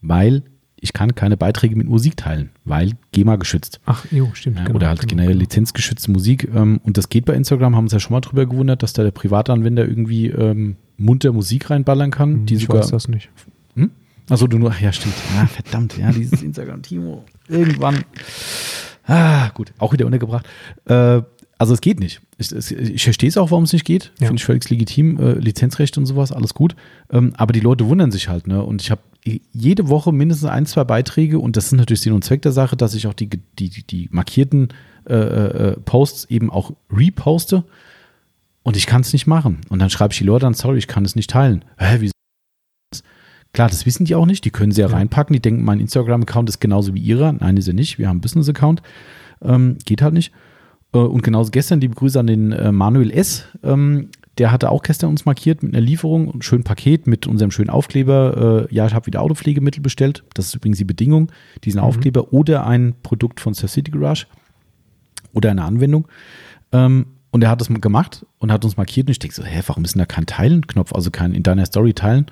[0.00, 0.42] Weil
[0.80, 3.80] ich kann keine Beiträge mit Musik teilen, weil GEMA geschützt.
[3.86, 4.58] Ach, jo, stimmt.
[4.58, 5.40] Ja, genau, oder halt genau, generell genau.
[5.40, 6.48] lizenzgeschützte Musik.
[6.54, 9.02] Ähm, und das geht bei Instagram, haben uns ja schon mal drüber gewundert, dass da
[9.02, 12.82] der Privatanwender irgendwie ähm, munter Musik reinballern kann, die Hm, ich sogar.
[12.82, 13.30] weiß das nicht.
[14.28, 15.14] Achso, du nur, ja, stimmt.
[15.36, 17.24] Ja, verdammt, ja, dieses Instagram, Timo.
[17.48, 18.04] Irgendwann.
[19.06, 20.46] Ah, gut, auch wieder untergebracht.
[20.86, 21.22] Äh,
[21.58, 22.20] also es geht nicht.
[22.38, 24.12] Ich, ich verstehe es auch, warum es nicht geht.
[24.18, 24.26] Ja.
[24.26, 25.18] Finde ich völlig legitim.
[25.18, 26.74] Äh, Lizenzrechte und sowas, alles gut.
[27.10, 28.62] Ähm, aber die Leute wundern sich halt, ne?
[28.62, 29.02] Und ich habe
[29.52, 32.76] jede Woche mindestens ein, zwei Beiträge und das ist natürlich Sinn und Zweck der Sache,
[32.76, 34.68] dass ich auch die, die, die, markierten
[35.08, 37.64] äh, äh, Posts eben auch reposte
[38.62, 39.62] und ich kann es nicht machen.
[39.70, 41.64] Und dann schreibe ich die Leute an, sorry, ich kann es nicht teilen.
[41.78, 42.10] Hä, wie
[43.54, 44.44] Klar, das wissen die auch nicht.
[44.44, 44.94] Die können sie ja, Ja.
[44.94, 45.32] reinpacken.
[45.32, 47.32] Die denken, mein Instagram-Account ist genauso wie ihrer.
[47.32, 47.98] Nein, ist er nicht.
[47.98, 48.82] Wir haben einen Business-Account.
[49.42, 50.32] Ähm, geht halt nicht.
[50.92, 53.44] Äh, und genauso gestern, liebe Grüße an den äh, Manuel S.
[53.62, 57.52] Ähm, der hatte auch gestern uns markiert mit einer Lieferung, ein schönes Paket mit unserem
[57.52, 58.66] schönen Aufkleber.
[58.68, 60.24] Äh, ja, ich habe wieder Autopflegemittel bestellt.
[60.34, 61.30] Das ist übrigens die Bedingung.
[61.62, 61.86] Diesen Mhm.
[61.86, 64.26] Aufkleber oder ein Produkt von Surf City Garage
[65.32, 66.08] oder eine Anwendung.
[66.72, 69.06] Ähm, und er hat das gemacht und hat uns markiert.
[69.06, 71.66] Und ich denke so, hä, warum ist denn da kein Teilen-Knopf, also kein in deiner
[71.66, 72.26] Story teilen?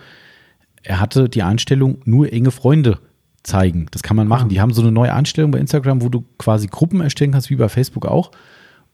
[0.82, 2.98] Er hatte die Einstellung nur enge Freunde
[3.42, 3.86] zeigen.
[3.90, 4.46] Das kann man machen.
[4.46, 4.48] Ah.
[4.48, 7.56] Die haben so eine neue Einstellung bei Instagram, wo du quasi Gruppen erstellen kannst, wie
[7.56, 8.30] bei Facebook auch.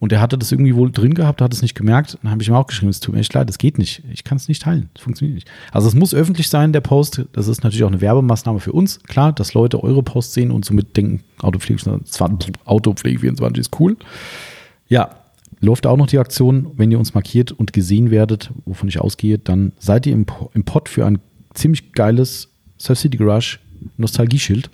[0.01, 2.18] Und er hatte das irgendwie wohl drin gehabt, hat es nicht gemerkt.
[2.22, 4.03] Dann habe ich ihm auch geschrieben, es tut mir echt leid, das geht nicht.
[4.12, 4.91] Ich kann es nicht teilen.
[4.95, 5.51] Das funktioniert nicht.
[5.72, 7.24] Also es muss öffentlich sein, der Post.
[7.32, 9.01] Das ist natürlich auch eine Werbemaßnahme für uns.
[9.03, 12.01] Klar, dass Leute eure Posts sehen und somit denken, Autopflege,
[12.64, 13.97] Autopflege 24 ist cool.
[14.86, 15.11] Ja,
[15.61, 19.39] läuft auch noch die Aktion, wenn ihr uns markiert und gesehen werdet, wovon ich ausgehe,
[19.39, 21.18] dann seid ihr im, im Pod für ein
[21.59, 22.48] ziemlich geiles
[22.78, 23.59] Surf City Garage
[23.96, 24.70] Nostalgieschild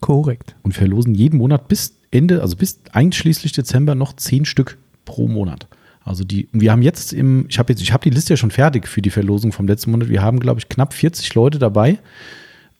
[0.00, 0.54] Korrekt.
[0.62, 5.66] und verlosen jeden Monat bis Ende, also bis einschließlich Dezember noch zehn Stück pro Monat.
[6.04, 8.52] Also die, wir haben jetzt im, ich habe jetzt, ich habe die Liste ja schon
[8.52, 10.08] fertig für die Verlosung vom letzten Monat.
[10.08, 11.98] Wir haben, glaube ich, knapp 40 Leute dabei.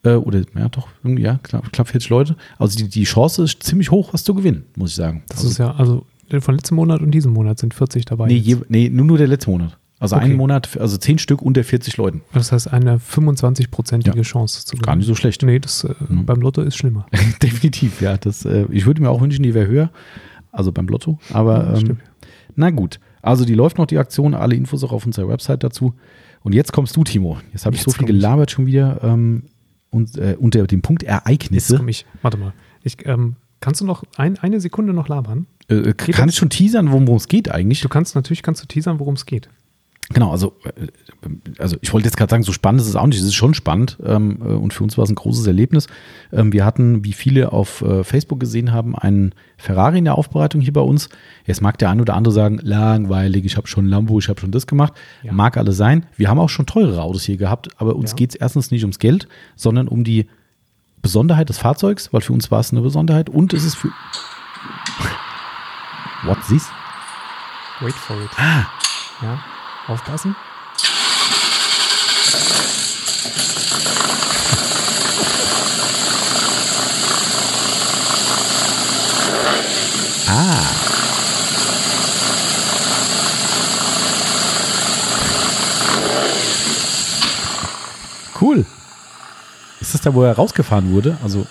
[0.04, 2.36] Äh, oder ja, doch, irgendwie, ja, knapp, knapp 40 Leute.
[2.58, 5.24] Also die, die Chance ist ziemlich hoch, was zu gewinnen, muss ich sagen.
[5.28, 6.06] Das also, ist ja, also
[6.40, 8.28] von letztem Monat und diesem Monat sind 40 dabei.
[8.28, 9.76] nee, je, nee, nur, nur der letzte Monat.
[9.98, 10.26] Also Okay.
[10.26, 12.20] einen Monat, also zehn Stück unter 40 Leuten.
[12.34, 14.22] Das heißt, eine 25-prozentige Ja.
[14.22, 15.42] Chance zu Gar nicht so schlecht.
[15.42, 16.26] Nee, das äh, Mhm.
[16.26, 17.06] beim Lotto ist schlimmer.
[17.42, 18.16] Definitiv, ja.
[18.18, 19.90] Das, äh, ich würde mir auch wünschen, die wäre höher.
[20.52, 21.18] Also beim Lotto.
[21.32, 21.96] Aber Ja, ähm,
[22.56, 23.00] na gut.
[23.22, 25.94] Also die läuft noch die Aktion, alle Infos auch auf unserer Website dazu.
[26.42, 27.38] Und jetzt kommst du, Timo.
[27.52, 28.20] Jetzt habe ich so Jetzt viel komm ich.
[28.22, 29.00] gelabert schon wieder.
[29.02, 29.44] Ähm,
[29.90, 31.76] und äh, unter dem Punkt Jetzt Ereignisse.
[31.78, 32.04] komme ich.
[32.22, 32.52] Warte mal.
[32.82, 35.46] Ich, ähm, kannst du noch ein, eine Sekunde noch labern?
[35.68, 36.34] Äh, kann das?
[36.34, 37.80] ich schon teasern, worum es geht eigentlich?
[37.80, 39.48] Du kannst natürlich kannst du teasern, worum es geht.
[40.10, 40.86] Genau, also, äh,
[41.58, 43.18] also ich wollte jetzt gerade sagen, so spannend ist es auch nicht.
[43.18, 45.88] Es ist schon spannend ähm, äh, und für uns war es ein großes Erlebnis.
[46.32, 50.60] Ähm, wir hatten, wie viele auf äh, Facebook gesehen haben, einen Ferrari in der Aufbereitung
[50.60, 51.08] hier bei uns.
[51.44, 54.52] Jetzt mag der ein oder andere sagen, langweilig, ich habe schon Lambo, ich habe schon
[54.52, 54.92] das gemacht.
[55.24, 55.32] Ja.
[55.32, 56.06] Mag alles sein.
[56.16, 58.16] Wir haben auch schon teurere Autos hier gehabt, aber uns Ja.
[58.16, 59.26] geht es erstens nicht ums Geld,
[59.56, 60.28] sondern um die
[61.02, 63.88] Besonderheit des Fahrzeugs, weil für uns war es eine Besonderheit und es ist für.
[66.24, 66.68] What this?
[67.80, 68.30] Wait for it.
[68.36, 68.66] Ah,
[69.22, 69.38] Ja,
[69.88, 70.34] aufpassen.
[80.28, 80.72] ah.
[88.40, 88.66] Cool.
[89.80, 91.16] Ist das da, wo er rausgefahren wurde?
[91.22, 91.46] Also,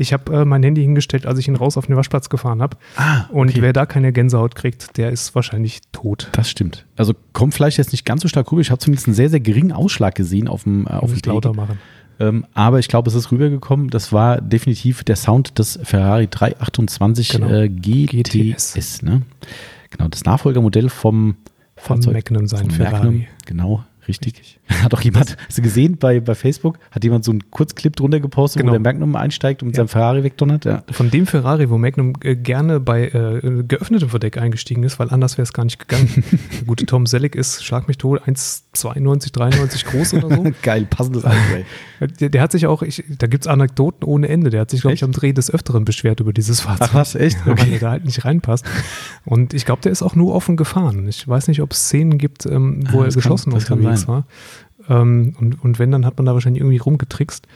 [0.00, 2.76] Ich habe äh, mein Handy hingestellt, als ich ihn raus auf den Waschplatz gefahren habe.
[2.96, 3.62] ah, Und okay.
[3.62, 6.28] wer da keine Gänsehaut kriegt, der ist wahrscheinlich tot.
[6.32, 6.86] das stimmt.
[6.96, 8.60] Also kommt vielleicht jetzt nicht ganz so stark rüber.
[8.62, 11.28] Ich habe zumindest einen sehr, sehr geringen Ausschlag gesehen auf dem, äh, auf Take.
[11.30, 11.78] lauter machen.
[12.20, 13.90] Ähm, aber ich glaube, es ist rübergekommen.
[13.90, 17.48] Das war definitiv der Sound des Ferrari 328 Genau.
[17.48, 18.74] äh, GTS.
[18.74, 19.02] GTS.
[19.02, 19.22] ne?
[19.90, 21.36] Genau, das Nachfolgermodell vom
[21.76, 22.14] Von Fahrzeug.
[22.14, 22.94] Magnum sein Ferrari.
[23.04, 24.58] Magnum, genau, richtig.
[24.82, 28.20] Hat auch jemand, hast du gesehen bei, bei Facebook, hat jemand so einen Kurzclip drunter
[28.20, 28.72] gepostet, Genau.
[28.72, 29.80] wo der Magnum einsteigt und mit Ja.
[29.82, 30.64] seinem Ferrari wegdonnert?
[30.64, 30.82] Ja.
[30.90, 35.36] Von dem Ferrari, wo Magnum äh, gerne bei äh, geöffnetem Verdeck eingestiegen ist, weil anders
[35.38, 36.08] wäre es gar nicht gegangen.
[36.52, 38.22] Der gute Tom Selleck ist, schlag mich tot,
[38.74, 40.44] 1,92, 93 groß oder so.
[40.62, 41.36] Geil, passendes Auto,
[42.00, 42.08] ey.
[42.20, 44.50] Der, der hat sich auch, ich, da gibt es Anekdoten ohne Ende.
[44.50, 46.88] Der hat sich, glaube ich, am Dreh des Öfteren beschwert über dieses Fahrzeug.
[46.90, 47.38] Ach was, echt?
[47.44, 48.64] Ja, weil er da halt nicht reinpasst.
[49.24, 51.08] Und ich glaube, der ist auch nur offen gefahren.
[51.08, 53.66] Ich weiß nicht, ob es Szenen gibt, ähm, wo Ah, er das kann- geschossen das
[53.66, 53.92] kann sein.
[54.06, 54.26] War.
[54.88, 57.46] Ähm, und, und wenn, dann hat man da wahrscheinlich irgendwie rumgetrickst.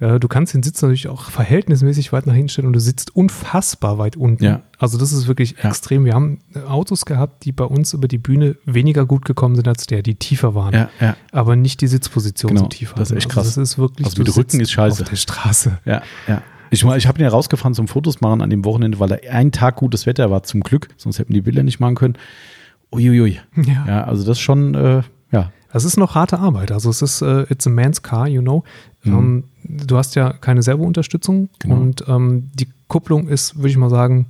[0.00, 3.16] Äh, du kannst den Sitz natürlich auch verhältnismäßig weit nach hinten stellen und du sitzt
[3.16, 4.44] unfassbar weit unten.
[4.44, 4.62] Ja.
[4.78, 5.70] Also das ist wirklich Ja.
[5.70, 6.04] extrem.
[6.04, 9.66] Wir haben äh, Autos gehabt, die bei uns über die Bühne weniger gut gekommen sind
[9.66, 10.72] als der, die tiefer waren.
[10.72, 13.46] Ja, ja, Aber nicht die Sitzposition Genau, so tief das ist echt Also krass.
[13.46, 15.02] das ist wirklich, Also mit Rücken ist scheiße.
[15.02, 15.78] Auf der Straße.
[15.84, 16.42] ja, ja.
[16.70, 19.52] Ich, ich habe ihn ja rausgefahren zum Fotos machen an dem Wochenende, weil da ein
[19.52, 20.88] Tag gutes Wetter war, zum Glück.
[20.98, 22.14] Sonst hätten die Bilder nicht machen können.
[22.92, 23.40] Uiuiui.
[23.56, 23.84] Ja.
[23.86, 25.02] Ja, also das ist schon, äh.
[25.72, 26.72] Es ist noch harte Arbeit.
[26.72, 28.64] Also es ist, äh, it's a man's car, you know.
[29.04, 31.48] Ähm, du hast ja keine Servounterstützung Mhm.
[31.58, 31.76] Genau.
[31.76, 34.26] und ähm, die Kupplung ist, würde ich mal sagen,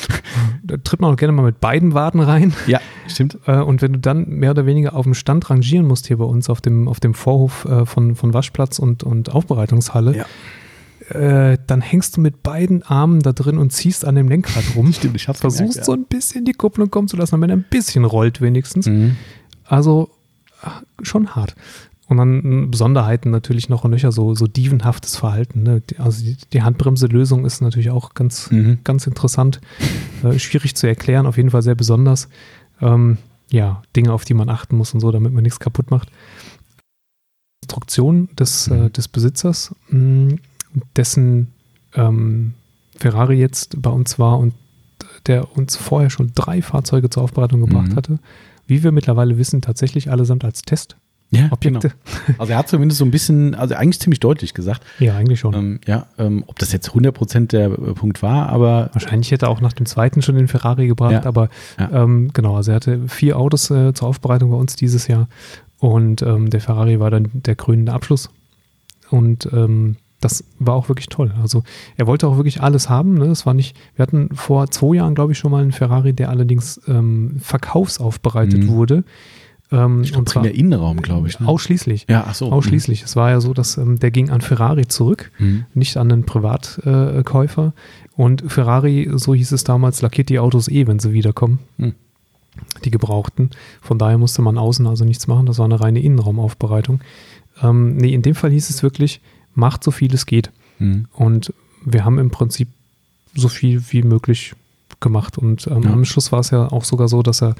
[0.64, 2.52] da tritt man auch gerne mal mit beiden Waden rein.
[2.66, 3.38] Ja, stimmt.
[3.46, 6.24] Äh, und wenn du dann mehr oder weniger auf dem Stand rangieren musst hier bei
[6.24, 10.26] uns auf dem, auf dem Vorhof äh, von, von Waschplatz und, und Aufbereitungshalle, Ja.
[11.56, 14.92] dann hängst du mit beiden Armen da drin und ziehst an dem Lenkrad rum.
[14.92, 17.56] Stimmt, ich hab's Versuchst gemerkt, so ein bisschen die Kupplung kommen zu lassen, damit er
[17.56, 18.86] ein bisschen rollt wenigstens.
[18.86, 19.16] Mhm.
[19.64, 20.10] Also
[21.02, 21.54] schon hart.
[22.08, 25.62] Und dann Besonderheiten natürlich noch und nöcher, so, so dievenhaftes Verhalten.
[25.62, 25.80] Ne?
[25.88, 28.78] Die- Also die, die Handbremse-Lösung ist natürlich auch ganz, Mhm.
[28.84, 29.60] ganz interessant.
[30.22, 32.28] Äh, schwierig zu erklären, auf jeden Fall sehr besonders.
[32.80, 33.16] Ähm,
[33.50, 36.10] ja, Dinge, auf die man achten muss und so, damit man nichts kaputt macht.
[37.64, 38.86] Instruktion des, Mhm.
[38.86, 40.36] äh, des Besitzers, mh,
[40.96, 41.48] dessen
[41.94, 42.54] ähm,
[42.96, 44.54] Ferrari jetzt bei uns war und
[45.26, 47.96] der uns vorher schon drei Fahrzeuge zur Aufbereitung gebracht Mhm.
[47.96, 48.18] hatte.
[48.66, 50.98] Wie wir mittlerweile wissen, tatsächlich allesamt als Testobjekte.
[51.30, 51.80] Ja, genau.
[52.38, 54.82] Also er hat zumindest so ein bisschen, also eigentlich ziemlich deutlich gesagt.
[54.98, 55.54] Ja, eigentlich schon.
[55.54, 59.50] Ähm, ja, ähm, ob das jetzt 100% der äh, Punkt war, aber Wahrscheinlich hätte er
[59.50, 61.48] auch nach dem zweiten schon den Ferrari gebracht, Ja, aber
[61.78, 61.90] ja.
[62.04, 65.28] Ähm, genau, also er hatte vier Autos äh, zur Aufbereitung bei uns dieses Jahr
[65.78, 68.30] und ähm, der Ferrari war dann der krönende Abschluss.
[69.10, 71.32] Und ähm, das war auch wirklich toll.
[71.42, 71.62] Also
[71.98, 73.14] er wollte auch wirklich alles haben.
[73.14, 73.26] Ne?
[73.28, 76.30] Das war nicht, wir hatten vor zwei Jahren, glaube ich, schon mal einen Ferrari, der
[76.30, 78.68] allerdings ähm, verkaufsaufbereitet Mhm.
[78.68, 79.04] wurde.
[79.70, 81.40] Ähm, ich glaube, und zwar der Innenraum, glaube ich.
[81.40, 81.48] Ne?
[81.48, 82.06] ausschließlich.
[82.08, 82.52] ja, ach so.
[82.52, 83.02] Ausschließlich.
[83.02, 85.64] Es war ja so, dass ähm, der ging an Ferrari zurück Mhm.
[85.74, 87.72] nicht an einen Privatkäufer.
[87.76, 91.58] Äh, und Ferrari, so hieß es damals, lackiert die Autos eh, wenn sie wiederkommen.
[91.78, 91.94] Hm.
[92.84, 93.48] Die gebrauchten.
[93.80, 95.46] Von daher musste man außen also nichts machen.
[95.46, 97.00] Das war eine reine Innenraumaufbereitung.
[97.62, 99.22] Ähm, nee, in dem Fall hieß es wirklich,
[99.54, 100.50] macht so viel es geht.
[100.78, 101.06] Mhm.
[101.12, 101.52] Und
[101.84, 102.68] wir haben im Prinzip
[103.34, 104.54] so viel wie möglich
[105.00, 105.38] gemacht.
[105.38, 105.92] Und ähm, Ja.
[105.92, 107.54] am Schluss war es ja auch sogar so, dass er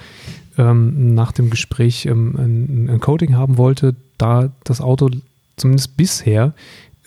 [0.58, 5.10] ähm, nach dem Gespräch ähm, ein, ein Coating haben wollte, da das Auto
[5.56, 6.54] zumindest bisher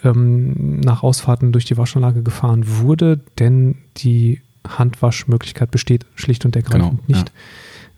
[0.04, 7.00] ähm, nach Ausfahrten durch die Waschanlage gefahren wurde, denn die Handwaschmöglichkeit besteht schlicht und ergreifend
[7.08, 7.32] Genau, nicht.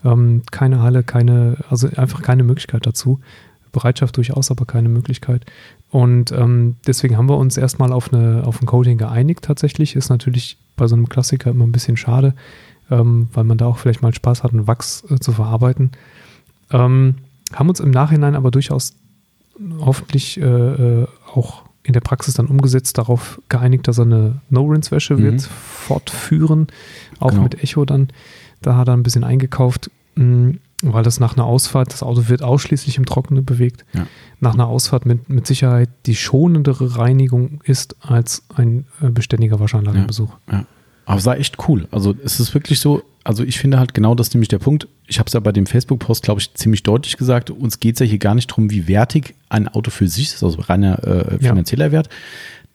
[0.05, 3.19] Ähm, keine Halle, keine, also einfach keine Möglichkeit dazu.
[3.71, 5.45] Bereitschaft durchaus, aber keine Möglichkeit.
[5.97, 9.95] Und ähm, deswegen haben wir uns erstmal auf, eine, auf ein Coating geeinigt tatsächlich.
[9.95, 12.35] Ist natürlich bei so einem Klassiker immer ein bisschen schade,
[12.91, 15.89] ähm, weil man da auch vielleicht mal Spaß hat, einen Wachs äh, zu verarbeiten.
[16.69, 17.15] Ähm,
[17.51, 18.93] haben uns im Nachhinein aber durchaus
[19.79, 25.15] hoffentlich äh, äh, auch in der Praxis dann umgesetzt, darauf geeinigt, dass er eine No-Rinse-Wäsche
[25.15, 25.23] mhm.
[25.23, 26.67] wird fortführen,
[27.17, 27.41] auch genau.
[27.41, 28.09] mit Echo dann.
[28.61, 32.27] Da hat er ein bisschen eingekauft, mh, mm, weil das nach einer Ausfahrt, das Auto
[32.27, 34.05] wird ausschließlich im Trockenen bewegt, ja.
[34.39, 40.31] nach einer Ausfahrt mit, mit Sicherheit die schonendere Reinigung ist als ein äh, beständiger Waschanlagenbesuch.
[40.51, 40.65] Ja, ja.
[41.05, 41.87] Aber es war echt cool.
[41.89, 44.89] Also es ist wirklich so, also ich finde halt genau das nämlich der Punkt.
[45.07, 47.49] Ich habe es ja bei dem Facebook-Post, glaube ich, ziemlich deutlich gesagt.
[47.49, 50.43] Uns geht es ja hier gar nicht darum, wie wertig ein Auto für sich ist,
[50.43, 51.91] also reiner äh, finanzieller ja.
[51.93, 52.09] Wert,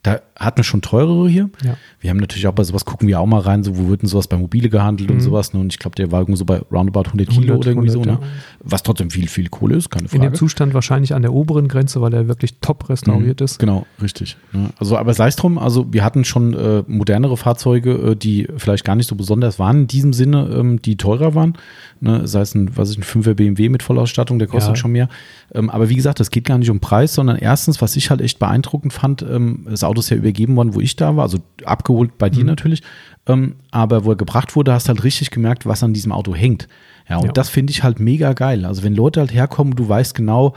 [0.03, 1.49] da hatten wir schon teurere hier.
[1.65, 1.77] Ja.
[2.01, 4.09] Wir haben natürlich auch bei sowas, gucken wir auch mal rein, so wo wird denn
[4.09, 5.17] sowas bei Mobile gehandelt mhm.
[5.17, 5.53] und sowas.
[5.53, 5.61] Ne?
[5.61, 8.05] Und ich glaube, der war irgendwie so bei roundabout 100 Kilo 100, oder irgendwie 100,
[8.05, 8.11] so.
[8.11, 8.19] Ne?
[8.21, 8.29] Ja.
[8.65, 10.25] Was trotzdem viel, viel Kohle ist, keine Frage.
[10.25, 13.45] In dem Zustand wahrscheinlich an der oberen Grenze, weil er wirklich top restauriert mhm.
[13.45, 13.61] ist.
[13.61, 14.37] Genau, richtig.
[14.53, 14.71] Ne?
[14.77, 18.85] Also, aber sei es drum, also wir hatten schon äh, modernere Fahrzeuge, äh, die vielleicht
[18.85, 21.55] gar nicht so besonders waren in diesem Sinne, ähm, die teurer waren.
[22.01, 22.27] Ne?
[22.27, 24.77] Sei es ein, was ich, ein 5er BMW mit Vollausstattung, der kostet ja.
[24.77, 25.09] schon mehr.
[25.55, 28.21] Ähm, aber wie gesagt, es geht gar nicht um Preis, sondern erstens, was ich halt
[28.21, 31.39] echt beeindruckend fand, ähm, das Auto ist ja übergeben worden, wo ich da war, also
[31.65, 32.47] abgeholt bei dir mhm.
[32.47, 32.83] natürlich.
[33.27, 36.69] Ähm, aber wo er gebracht wurde, hast halt richtig gemerkt, was an diesem Auto hängt.
[37.09, 37.33] Ja, und ja.
[37.33, 38.65] das finde ich halt mega geil.
[38.65, 40.55] Also wenn Leute halt herkommen, du weißt genau,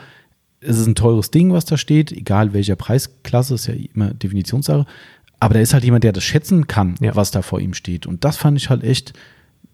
[0.61, 4.85] es ist ein teures Ding, was da steht, egal welcher Preisklasse, ist ja immer Definitionssache.
[5.39, 7.15] Aber da ist halt jemand, der das schätzen kann, ja.
[7.15, 8.07] was da vor ihm steht.
[8.07, 9.13] Und das fand ich halt echt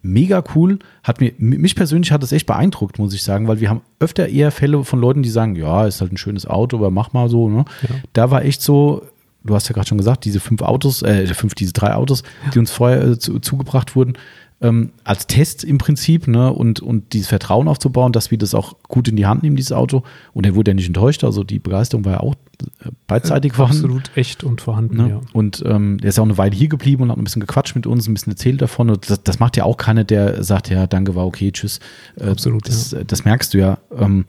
[0.02, 0.80] mega cool.
[1.04, 4.28] Hat mir, mich persönlich hat das echt beeindruckt, muss ich sagen, weil wir haben öfter
[4.28, 7.30] eher Fälle von Leuten, die sagen, ja, ist halt ein schönes Auto, aber mach mal
[7.30, 7.50] so.
[7.50, 7.66] Ne?
[7.84, 7.96] Ja.
[8.14, 9.04] Da war echt so,
[9.44, 12.24] du hast ja gerade schon gesagt, diese fünf Autos, äh, fünf, diese drei Autos,
[12.54, 14.18] die uns vorher äh, zu, zugebracht wurden,
[14.62, 18.76] ähm, als Test im Prinzip, ne, und, und dieses Vertrauen aufzubauen, dass wir das auch
[18.84, 20.04] gut in die Hand nehmen, dieses Auto.
[20.34, 22.36] Und er wurde ja nicht enttäuscht, also die Begeisterung war ja auch
[22.84, 23.86] äh, beidseitig äh, vorhanden.
[23.86, 25.10] Absolut echt und vorhanden, ne?
[25.10, 25.22] ja.
[25.34, 27.76] Und ähm, der ist ja auch eine Weile hier geblieben und hat ein bisschen gequatscht
[27.76, 28.92] mit uns, ein bisschen erzählt davon.
[28.92, 31.80] Und das, das macht ja auch keiner, der sagt, ja, danke, war okay, tschüss.
[32.20, 32.68] Äh, Absolut.
[32.68, 33.04] Das, ja.
[33.04, 33.80] das merkst du ja.
[33.98, 34.26] Ähm,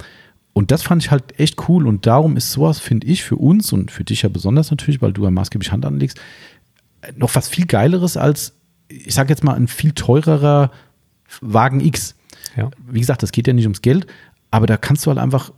[0.52, 1.86] und das fand ich halt echt cool.
[1.86, 5.12] Und darum ist sowas, finde ich, für uns und für dich ja besonders natürlich, weil
[5.12, 6.20] du ja maßgeblich Hand anlegst,
[7.16, 8.54] noch was viel Geileres als
[8.92, 10.70] ich sage jetzt mal, ein viel teurerer
[11.40, 12.14] Wagen X.
[12.56, 12.70] Ja.
[12.86, 14.06] Wie gesagt, das geht ja nicht ums Geld,
[14.50, 15.52] aber da kannst du halt einfach,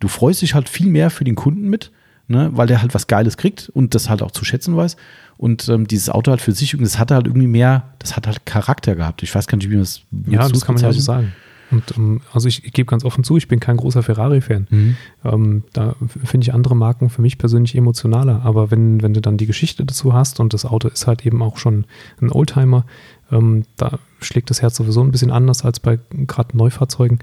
[0.00, 1.92] du freust dich halt viel mehr für den Kunden mit,
[2.28, 4.96] ne, weil der halt was Geiles kriegt und das halt auch zu schätzen weiß.
[5.36, 8.44] Und ähm, dieses Auto halt für sich, das hat halt irgendwie mehr, das hat halt
[8.44, 9.22] Charakter gehabt.
[9.22, 11.32] Ich weiß gar nicht, wie man das Ja, das kann man ja so sagen.
[11.70, 14.66] Und ähm, also ich, ich gebe ganz offen zu, ich bin kein großer Ferrari-Fan.
[14.70, 14.96] Mhm.
[15.24, 15.94] Ähm, da
[16.24, 18.42] finde ich andere Marken für mich persönlich emotionaler.
[18.44, 21.42] Aber wenn, wenn du dann die Geschichte dazu hast und das Auto ist halt eben
[21.42, 21.84] auch schon
[22.20, 22.84] ein Oldtimer,
[23.30, 27.20] ähm, da schlägt das Herz sowieso ein bisschen anders als bei gerade Neufahrzeugen,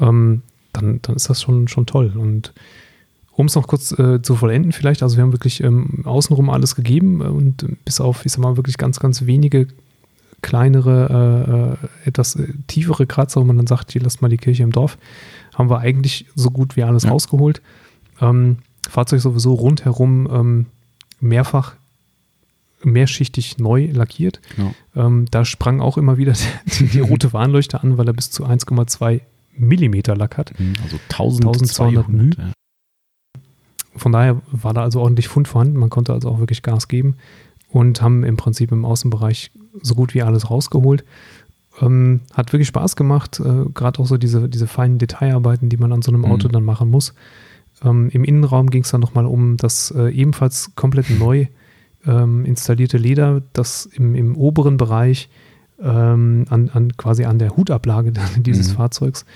[0.00, 0.42] ähm,
[0.72, 2.12] dann, dann ist das schon, schon toll.
[2.16, 2.52] Und
[3.32, 6.74] um es noch kurz äh, zu vollenden vielleicht, also wir haben wirklich ähm, außenrum alles
[6.74, 9.68] gegeben und bis auf, ich sag mal, wirklich ganz, ganz wenige
[10.42, 14.36] kleinere, äh, äh, etwas äh, tiefere Kratzer, wo man dann sagt, hier lasst mal die
[14.36, 14.98] Kirche im Dorf,
[15.54, 17.10] haben wir eigentlich so gut wie alles ja.
[17.10, 17.62] rausgeholt.
[18.20, 18.58] Ähm,
[18.88, 20.66] Fahrzeug sowieso rundherum ähm,
[21.20, 21.74] mehrfach
[22.82, 24.40] mehrschichtig neu lackiert.
[24.54, 24.74] Genau.
[24.94, 26.34] Ähm, da sprang auch immer wieder
[26.78, 29.22] die, die rote Warnleuchte an, weil er bis zu 1,2
[29.56, 30.58] Millimeter Lack hat.
[30.58, 32.30] Mhm, also 1200 μ.
[32.38, 32.52] Ja.
[33.96, 35.78] Von daher war da also ordentlich Fund vorhanden.
[35.78, 37.16] Man konnte also auch wirklich Gas geben
[37.68, 39.50] und haben im Prinzip im Außenbereich
[39.82, 41.04] so gut wie alles rausgeholt.
[41.80, 45.92] Ähm, hat wirklich Spaß gemacht, äh, gerade auch so diese, diese feinen Detailarbeiten, die man
[45.92, 46.52] an so einem Auto mhm.
[46.52, 47.14] dann machen muss.
[47.84, 51.46] Ähm, Im Innenraum ging es dann nochmal um das äh, ebenfalls komplett neu
[52.06, 55.28] ähm, installierte Leder, das im, im oberen Bereich
[55.82, 58.76] ähm, an, an, quasi an der Hutablage dieses mhm.
[58.76, 59.26] Fahrzeugs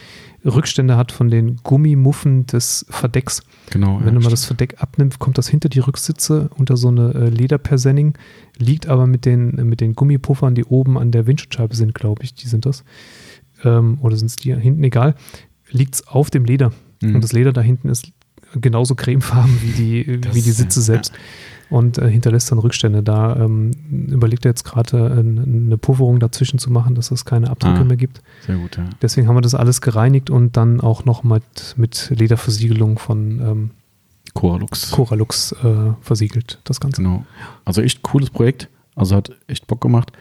[0.45, 3.43] Rückstände hat von den Gummimuffen des Verdecks.
[3.71, 3.99] Genau.
[3.99, 7.13] Wenn ja, du mal das Verdeck abnimmst, kommt das hinter die Rücksitze unter so eine
[7.15, 8.15] äh, Lederpersenning,
[8.57, 12.35] liegt aber mit den, mit den Gummipuffern, die oben an der Windschutzscheibe sind, glaube ich,
[12.35, 12.85] die sind das.
[13.65, 15.15] Ähm, oder sind es die hinten, egal,
[15.71, 16.73] liegt es auf dem Leder.
[17.03, 17.17] Mhm.
[17.17, 18.13] Und das Leder da hinten ist
[18.55, 21.13] genauso cremefarben wie die, das, wie die Sitze selbst.
[21.13, 21.21] Ja
[21.71, 23.03] und äh, hinterlässt dann Rückstände.
[23.03, 23.71] Da ähm,
[24.09, 27.85] überlegt er jetzt gerade äh, eine Pufferung dazwischen zu machen, dass es keine Abdrücke ah,
[27.85, 28.23] mehr gibt.
[28.45, 28.85] Sehr gut, ja.
[29.01, 33.71] Deswegen haben wir das alles gereinigt und dann auch noch mit, mit Lederversiegelung von ähm,
[34.35, 37.03] Coralux, Coralux äh, versiegelt, das Ganze.
[37.03, 37.25] Genau.
[37.65, 38.69] Also echt cooles Projekt.
[38.97, 40.13] Also hat echt Bock gemacht.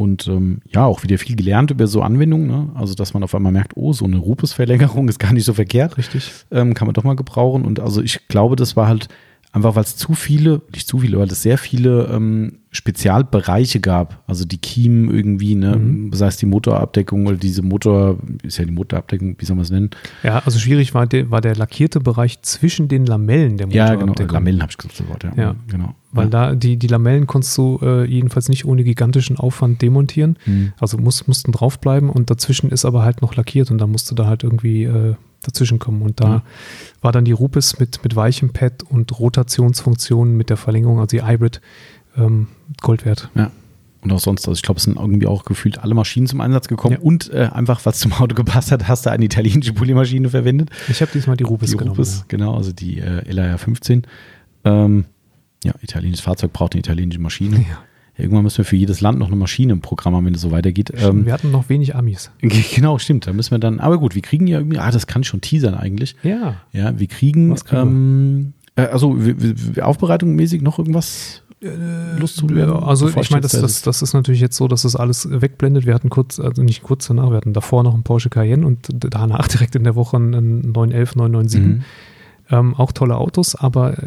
[0.00, 2.46] Und ähm, ja, auch wieder viel gelernt über so Anwendungen.
[2.46, 2.70] Ne?
[2.74, 5.98] Also, dass man auf einmal merkt, oh, so eine Rupesverlängerung ist gar nicht so verkehrt.
[5.98, 6.32] Richtig.
[6.50, 7.66] Ähm, kann man doch mal gebrauchen.
[7.66, 9.08] Und also ich glaube, das war halt
[9.52, 14.22] einfach weil es zu viele, nicht zu viele, weil es sehr viele ähm, Spezialbereiche gab,
[14.28, 16.12] also die Kiemen irgendwie, ne, Mhm.
[16.12, 19.70] sei es die Motorabdeckung oder diese Motor, ist ja die Motorabdeckung, wie soll man es
[19.70, 19.90] nennen?
[20.22, 24.06] Ja, also schwierig war der, war der lackierte Bereich zwischen den Lamellen der Ja, genau,
[24.06, 24.34] Motorabdeckung.
[24.34, 25.32] Lamellen habe ich gesagt, das Wort, ja.
[25.36, 25.56] Ja.
[25.68, 25.94] genau.
[26.12, 26.30] Weil ja.
[26.30, 30.36] da die, die Lamellen konntest du äh, jedenfalls nicht ohne gigantischen Aufwand demontieren.
[30.46, 30.72] Mhm.
[30.78, 34.26] Also muss, mussten draufbleiben und dazwischen ist aber halt noch lackiert und da musste da
[34.26, 36.02] halt irgendwie äh, dazwischen kommen.
[36.02, 36.42] Und da Ja.
[37.00, 41.24] war dann die Rupes mit, mit weichem Pad und Rotationsfunktionen mit der Verlängerung, also die
[41.24, 41.60] Hybrid,
[42.16, 42.48] ähm,
[42.80, 43.30] Gold wert.
[43.34, 43.50] Ja.
[44.02, 46.68] Und auch sonst, also ich glaube, es sind irgendwie auch gefühlt alle Maschinen zum Einsatz
[46.68, 47.00] gekommen Ja.
[47.00, 50.70] und äh, einfach, was zum Auto gepasst hat, hast du eine italienische Polymaschine verwendet.
[50.88, 51.96] Ich habe diesmal die Rupes die genommen.
[51.96, 54.06] Rupes, genau, also die äh, LR 15.
[54.64, 55.04] Ähm,
[55.64, 57.56] ja, italienisches Fahrzeug braucht eine italienische Maschine.
[57.68, 57.78] Ja.
[58.18, 60.50] Irgendwann müssen wir für jedes Land noch eine Maschine im Programm haben, wenn es so
[60.50, 60.92] weitergeht.
[60.98, 61.08] Ja.
[61.08, 62.30] Ähm, wir hatten noch wenig Amis.
[62.74, 63.26] genau, stimmt.
[63.26, 65.74] Da müssen wir dann, aber gut, wir kriegen ja irgendwie, ah, das kann schon teasern
[65.74, 66.16] eigentlich.
[66.22, 66.56] Ja.
[66.72, 71.42] Ja, wir kriegen, ähm, äh, also w- w- Aufbereitung mäßig noch irgendwas
[72.18, 74.66] Lust zu Ja, also bevor ich meine, das, da das, das ist natürlich jetzt so,
[74.66, 75.84] dass das alles wegblendet.
[75.84, 78.88] Wir hatten kurz, also nicht kurz danach, wir hatten davor noch einen Porsche Cayenne und
[78.90, 81.60] danach direkt in der Woche einen 911, 997.
[81.60, 81.82] Mhm.
[82.50, 84.06] Ähm, auch tolle Autos, aber äh,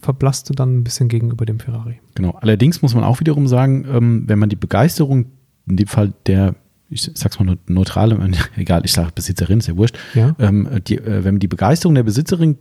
[0.00, 2.00] verblasste dann ein bisschen gegenüber dem Ferrari.
[2.14, 2.30] Genau.
[2.40, 5.26] Allerdings muss man auch wiederum sagen, ähm, wenn man die Begeisterung,
[5.66, 6.54] in dem Fall der,
[6.88, 8.18] ich sag's mal neutrale,
[8.56, 10.34] egal, ich sage Besitzerin, ist ja wurscht, Ja.
[10.38, 12.56] ähm, die, äh, wenn man die Begeisterung der Besitzerin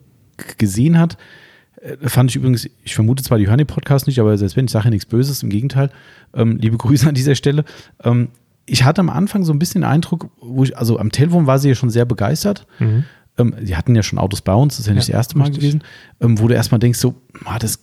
[0.57, 1.18] gesehen hat,
[1.81, 4.65] äh, fand ich übrigens, ich vermute zwar die hören den Podcast nicht, aber selbst wenn,
[4.65, 5.89] ich sage ja nichts Böses, im Gegenteil,
[6.34, 7.63] ähm, liebe Grüße an dieser Stelle.
[8.03, 8.30] Ähm,
[8.65, 11.59] ich hatte am Anfang so ein bisschen den Eindruck, wo ich, also am Telefon war
[11.59, 12.68] sie ja schon sehr begeistert.
[12.80, 13.05] Mhm.
[13.37, 15.37] Ähm, sie hatten ja schon Autos bei uns, das ist ja nicht Ja, das erste
[15.37, 15.61] Mal richtig.
[15.61, 15.83] gewesen,
[16.19, 17.79] ähm, wo du erstmal denkst, so, ah, das,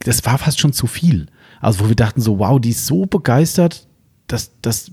[0.00, 1.26] das war fast schon zu viel.
[1.60, 3.86] Also, wo wir dachten, so, wow, die ist so begeistert,
[4.26, 4.90] dass das,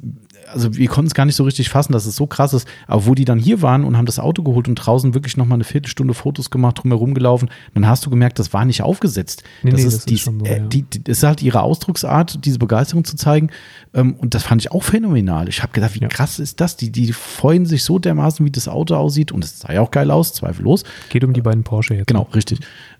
[0.52, 2.68] also wir konnten es gar nicht so richtig fassen, dass es so krass ist.
[2.88, 5.58] Aber wo die dann hier waren und haben das Auto geholt und draußen wirklich nochmal
[5.58, 9.44] eine Viertelstunde Fotos gemacht, drumherum gelaufen, dann hast du gemerkt, das war nicht aufgesetzt.
[9.64, 10.64] Nee, das, nee, ist, das ist schon so, äh, ja.
[10.66, 13.50] die, die, das ist halt ihre Ausdrucksart, diese Begeisterung zu zeigen.
[13.94, 15.50] Ähm, und das fand ich auch phänomenal.
[15.50, 16.08] Ich habe gedacht, wie Ja.
[16.08, 16.78] krass ist das?
[16.78, 19.32] Die, die freuen sich so dermaßen, wie das Auto aussieht.
[19.32, 20.84] Und es sah ja auch geil aus, zweifellos.
[21.10, 22.08] Geht um die beiden Porsche jetzt.
[22.08, 22.60] Genau, richtig.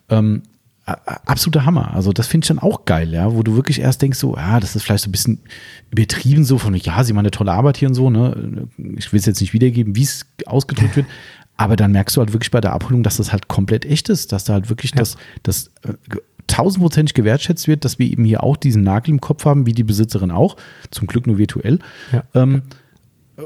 [0.10, 0.44] Ähm,
[0.88, 1.94] absoluter Hammer.
[1.94, 4.60] Also das finde ich dann auch geil, ja, wo du wirklich erst denkst, so, ja,
[4.60, 5.40] das ist vielleicht so ein bisschen
[5.92, 8.68] übertrieben so von, ja, sie machen eine tolle Arbeit hier und so, ne.
[8.96, 11.06] Ich will es jetzt nicht wiedergeben, wie es ausgedrückt wird,
[11.58, 14.32] aber dann merkst du halt wirklich bei der Abholung, dass das halt komplett echt ist,
[14.32, 14.98] dass da halt wirklich Ja.
[14.98, 15.94] das, das äh,
[16.48, 19.84] tausendprozentig gewertschätzt wird, dass wir eben hier auch diesen Nagel im Kopf haben, wie die
[19.84, 20.56] Besitzerin auch,
[20.92, 21.80] zum Glück nur virtuell.
[22.14, 22.24] Ja.
[22.34, 22.62] Ähm,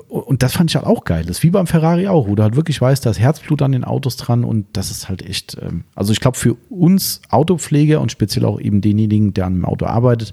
[0.08, 1.24] und das fand ich halt auch geil.
[1.26, 3.74] Das ist wie beim Ferrari auch, wo du halt wirklich weißt, da ist Herzblut an
[3.74, 8.00] den Autos dran und das ist halt echt, ähm, also ich glaube für uns Autopfleger
[8.00, 10.32] und speziell auch eben denjenigen, der an einem Auto arbeitet,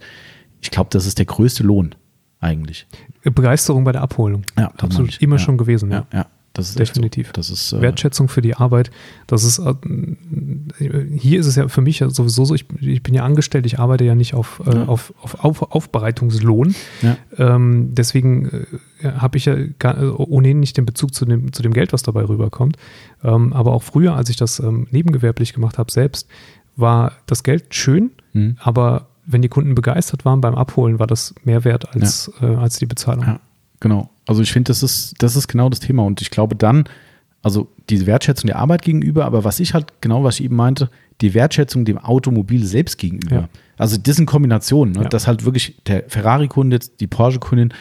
[0.60, 1.94] ich glaube, das ist der größte Lohn
[2.40, 2.86] eigentlich.
[3.24, 4.42] Begeisterung bei der Abholung.
[4.56, 5.20] Ja, absolut.
[5.20, 5.40] Immer Ja.
[5.40, 5.90] schon gewesen.
[5.90, 6.06] Ja.
[6.12, 6.26] Ja,
[6.58, 7.28] das ist Definitiv.
[7.28, 7.32] So.
[7.34, 8.90] Das ist, äh, Wertschätzung für die Arbeit.
[9.26, 9.74] Das ist äh,
[11.16, 13.78] hier ist es ja für mich ja sowieso so, ich, ich bin ja angestellt, ich
[13.78, 14.84] arbeite ja nicht auf, äh, Ja.
[14.86, 16.74] auf, auf, auf Aufbereitungslohn.
[17.02, 17.16] Ja.
[17.36, 18.66] Ähm, deswegen
[19.02, 21.92] äh, habe ich ja gar, äh, ohnehin nicht den Bezug zu dem, zu dem Geld,
[21.92, 22.76] was dabei rüberkommt.
[23.24, 26.28] Ähm, aber auch früher, als ich das ähm, nebengewerblich gemacht habe, selbst,
[26.76, 28.56] war das Geld schön, Mhm.
[28.60, 32.78] aber wenn die Kunden begeistert waren beim Abholen, war das mehr wert als, äh, als
[32.78, 33.24] die Bezahlung.
[33.24, 33.40] Ja,
[33.80, 34.10] genau.
[34.26, 36.04] Also ich finde, das ist, das ist genau das Thema.
[36.04, 36.84] Und ich glaube dann,
[37.42, 40.90] also diese Wertschätzung der Arbeit gegenüber, aber was ich halt, genau was ich eben meinte,
[41.20, 43.36] die Wertschätzung dem Automobil selbst gegenüber.
[43.36, 43.48] Ja.
[43.76, 45.02] Also das sind Kombinationen, ne?
[45.04, 45.08] Ja.
[45.08, 47.72] dass halt wirklich der Ferrari-Kunde, jetzt die Porsche-Kundin,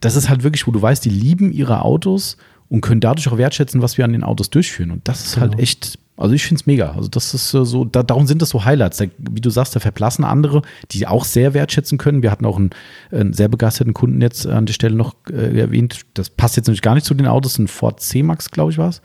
[0.00, 2.36] das ist halt wirklich, wo du weißt, die lieben ihre Autos
[2.68, 4.90] und können dadurch auch wertschätzen, was wir an den Autos durchführen.
[4.90, 5.48] Und das ist Genau.
[5.50, 6.92] halt echt, also ich finde es mega.
[6.92, 8.98] Also das ist äh, so, da, darum sind das so Highlights.
[8.98, 12.22] Da, wie du sagst, da verblassen andere, die auch sehr wertschätzen können.
[12.22, 12.70] Wir hatten auch einen,
[13.10, 16.00] einen sehr begeisterten Kunden jetzt an der Stelle noch äh, erwähnt.
[16.14, 17.58] Das passt jetzt nämlich gar nicht zu den Autos.
[17.58, 19.00] Ein Ford C-Max, glaube ich, war es.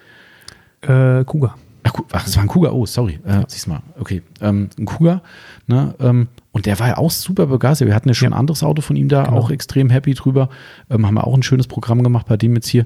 [0.82, 1.56] Äh, Kuga.
[1.86, 3.20] Ach, ach, das war ein Kuga, oh, sorry.
[3.26, 4.22] Äh, Siehst mal, okay.
[4.42, 5.22] Ähm, ein Kuga,
[5.68, 5.94] ne?
[6.00, 7.88] Ähm, und der war ja auch super begeistert.
[7.90, 8.36] Wir hatten ja schon Ja.
[8.36, 9.38] ein anderes Auto von ihm da, Genau.
[9.38, 10.50] auch extrem happy drüber.
[10.90, 12.86] Ähm, haben wir auch ein schönes Programm gemacht bei dem jetzt hier.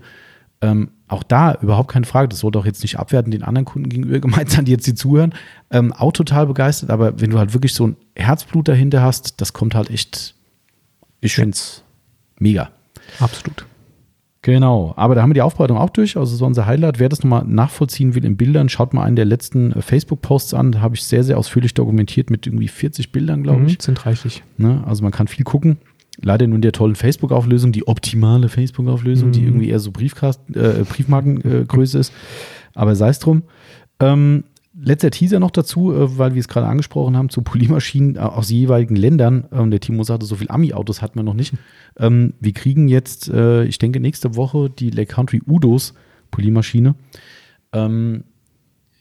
[0.62, 3.90] Ähm, auch da überhaupt keine Frage, das sollte auch jetzt nicht abwerten den anderen Kunden
[3.90, 5.34] gegenüber gemeint sein, die jetzt hier zuhören.
[5.72, 9.54] Ähm, auch total begeistert, aber wenn du halt wirklich so ein Herzblut dahinter hast, das
[9.54, 10.34] kommt halt echt,
[11.22, 11.84] ich finde es
[12.40, 12.70] mega.
[13.20, 13.66] Absolut.
[14.44, 17.00] Genau, aber da haben wir die Aufbereitung auch durch, also so unser Highlight.
[17.00, 20.72] Wer das nochmal nachvollziehen will in Bildern, schaut mal einen der letzten äh, Facebook-Posts an.
[20.72, 23.82] Da habe ich sehr, sehr ausführlich dokumentiert mit irgendwie 40 Bildern, glaube Mhm, ich.
[23.82, 24.44] sind reichlich.
[24.58, 24.84] Ne?
[24.86, 25.78] Also man kann viel gucken.
[26.22, 29.48] Leider nur in der tollen Facebook-Auflösung, die optimale Facebook-Auflösung, die Mhm.
[29.48, 32.14] irgendwie eher so Briefkast, äh, Briefmarkengröße äh, Größe ist.
[32.73, 33.44] Aber sei es drum.
[33.99, 34.44] Ähm,
[34.80, 38.49] letzter Teaser noch dazu, äh, weil wir es gerade angesprochen haben, zu Polymaschinen äh, aus
[38.49, 39.45] jeweiligen Ländern.
[39.52, 41.53] Ähm, der Timo sagte, so viel Ami-Autos hatten wir noch nicht.
[41.99, 45.94] Ähm, wir kriegen jetzt, äh, ich denke, nächste Woche die Lake Country Udos
[46.31, 46.95] Polymaschine.
[47.73, 48.23] Ähm,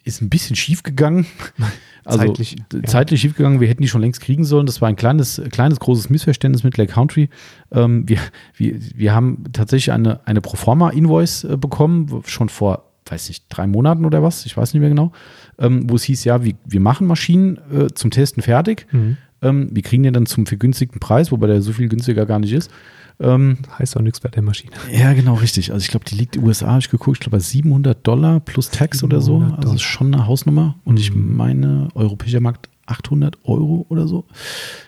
[0.06, 1.26] ist ein bisschen schief gegangen.
[2.08, 2.82] Also Zeitlich, ja.
[2.84, 3.60] zeitlich schief gegangen.
[3.60, 4.66] Wir hätten die schon längst kriegen sollen.
[4.66, 7.28] Das war ein kleines, kleines großes Missverständnis mit Lake Country.
[7.72, 8.18] Ähm, wir,
[8.54, 14.04] wir, wir haben tatsächlich eine, eine Proforma-Invoice äh, bekommen, schon vor, weiß nicht, drei Monaten
[14.04, 15.10] oder was, ich weiß nicht mehr genau,
[15.58, 18.86] ähm, wo es hieß, ja, wir, wir machen Maschinen äh, zum Testen fertig.
[18.92, 19.16] Mhm.
[19.42, 22.52] Ähm, wir kriegen den dann zum vergünstigten Preis, wobei der so viel günstiger gar nicht
[22.52, 22.70] ist.
[23.18, 24.72] Ähm, Heißt auch nichts bei der Maschine.
[24.92, 25.72] ja, genau, richtig.
[25.72, 28.06] Also ich glaube, die liegt in den USA, habe ich geguckt, ich glaube bei 700
[28.06, 29.38] Dollar plus Tax oder so.
[29.38, 30.76] 700 Also ist schon eine Hausnummer.
[30.84, 31.36] Und ich Mhm.
[31.36, 34.26] meine, europäischer Markt 800 Euro oder so.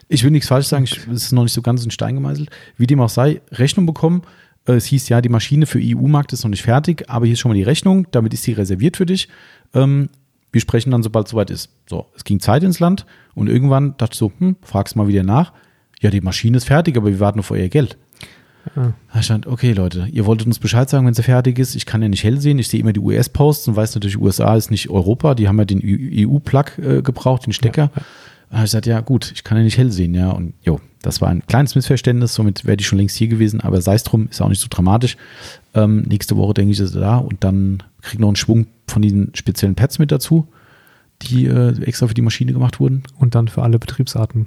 [0.08, 2.50] Ich will nichts falsch sagen, es ist noch nicht so ganz in Stein gemeißelt.
[2.76, 4.22] Wie dem auch sei, Rechnung bekommen.
[4.66, 7.40] Äh, Es hieß ja, die Maschine für EU-Markt ist noch nicht fertig, aber hier ist
[7.40, 9.28] schon mal die Rechnung, damit ist sie reserviert für dich.
[9.74, 10.10] Ähm,
[10.52, 11.70] wir sprechen dann, sobald es soweit ist.
[11.88, 15.22] So, es ging Zeit ins Land und irgendwann dachte ich so, hm, fragst mal wieder
[15.22, 15.52] nach.
[16.00, 17.98] Ja, die Maschine ist fertig, aber wir warten auf euer Geld.
[18.76, 21.74] Ah, Da stand, okay Leute, ihr wolltet uns Bescheid sagen, wenn sie fertig ist.
[21.74, 22.58] Ich kann ja nicht hell sehen.
[22.58, 25.34] Ich sehe immer die US-Posts und weiß natürlich, USA ist nicht Europa.
[25.34, 27.90] Die haben ja den EU-Plug äh, gebraucht, den Stecker.
[28.50, 30.30] Da habe ich gesagt, ja gut, ich kann ja nicht hell sehen, ja.
[30.30, 32.34] Und jo, das war ein kleines Missverständnis.
[32.34, 33.60] Somit wäre die schon längst hier gewesen.
[33.60, 35.16] Aber sei es drum, ist auch nicht so dramatisch.
[35.74, 37.18] Ähm, nächste Woche denke ich, ist sie da.
[37.18, 40.48] Und dann kriegt noch einen Schwung von diesen speziellen Pads mit dazu,
[41.22, 43.02] die äh, extra für die Maschine gemacht wurden.
[43.18, 44.46] Und dann für alle Betriebsarten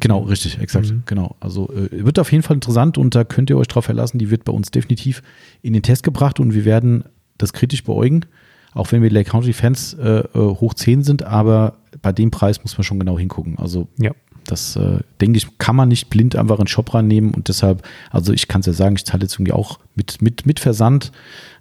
[0.00, 0.90] Genau, richtig, exakt.
[0.90, 1.02] Mhm.
[1.06, 1.36] Genau.
[1.40, 4.18] Also äh, wird auf jeden Fall interessant und da könnt ihr euch drauf verlassen.
[4.18, 5.22] Die wird bei uns definitiv
[5.62, 7.04] in den Test gebracht und wir werden
[7.38, 8.26] das kritisch beäugen,
[8.74, 12.62] auch wenn wir Lake Country Fans äh, äh, hoch 10 sind, aber bei dem Preis
[12.62, 13.58] muss man schon genau hingucken.
[13.58, 14.12] Also Ja.
[14.46, 17.82] das, äh, denke ich, kann man nicht blind einfach in den Shop reinnehmen und deshalb,
[18.10, 21.10] also ich kann es ja sagen, ich zahle jetzt irgendwie auch mit, mit, mit Versand,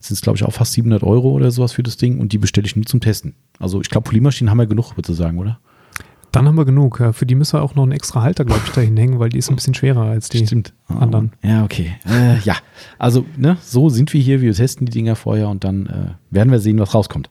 [0.02, 2.38] sind es glaube ich auch fast 700 Euro oder sowas für das Ding und die
[2.38, 3.34] bestelle ich nur zum Testen.
[3.60, 5.60] Also ich glaube, Poliermaschinen haben wir genug, würde ich sagen, oder?
[6.32, 7.00] Dann haben wir genug.
[7.00, 9.30] Ja, Für die müssen wir auch noch einen extra Halter, glaube ich, dahin hängen, weil
[9.30, 10.74] die ist ein bisschen schwerer als die Stimmt.
[10.88, 11.34] anderen.
[11.44, 11.96] Ja, okay.
[12.08, 12.56] Äh, ja,
[13.00, 14.42] also ne, so sind wir hier.
[14.42, 17.30] Wir testen die Dinger vorher und dann äh, werden wir sehen, was rauskommt.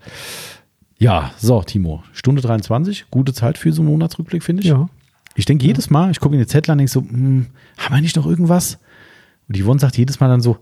[0.98, 2.02] Ja, so, Timo.
[2.12, 3.06] Stunde 23.
[3.10, 4.68] Gute Zeit für so einen Monatsrückblick, finde ich.
[4.68, 4.88] Ja.
[5.36, 7.46] Ich denke jedes Mal, ich gucke in die Zettel an und denke so, hm,
[7.76, 8.78] haben wir nicht noch irgendwas?
[9.46, 10.58] Und die Yvonne sagt jedes Mal dann so,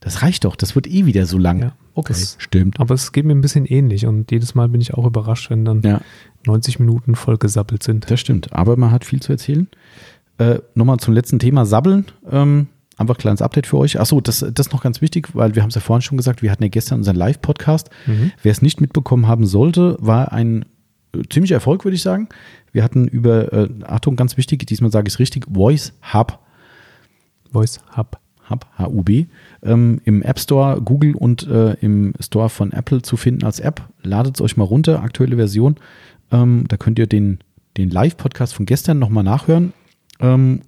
[0.00, 1.60] das reicht doch, das wird eh wieder so lang.
[1.60, 2.78] Ja, okay, das- stimmt.
[2.80, 5.64] Aber es geht mir ein bisschen ähnlich und jedes Mal bin ich auch überrascht, wenn
[5.64, 6.00] dann Ja,
[6.46, 8.08] 90 Minuten voll gesappelt sind.
[8.10, 8.52] das stimmt.
[8.52, 9.66] Aber man hat viel zu erzählen.
[10.38, 12.04] Äh, Nochmal zum letzten Thema Sabbeln.
[12.30, 12.68] Ähm,
[12.98, 13.98] einfach kleines Update für euch.
[13.98, 16.42] Achso, das, das ist noch ganz wichtig, weil wir haben es ja vorhin schon gesagt,
[16.42, 17.90] wir hatten ja gestern unseren Live-Podcast.
[18.06, 18.30] Mhm.
[18.42, 20.64] Wer es nicht mitbekommen haben sollte, war ein
[21.14, 22.28] äh, ziemlicher Erfolg, würde ich sagen.
[22.72, 26.38] Wir hatten über, äh, Achtung, ganz wichtig, diesmal sage ich es richtig, Voice Hub
[27.52, 28.18] Voice Hub.
[28.50, 29.26] Hub, H-U-B,
[29.62, 33.82] ähm, im App Store, Google und äh, im Store von Apple zu finden als App.
[34.02, 35.76] Ladet es euch mal runter, aktuelle Version.
[36.30, 37.38] Ähm, da könnt ihr den,
[37.76, 39.72] den Live-Podcast von gestern nochmal nachhören.
[40.20, 40.62] Ähm,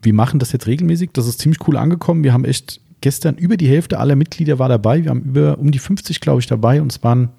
[0.00, 1.10] wir machen das jetzt regelmäßig.
[1.12, 2.24] Das ist ziemlich cool angekommen.
[2.24, 5.02] Wir haben echt gestern über die Hälfte aller Mitglieder war dabei.
[5.02, 7.30] Wir haben über um die 50, glaube ich, dabei und es waren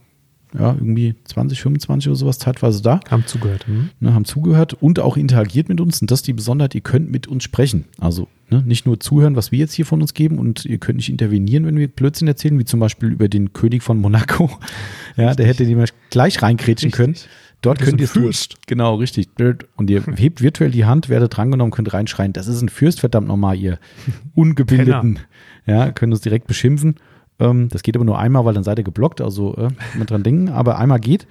[0.58, 3.68] ja, irgendwie 20, 25 oder sowas zeitweise da Haben zugehört.
[3.68, 3.90] Mhm.
[4.00, 6.02] ne, haben zugehört und auch interagiert mit uns.
[6.02, 7.86] Und das ist die Besonderheit, ihr könnt mit uns sprechen.
[8.00, 10.98] Also ne, nicht nur zuhören, was wir jetzt hier von uns geben und ihr könnt
[10.98, 14.50] nicht intervenieren, wenn wir Blödsinn erzählen, wie zum Beispiel über den König von Monaco.
[15.16, 16.92] Ja, der hätte den gleich reinkrätschen Richtig.
[16.92, 17.16] können.
[17.62, 18.08] Dort Das könnt ihr.
[18.08, 18.56] Fürst.
[18.68, 19.30] Genau, richtig.
[19.78, 22.34] Und ihr hebt virtuell die Hand, werdet drangenommen, könnt reinschreien.
[22.34, 23.80] Das ist ein Fürst, verdammt nochmal, ihr
[24.36, 25.20] Ungebildeten.
[25.66, 26.96] Ja, könnt uns direkt beschimpfen.
[27.40, 29.22] Ähm, das geht aber nur einmal, weil dann seid ihr geblockt.
[29.22, 30.50] Also äh, immer dran denken.
[30.50, 31.28] Aber einmal geht.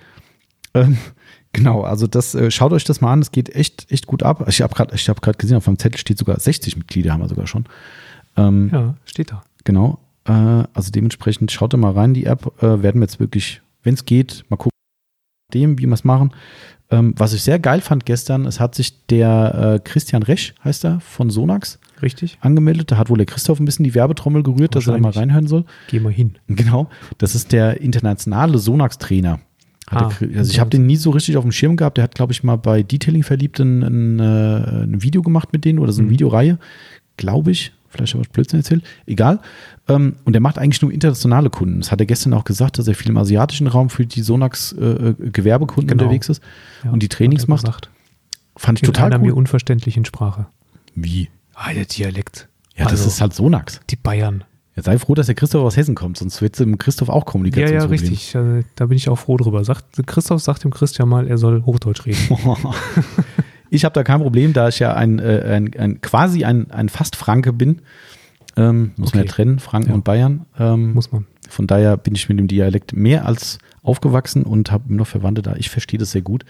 [0.74, 0.98] Ähm,
[1.52, 3.20] genau, also das äh, schaut euch das mal an.
[3.20, 4.44] Es geht echt, echt gut ab.
[4.48, 7.46] Ich habe gerade hab gesehen, auf meinem Zettel steht sogar 60 Mitglieder haben wir sogar
[7.46, 7.66] schon.
[8.36, 9.42] Ähm, Ja, steht da.
[9.64, 9.98] Genau.
[10.24, 12.52] Äh, also dementsprechend schaut da mal rein, die App.
[12.62, 14.70] Äh, werden wir jetzt wirklich, wenn es geht, mal gucken,
[15.54, 16.32] dem, wie wir es machen.
[16.90, 20.84] Ähm, was ich sehr geil fand gestern, es hat sich der äh, Christian Resch, heißt
[20.84, 22.38] er, von Sonax Richtig?
[22.40, 22.90] angemeldet.
[22.90, 25.46] Da hat wohl der Christoph ein bisschen die Werbetrommel gerührt, dass er da mal reinhören
[25.46, 25.64] soll.
[25.88, 26.34] Geh mal hin.
[26.48, 26.88] Genau.
[27.18, 29.38] Das ist der internationale Sonax-Trainer.
[29.86, 31.96] Ah, der also ich habe den nie so richtig auf dem Schirm gehabt.
[31.98, 35.64] Der hat, glaube ich, mal bei Detailing verliebt ein, ein, äh, ein Video gemacht mit
[35.64, 36.12] denen oder so eine Mhm.
[36.12, 36.58] Videoreihe.
[37.16, 37.72] Glaube ich.
[37.88, 38.82] Vielleicht habe ich Blödsinn erzählt.
[39.04, 39.40] Egal.
[39.86, 41.80] Ähm, und der macht eigentlich nur internationale Kunden.
[41.80, 45.88] Das hat er gestern auch gesagt, dass er viel im asiatischen Raum für die Sonax-Gewerbekunden
[45.88, 46.04] Genau.
[46.04, 46.42] unterwegs ist
[46.84, 47.64] Ja, und die Trainings er macht.
[47.64, 47.90] gesagt.
[48.56, 49.38] Fand ich In total einer mir cool.
[49.38, 50.46] unverständlichen Sprache.
[50.94, 51.28] Wie?
[51.54, 52.48] Ah, der Dialekt.
[52.76, 53.80] Ja, das Also, ist halt Sonax.
[53.90, 54.44] Die Bayern.
[54.74, 57.26] Ja, sei froh, dass der Christoph aus Hessen kommt, sonst wird es im Christoph auch
[57.26, 58.34] Ja, Kommunikation ja, richtig.
[58.34, 59.62] Äh, Da bin ich auch froh drüber.
[59.64, 62.18] Sagt, Christoph sagt dem Christian mal, er soll Hochdeutsch reden.
[63.74, 66.90] Ich habe da kein Problem, da ich ja ein, äh, ein, ein quasi ein, ein
[66.90, 67.80] Fast-Franke bin.
[68.54, 69.28] Ähm, muss man Okay.
[69.28, 69.94] ja trennen, Franken Ja.
[69.94, 70.44] und Bayern.
[70.58, 71.26] Ähm, Muss man.
[71.48, 75.56] von daher bin ich mit dem Dialekt mehr als aufgewachsen und habe noch Verwandte da.
[75.56, 76.44] Ich verstehe das sehr gut.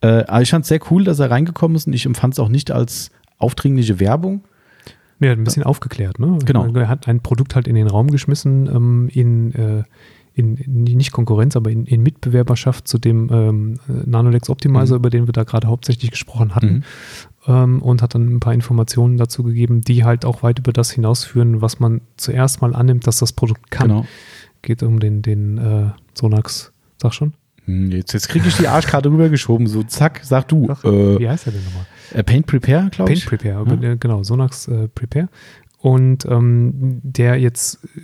[0.00, 2.40] Äh, aber ich fand es sehr cool, dass er reingekommen ist und ich empfand es
[2.40, 4.44] auch nicht als aufdringliche Werbung.
[5.18, 6.38] Ja, ein bisschen aufgeklärt, ne?
[6.44, 6.66] Genau.
[6.74, 9.84] Er hat ein Produkt halt in den Raum geschmissen, ähm, in, äh,
[10.34, 14.98] in, in nicht Konkurrenz, aber in, in Mitbewerberschaft zu dem ähm, Nanolex Optimizer, Mhm.
[14.98, 16.66] über den wir da gerade hauptsächlich gesprochen hatten.
[16.66, 16.82] Mhm.
[17.46, 20.90] ähm, und hat dann ein paar Informationen dazu gegeben, die halt auch weit über das
[20.90, 23.88] hinausführen, was man zuerst mal annimmt, dass das Produkt kann.
[23.88, 24.06] Genau.
[24.60, 27.32] Geht um den, den äh, Sonax, sag schon.
[27.66, 29.66] Hm, Jetzt, jetzt kriege ich die Arschkarte rübergeschoben.
[29.66, 30.66] So, zack, sag du.
[30.66, 31.86] Sag, äh, Wie heißt der denn nochmal?
[32.14, 33.26] äh, Paint Prepare, glaube Paint ich.
[33.26, 33.92] Prepare, Ja.
[33.92, 35.28] äh, genau, Sonax äh, Prepare.
[35.78, 37.98] Und ähm, der jetzt äh,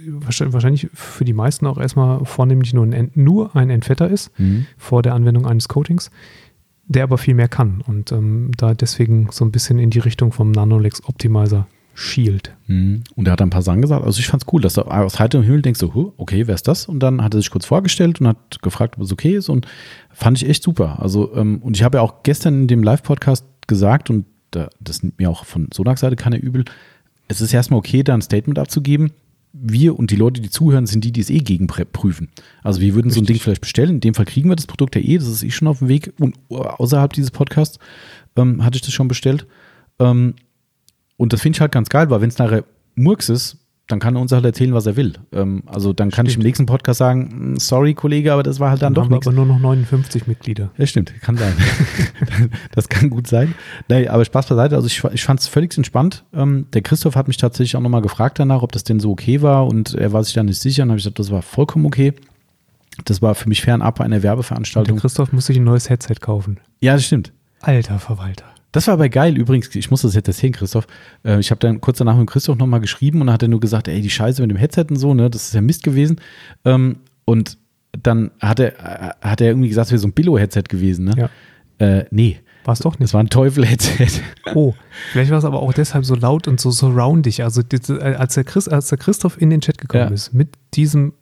[0.52, 4.66] wahrscheinlich für die meisten auch erstmal vornehmlich nur ein, nur ein Entfetter ist, Mhm.
[4.76, 6.10] vor der Anwendung eines Coatings,
[6.86, 10.32] der aber viel mehr kann und ähm, da deswegen so ein bisschen in die Richtung
[10.32, 12.55] vom Nanolex Optimizer schielt.
[12.66, 13.02] Mhm.
[13.14, 14.05] Und er hat ein paar Sachen gesagt.
[14.05, 16.69] Also ich fand's cool, dass du aus heiterem Himmel denkst, so, huh, okay, wer ist
[16.69, 16.86] das?
[16.86, 19.48] Und dann hat er sich kurz vorgestellt und hat gefragt, ob es okay ist.
[19.48, 19.66] Und
[20.10, 21.01] fand ich echt super.
[21.01, 25.02] Also, ähm, und ich habe ja auch gestern in dem Live-Podcast gesagt, und da, das
[25.02, 26.64] nimmt mir auch von Sonax-Seite keiner übel,
[27.28, 29.12] es ist erstmal okay, da ein Statement abzugeben.
[29.55, 32.31] Wir und die Leute, die zuhören, sind die, die es eh gegenprüfen.
[32.62, 33.36] Also wir würden so ein Richtig.
[33.36, 33.90] Ding vielleicht bestellen.
[33.97, 35.89] In dem Fall kriegen wir das Produkt ja eh, das ist eh schon auf dem
[35.89, 36.14] Weg.
[36.19, 37.78] Und außerhalb dieses Podcasts
[38.36, 39.47] ähm, hatte ich das schon bestellt.
[39.98, 40.35] Ähm,
[41.16, 42.64] und das finde ich halt ganz geil, weil wenn es nachher
[42.94, 43.59] Murks ist,
[43.89, 45.14] dann kann er uns halt erzählen, was er will.
[45.32, 46.44] Ähm, also dann kann ich im Stimmt.
[46.47, 49.26] nächsten Podcast sagen, "Mm, sorry Kollege, aber das war halt dann, doch haben wir nichts.
[49.26, 50.70] aber nur noch 59 Mitglieder.
[50.78, 51.52] Ja, stimmt, kann sein.
[52.74, 53.55] das kann gut sein.
[53.89, 56.24] Nee, aber Spaß beiseite, also ich, ich fand es völlig entspannt.
[56.32, 59.43] Ähm, der Christoph hat mich tatsächlich auch nochmal gefragt danach, ob das denn so okay
[59.43, 61.84] war und er war sich da nicht sicher und habe ich gesagt, das war vollkommen
[61.84, 62.14] okay.
[63.05, 64.98] Das war für mich fernab einer Und der Werbeveranstaltung.
[64.98, 66.60] Christoph muss sich ein neues Headset kaufen.
[66.80, 67.32] Ja, das stimmt.
[67.60, 68.44] Alter Verwalter.
[68.72, 69.36] Das war aber geil.
[69.36, 70.86] Übrigens, ich muss das jetzt erzählen, Christoph.
[71.24, 73.60] Äh, Ich habe dann kurz danach mit Christoph nochmal geschrieben und dann hat er nur
[73.60, 76.16] gesagt, ey, die Scheiße mit dem Headset und so, ne, das ist ja Mist gewesen.
[76.64, 77.58] Ähm, Und
[78.02, 81.28] dann hat er, äh, hat er irgendwie gesagt, es wäre so ein Billo-Headset gewesen, ne?
[81.78, 81.86] Ja.
[81.86, 83.14] Äh, nee, War es doch das nicht.
[83.14, 84.08] war ein Teufel-Headset.
[84.54, 84.74] Oh,
[85.12, 87.42] vielleicht war es aber auch deshalb so laut und so surroundig.
[87.44, 90.10] Also äh, als, der Chris, als der Christoph in den Chat gekommen Ja.
[90.10, 91.12] ist mit diesem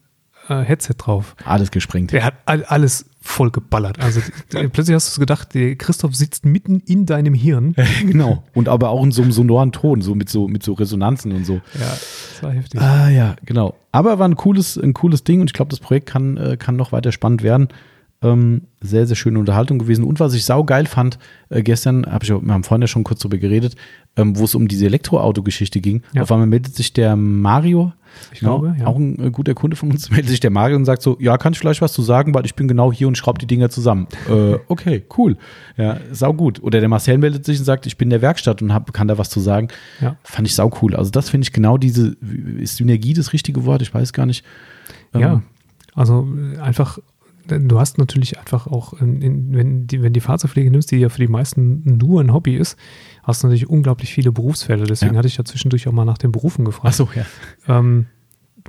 [0.50, 2.12] äh, Headset drauf, Alles gesprengt.
[2.12, 4.00] der hat all, alles voll geballert.
[4.00, 7.74] Also plötzlich hast du gedacht, der Christoph sitzt mitten in deinem Hirn.
[8.00, 8.42] genau.
[8.54, 11.44] Und aber auch in so einem sonoren Ton, so mit so, mit so Resonanzen und
[11.44, 11.54] so.
[11.54, 12.80] Ja, das war heftig.
[12.80, 13.74] Ah ja, genau.
[13.92, 16.76] Aber war ein cooles, ein cooles Ding und ich glaube, das Projekt kann, äh, kann
[16.76, 17.68] noch weiter spannend werden.
[18.22, 20.04] Ähm, sehr, sehr schöne Unterhaltung gewesen.
[20.04, 21.18] Und was ich saugeil fand,
[21.48, 23.76] äh, gestern, hab ich, wir haben vorhin ja schon kurz drüber geredet,
[24.16, 26.02] ähm, wo es um diese Elektroauto-Geschichte ging.
[26.12, 26.22] Ja.
[26.22, 27.92] Auf einmal meldet sich der Mario,
[28.32, 28.86] Ich glaube, ja.
[28.86, 31.38] auch ein äh, guter Kunde von uns, meldet sich der Mario und sagt so, ja,
[31.38, 33.70] kann ich vielleicht was zu sagen, weil ich bin genau hier und schraube die Dinger
[33.70, 34.06] zusammen.
[34.28, 35.38] äh, okay, cool.
[35.78, 36.62] Ja, sau gut.
[36.62, 39.08] Oder der Marcel meldet sich und sagt, ich bin in der Werkstatt und hab, kann
[39.08, 39.68] da was zu sagen.
[40.02, 40.16] Ja.
[40.24, 40.94] Fand ich sau cool.
[40.94, 42.16] Also das finde ich genau diese,
[42.58, 43.80] ist Synergie das richtige Wort?
[43.80, 44.44] Ich weiß gar nicht.
[45.14, 45.42] Ja, Ähm,
[45.94, 46.98] also äh, einfach,
[47.48, 51.20] du hast natürlich einfach auch, in, wenn, die, wenn die Fahrzeugpflege nimmst, die ja für
[51.20, 52.76] die meisten nur ein Hobby ist,
[53.22, 54.84] hast du natürlich unglaublich viele Berufsfelder.
[54.84, 55.18] Deswegen Ja.
[55.18, 56.88] hatte ich ja zwischendurch auch mal nach den Berufen gefragt.
[56.88, 57.24] Ach so, ja.
[57.68, 58.06] Ähm,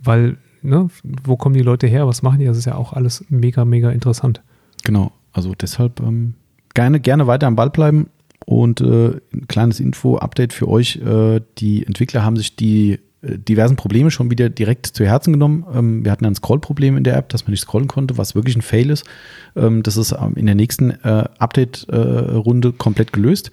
[0.04, 0.90] weil, ne,
[1.24, 2.46] wo kommen die Leute her, was machen die?
[2.46, 4.42] Das ist ja auch alles mega, mega interessant.
[4.84, 5.12] Genau.
[5.34, 6.34] Also deshalb ähm,
[6.74, 8.08] gerne, gerne weiter am Ball bleiben.
[8.46, 10.96] Und äh, ein kleines Info-Update für euch.
[10.98, 15.66] Äh, die Entwickler haben sich die diversen Probleme schon wieder direkt zu Herzen genommen.
[15.74, 18.56] Ähm, wir hatten ein Scroll-Problem in der App, dass man nicht scrollen konnte, was wirklich
[18.56, 19.06] ein Fail ist.
[19.56, 23.52] Ähm, das ist ähm, in der nächsten äh, Update-Runde komplett gelöst.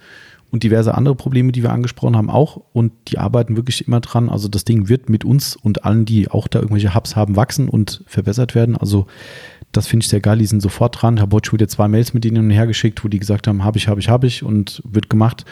[0.51, 2.63] Und diverse andere Probleme, die wir angesprochen haben, auch.
[2.73, 4.29] Und die arbeiten wirklich immer dran.
[4.29, 7.69] Also das Ding wird mit uns und allen, die auch da irgendwelche Hubs haben, wachsen
[7.69, 8.75] und verbessert werden.
[8.75, 9.05] Also
[9.71, 10.39] das finde ich sehr geil.
[10.39, 11.21] Die sind sofort dran.
[11.21, 13.47] Habe heute schon wieder zwei Mails mit ihnen hin und her geschickt, wo die gesagt
[13.47, 15.45] haben, habe ich, habe ich, habe ich und wird gemacht.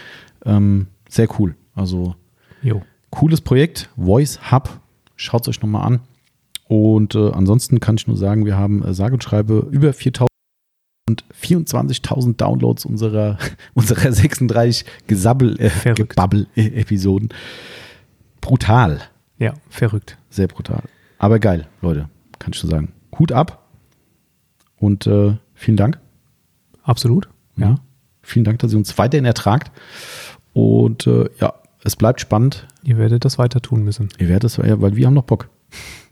[0.45, 1.55] Ähm, sehr cool.
[1.75, 2.15] Also
[2.63, 2.81] Jo.
[3.17, 3.89] Cooles Projekt.
[3.97, 4.79] Voice Hub.
[5.15, 6.01] Schaut es euch nochmal an.
[6.67, 10.27] Und äh, ansonsten kann ich nur sagen, wir haben äh, sage und schreibe über 4000
[11.09, 13.39] und 24.000 Downloads unserer,
[13.73, 15.93] unserer 36 Gesabbel, äh.
[15.95, 17.29] Gebabbel-Episoden.
[18.39, 19.01] Brutal.
[19.39, 20.17] Ja, verrückt.
[20.29, 20.83] Sehr brutal.
[21.17, 22.09] Aber geil, Leute.
[22.37, 22.93] Kann ich nur sagen.
[23.17, 23.67] Hut ab.
[24.77, 25.99] Und äh, vielen Dank.
[26.83, 27.29] Absolut.
[27.55, 27.79] Ja.
[28.21, 29.71] Vielen Dank, dass ihr uns weiterhin ertragt.
[30.53, 31.53] Und äh, ja,
[31.87, 32.67] es bleibt spannend.
[32.83, 34.09] Ihr werdet das weiter tun müssen.
[34.19, 35.49] Ihr werdet es, weil wir haben noch Bock.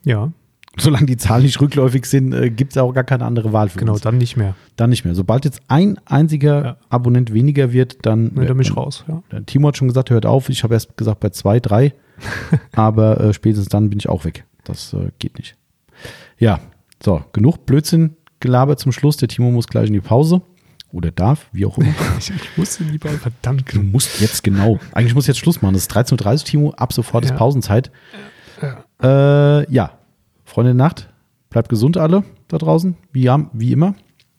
[0.03, 0.31] Ja,
[0.77, 3.79] Solange die Zahlen nicht rückläufig sind, äh, gibt es auch gar keine andere Wahl für
[3.79, 4.01] genau, uns.
[4.01, 4.55] dann nicht mehr.
[4.75, 5.15] Dann nicht mehr.
[5.15, 6.77] Sobald jetzt ein einziger Ja.
[6.89, 8.33] Abonnent weniger wird, dann.
[8.33, 9.05] Ne, dann bin ich raus.
[9.07, 9.21] Ja.
[9.45, 10.49] Timo hat schon gesagt, hört auf.
[10.49, 11.93] Ich habe erst gesagt bei zwei, drei.
[12.73, 14.45] aber äh, spätestens dann bin ich auch weg.
[14.65, 15.55] Das äh, geht nicht.
[16.37, 16.59] Ja,
[17.01, 19.15] so, genug Blödsinn gelabert zum Schluss.
[19.15, 20.41] Der Timo muss gleich in die Pause.
[20.95, 21.93] Oder darf, wie auch immer.
[22.19, 23.65] Ich, ich musste lieber, verdammt.
[23.73, 24.79] Du musst jetzt genau.
[24.93, 25.73] Eigentlich muss jetzt Schluss machen.
[25.73, 26.71] Das ist 13.30 Uhr, Timo.
[26.77, 27.37] Ab sofort ist Ja.
[27.37, 27.91] Pausenzeit.
[29.03, 29.91] Äh, ja,
[30.45, 31.09] Freunde der Nacht.
[31.49, 32.95] Bleibt gesund alle da draußen.
[33.11, 33.95] Wie, ja, wie immer.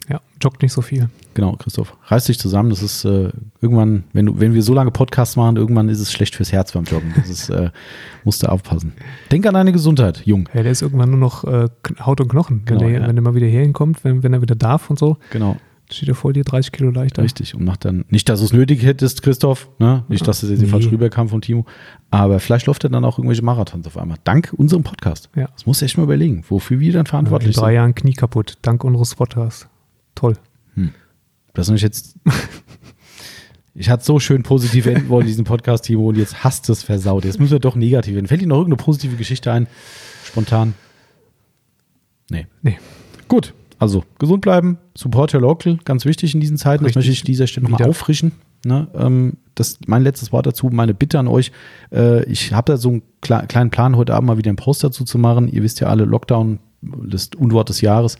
[0.08, 1.10] Ja, joggt nicht so viel.
[1.34, 1.94] Genau, Christoph.
[2.06, 2.70] Reiß dich zusammen.
[2.70, 3.30] Das ist äh,
[3.60, 6.72] irgendwann, wenn, du, wenn wir so lange Podcasts machen, irgendwann ist es schlecht fürs Herz
[6.72, 7.12] beim Joggen.
[7.16, 7.70] Das ist, äh,
[8.24, 8.94] musst du aufpassen.
[9.30, 10.48] Denk an deine Gesundheit, Jung.
[10.54, 11.68] Ja, der ist irgendwann nur noch äh,
[12.00, 12.62] Haut und Knochen.
[12.64, 13.06] Wenn, Genau, der, ja.
[13.06, 15.56] wenn der mal wieder hierhin kommt, wenn, wenn er wieder darf und so, Genau,
[15.90, 17.22] steht er vor dir 30 Kilo leichter.
[17.22, 17.54] richtig.
[17.54, 20.04] Und macht dann, nicht, dass du es nötig hättest, Christoph, ne?
[20.08, 20.66] nicht, dass es jetzt Nee.
[20.66, 21.64] falsch rüberkam von Timo,
[22.10, 24.18] aber vielleicht läuft er dann auch irgendwelche Marathons auf einmal.
[24.24, 25.30] Dank unserem Podcast.
[25.36, 25.46] Ja.
[25.52, 27.74] Das musst du echt mal überlegen, wofür wir dann In verantwortlich drei sind.
[27.74, 29.68] Jahren Knie kaputt, dank unseres Podcasts.
[30.14, 30.34] Toll.
[31.54, 32.16] Das ist jetzt.
[33.78, 36.82] Ich hatte so schön positiv enden wollen, diesen Podcast, Timo, und jetzt hast du es
[36.82, 37.26] versaut.
[37.26, 38.26] Jetzt müssen wir doch negativ werden.
[38.26, 39.66] Fällt dir noch irgendeine positive Geschichte ein?
[40.24, 40.72] Spontan?
[42.30, 42.46] Nee.
[42.62, 42.78] Nee.
[43.28, 46.84] Gut, also gesund bleiben, support your local, ganz wichtig in diesen Zeiten.
[46.84, 46.96] Das Richtig.
[46.96, 48.32] möchte ich an dieser Stelle nochmal auffrischen.
[48.64, 48.88] Ne?
[48.94, 51.52] Ähm, das mein letztes Wort dazu, meine Bitte an euch.
[51.92, 54.82] Äh, ich habe da so einen kle kleinen Plan, heute Abend mal wieder einen Post
[54.82, 55.48] dazu zu machen.
[55.48, 58.18] Ihr wisst ja alle, Lockdown, das Unwort des Jahres.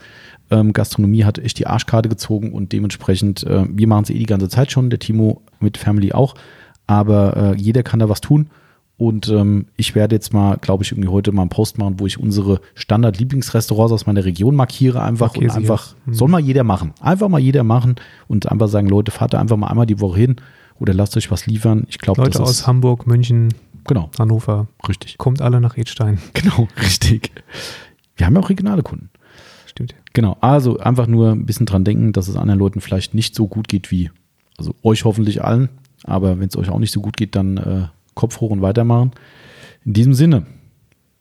[0.49, 4.25] Ähm, Gastronomie hat echt die Arschkarte gezogen und dementsprechend, äh, wir machen es eh die
[4.25, 6.35] ganze Zeit schon, der Timo mit Family auch.
[6.85, 8.49] Aber äh, jeder kann da was tun.
[8.97, 12.07] Und ähm, ich werde jetzt mal, glaube ich, irgendwie heute mal einen Post machen, wo
[12.07, 15.95] ich unsere Standard-Lieblingsrestaurants aus meiner Region markiere einfach Markier und einfach.
[16.05, 16.13] Mhm.
[16.15, 16.93] soll mal jeder machen.
[16.99, 17.95] Einfach mal jeder machen
[18.27, 20.35] und einfach sagen, Leute, fahrt da einfach mal einmal die Woche hin
[20.79, 21.85] oder lasst euch was liefern.
[21.89, 23.53] Ich glaube, das Leute aus ist, Hamburg, München,
[23.85, 25.19] genau, Hannover, richtig.
[25.19, 26.17] kommt alle nach Edstein.
[26.33, 27.31] Genau, richtig.
[28.15, 29.11] Wir haben ja auch regionale Kunden.
[29.67, 29.93] Stimmt.
[30.13, 33.47] Genau, also einfach nur ein bisschen dran denken, dass es anderen Leuten vielleicht nicht so
[33.47, 34.09] gut geht wie,
[34.57, 35.69] also euch hoffentlich allen,
[36.03, 37.87] aber wenn es euch auch nicht so gut geht, dann äh,
[38.17, 39.11] Kopf hoch und weitermachen.
[39.85, 40.45] In diesem Sinne,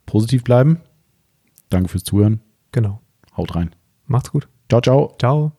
[0.07, 0.81] positiv bleiben.
[1.69, 2.41] Danke fürs Zuhören.
[2.73, 3.01] Genau.
[3.37, 3.71] Haut rein.
[4.07, 4.49] Macht's gut.
[4.69, 5.15] Ciao, ciao.
[5.19, 5.53] Ciao.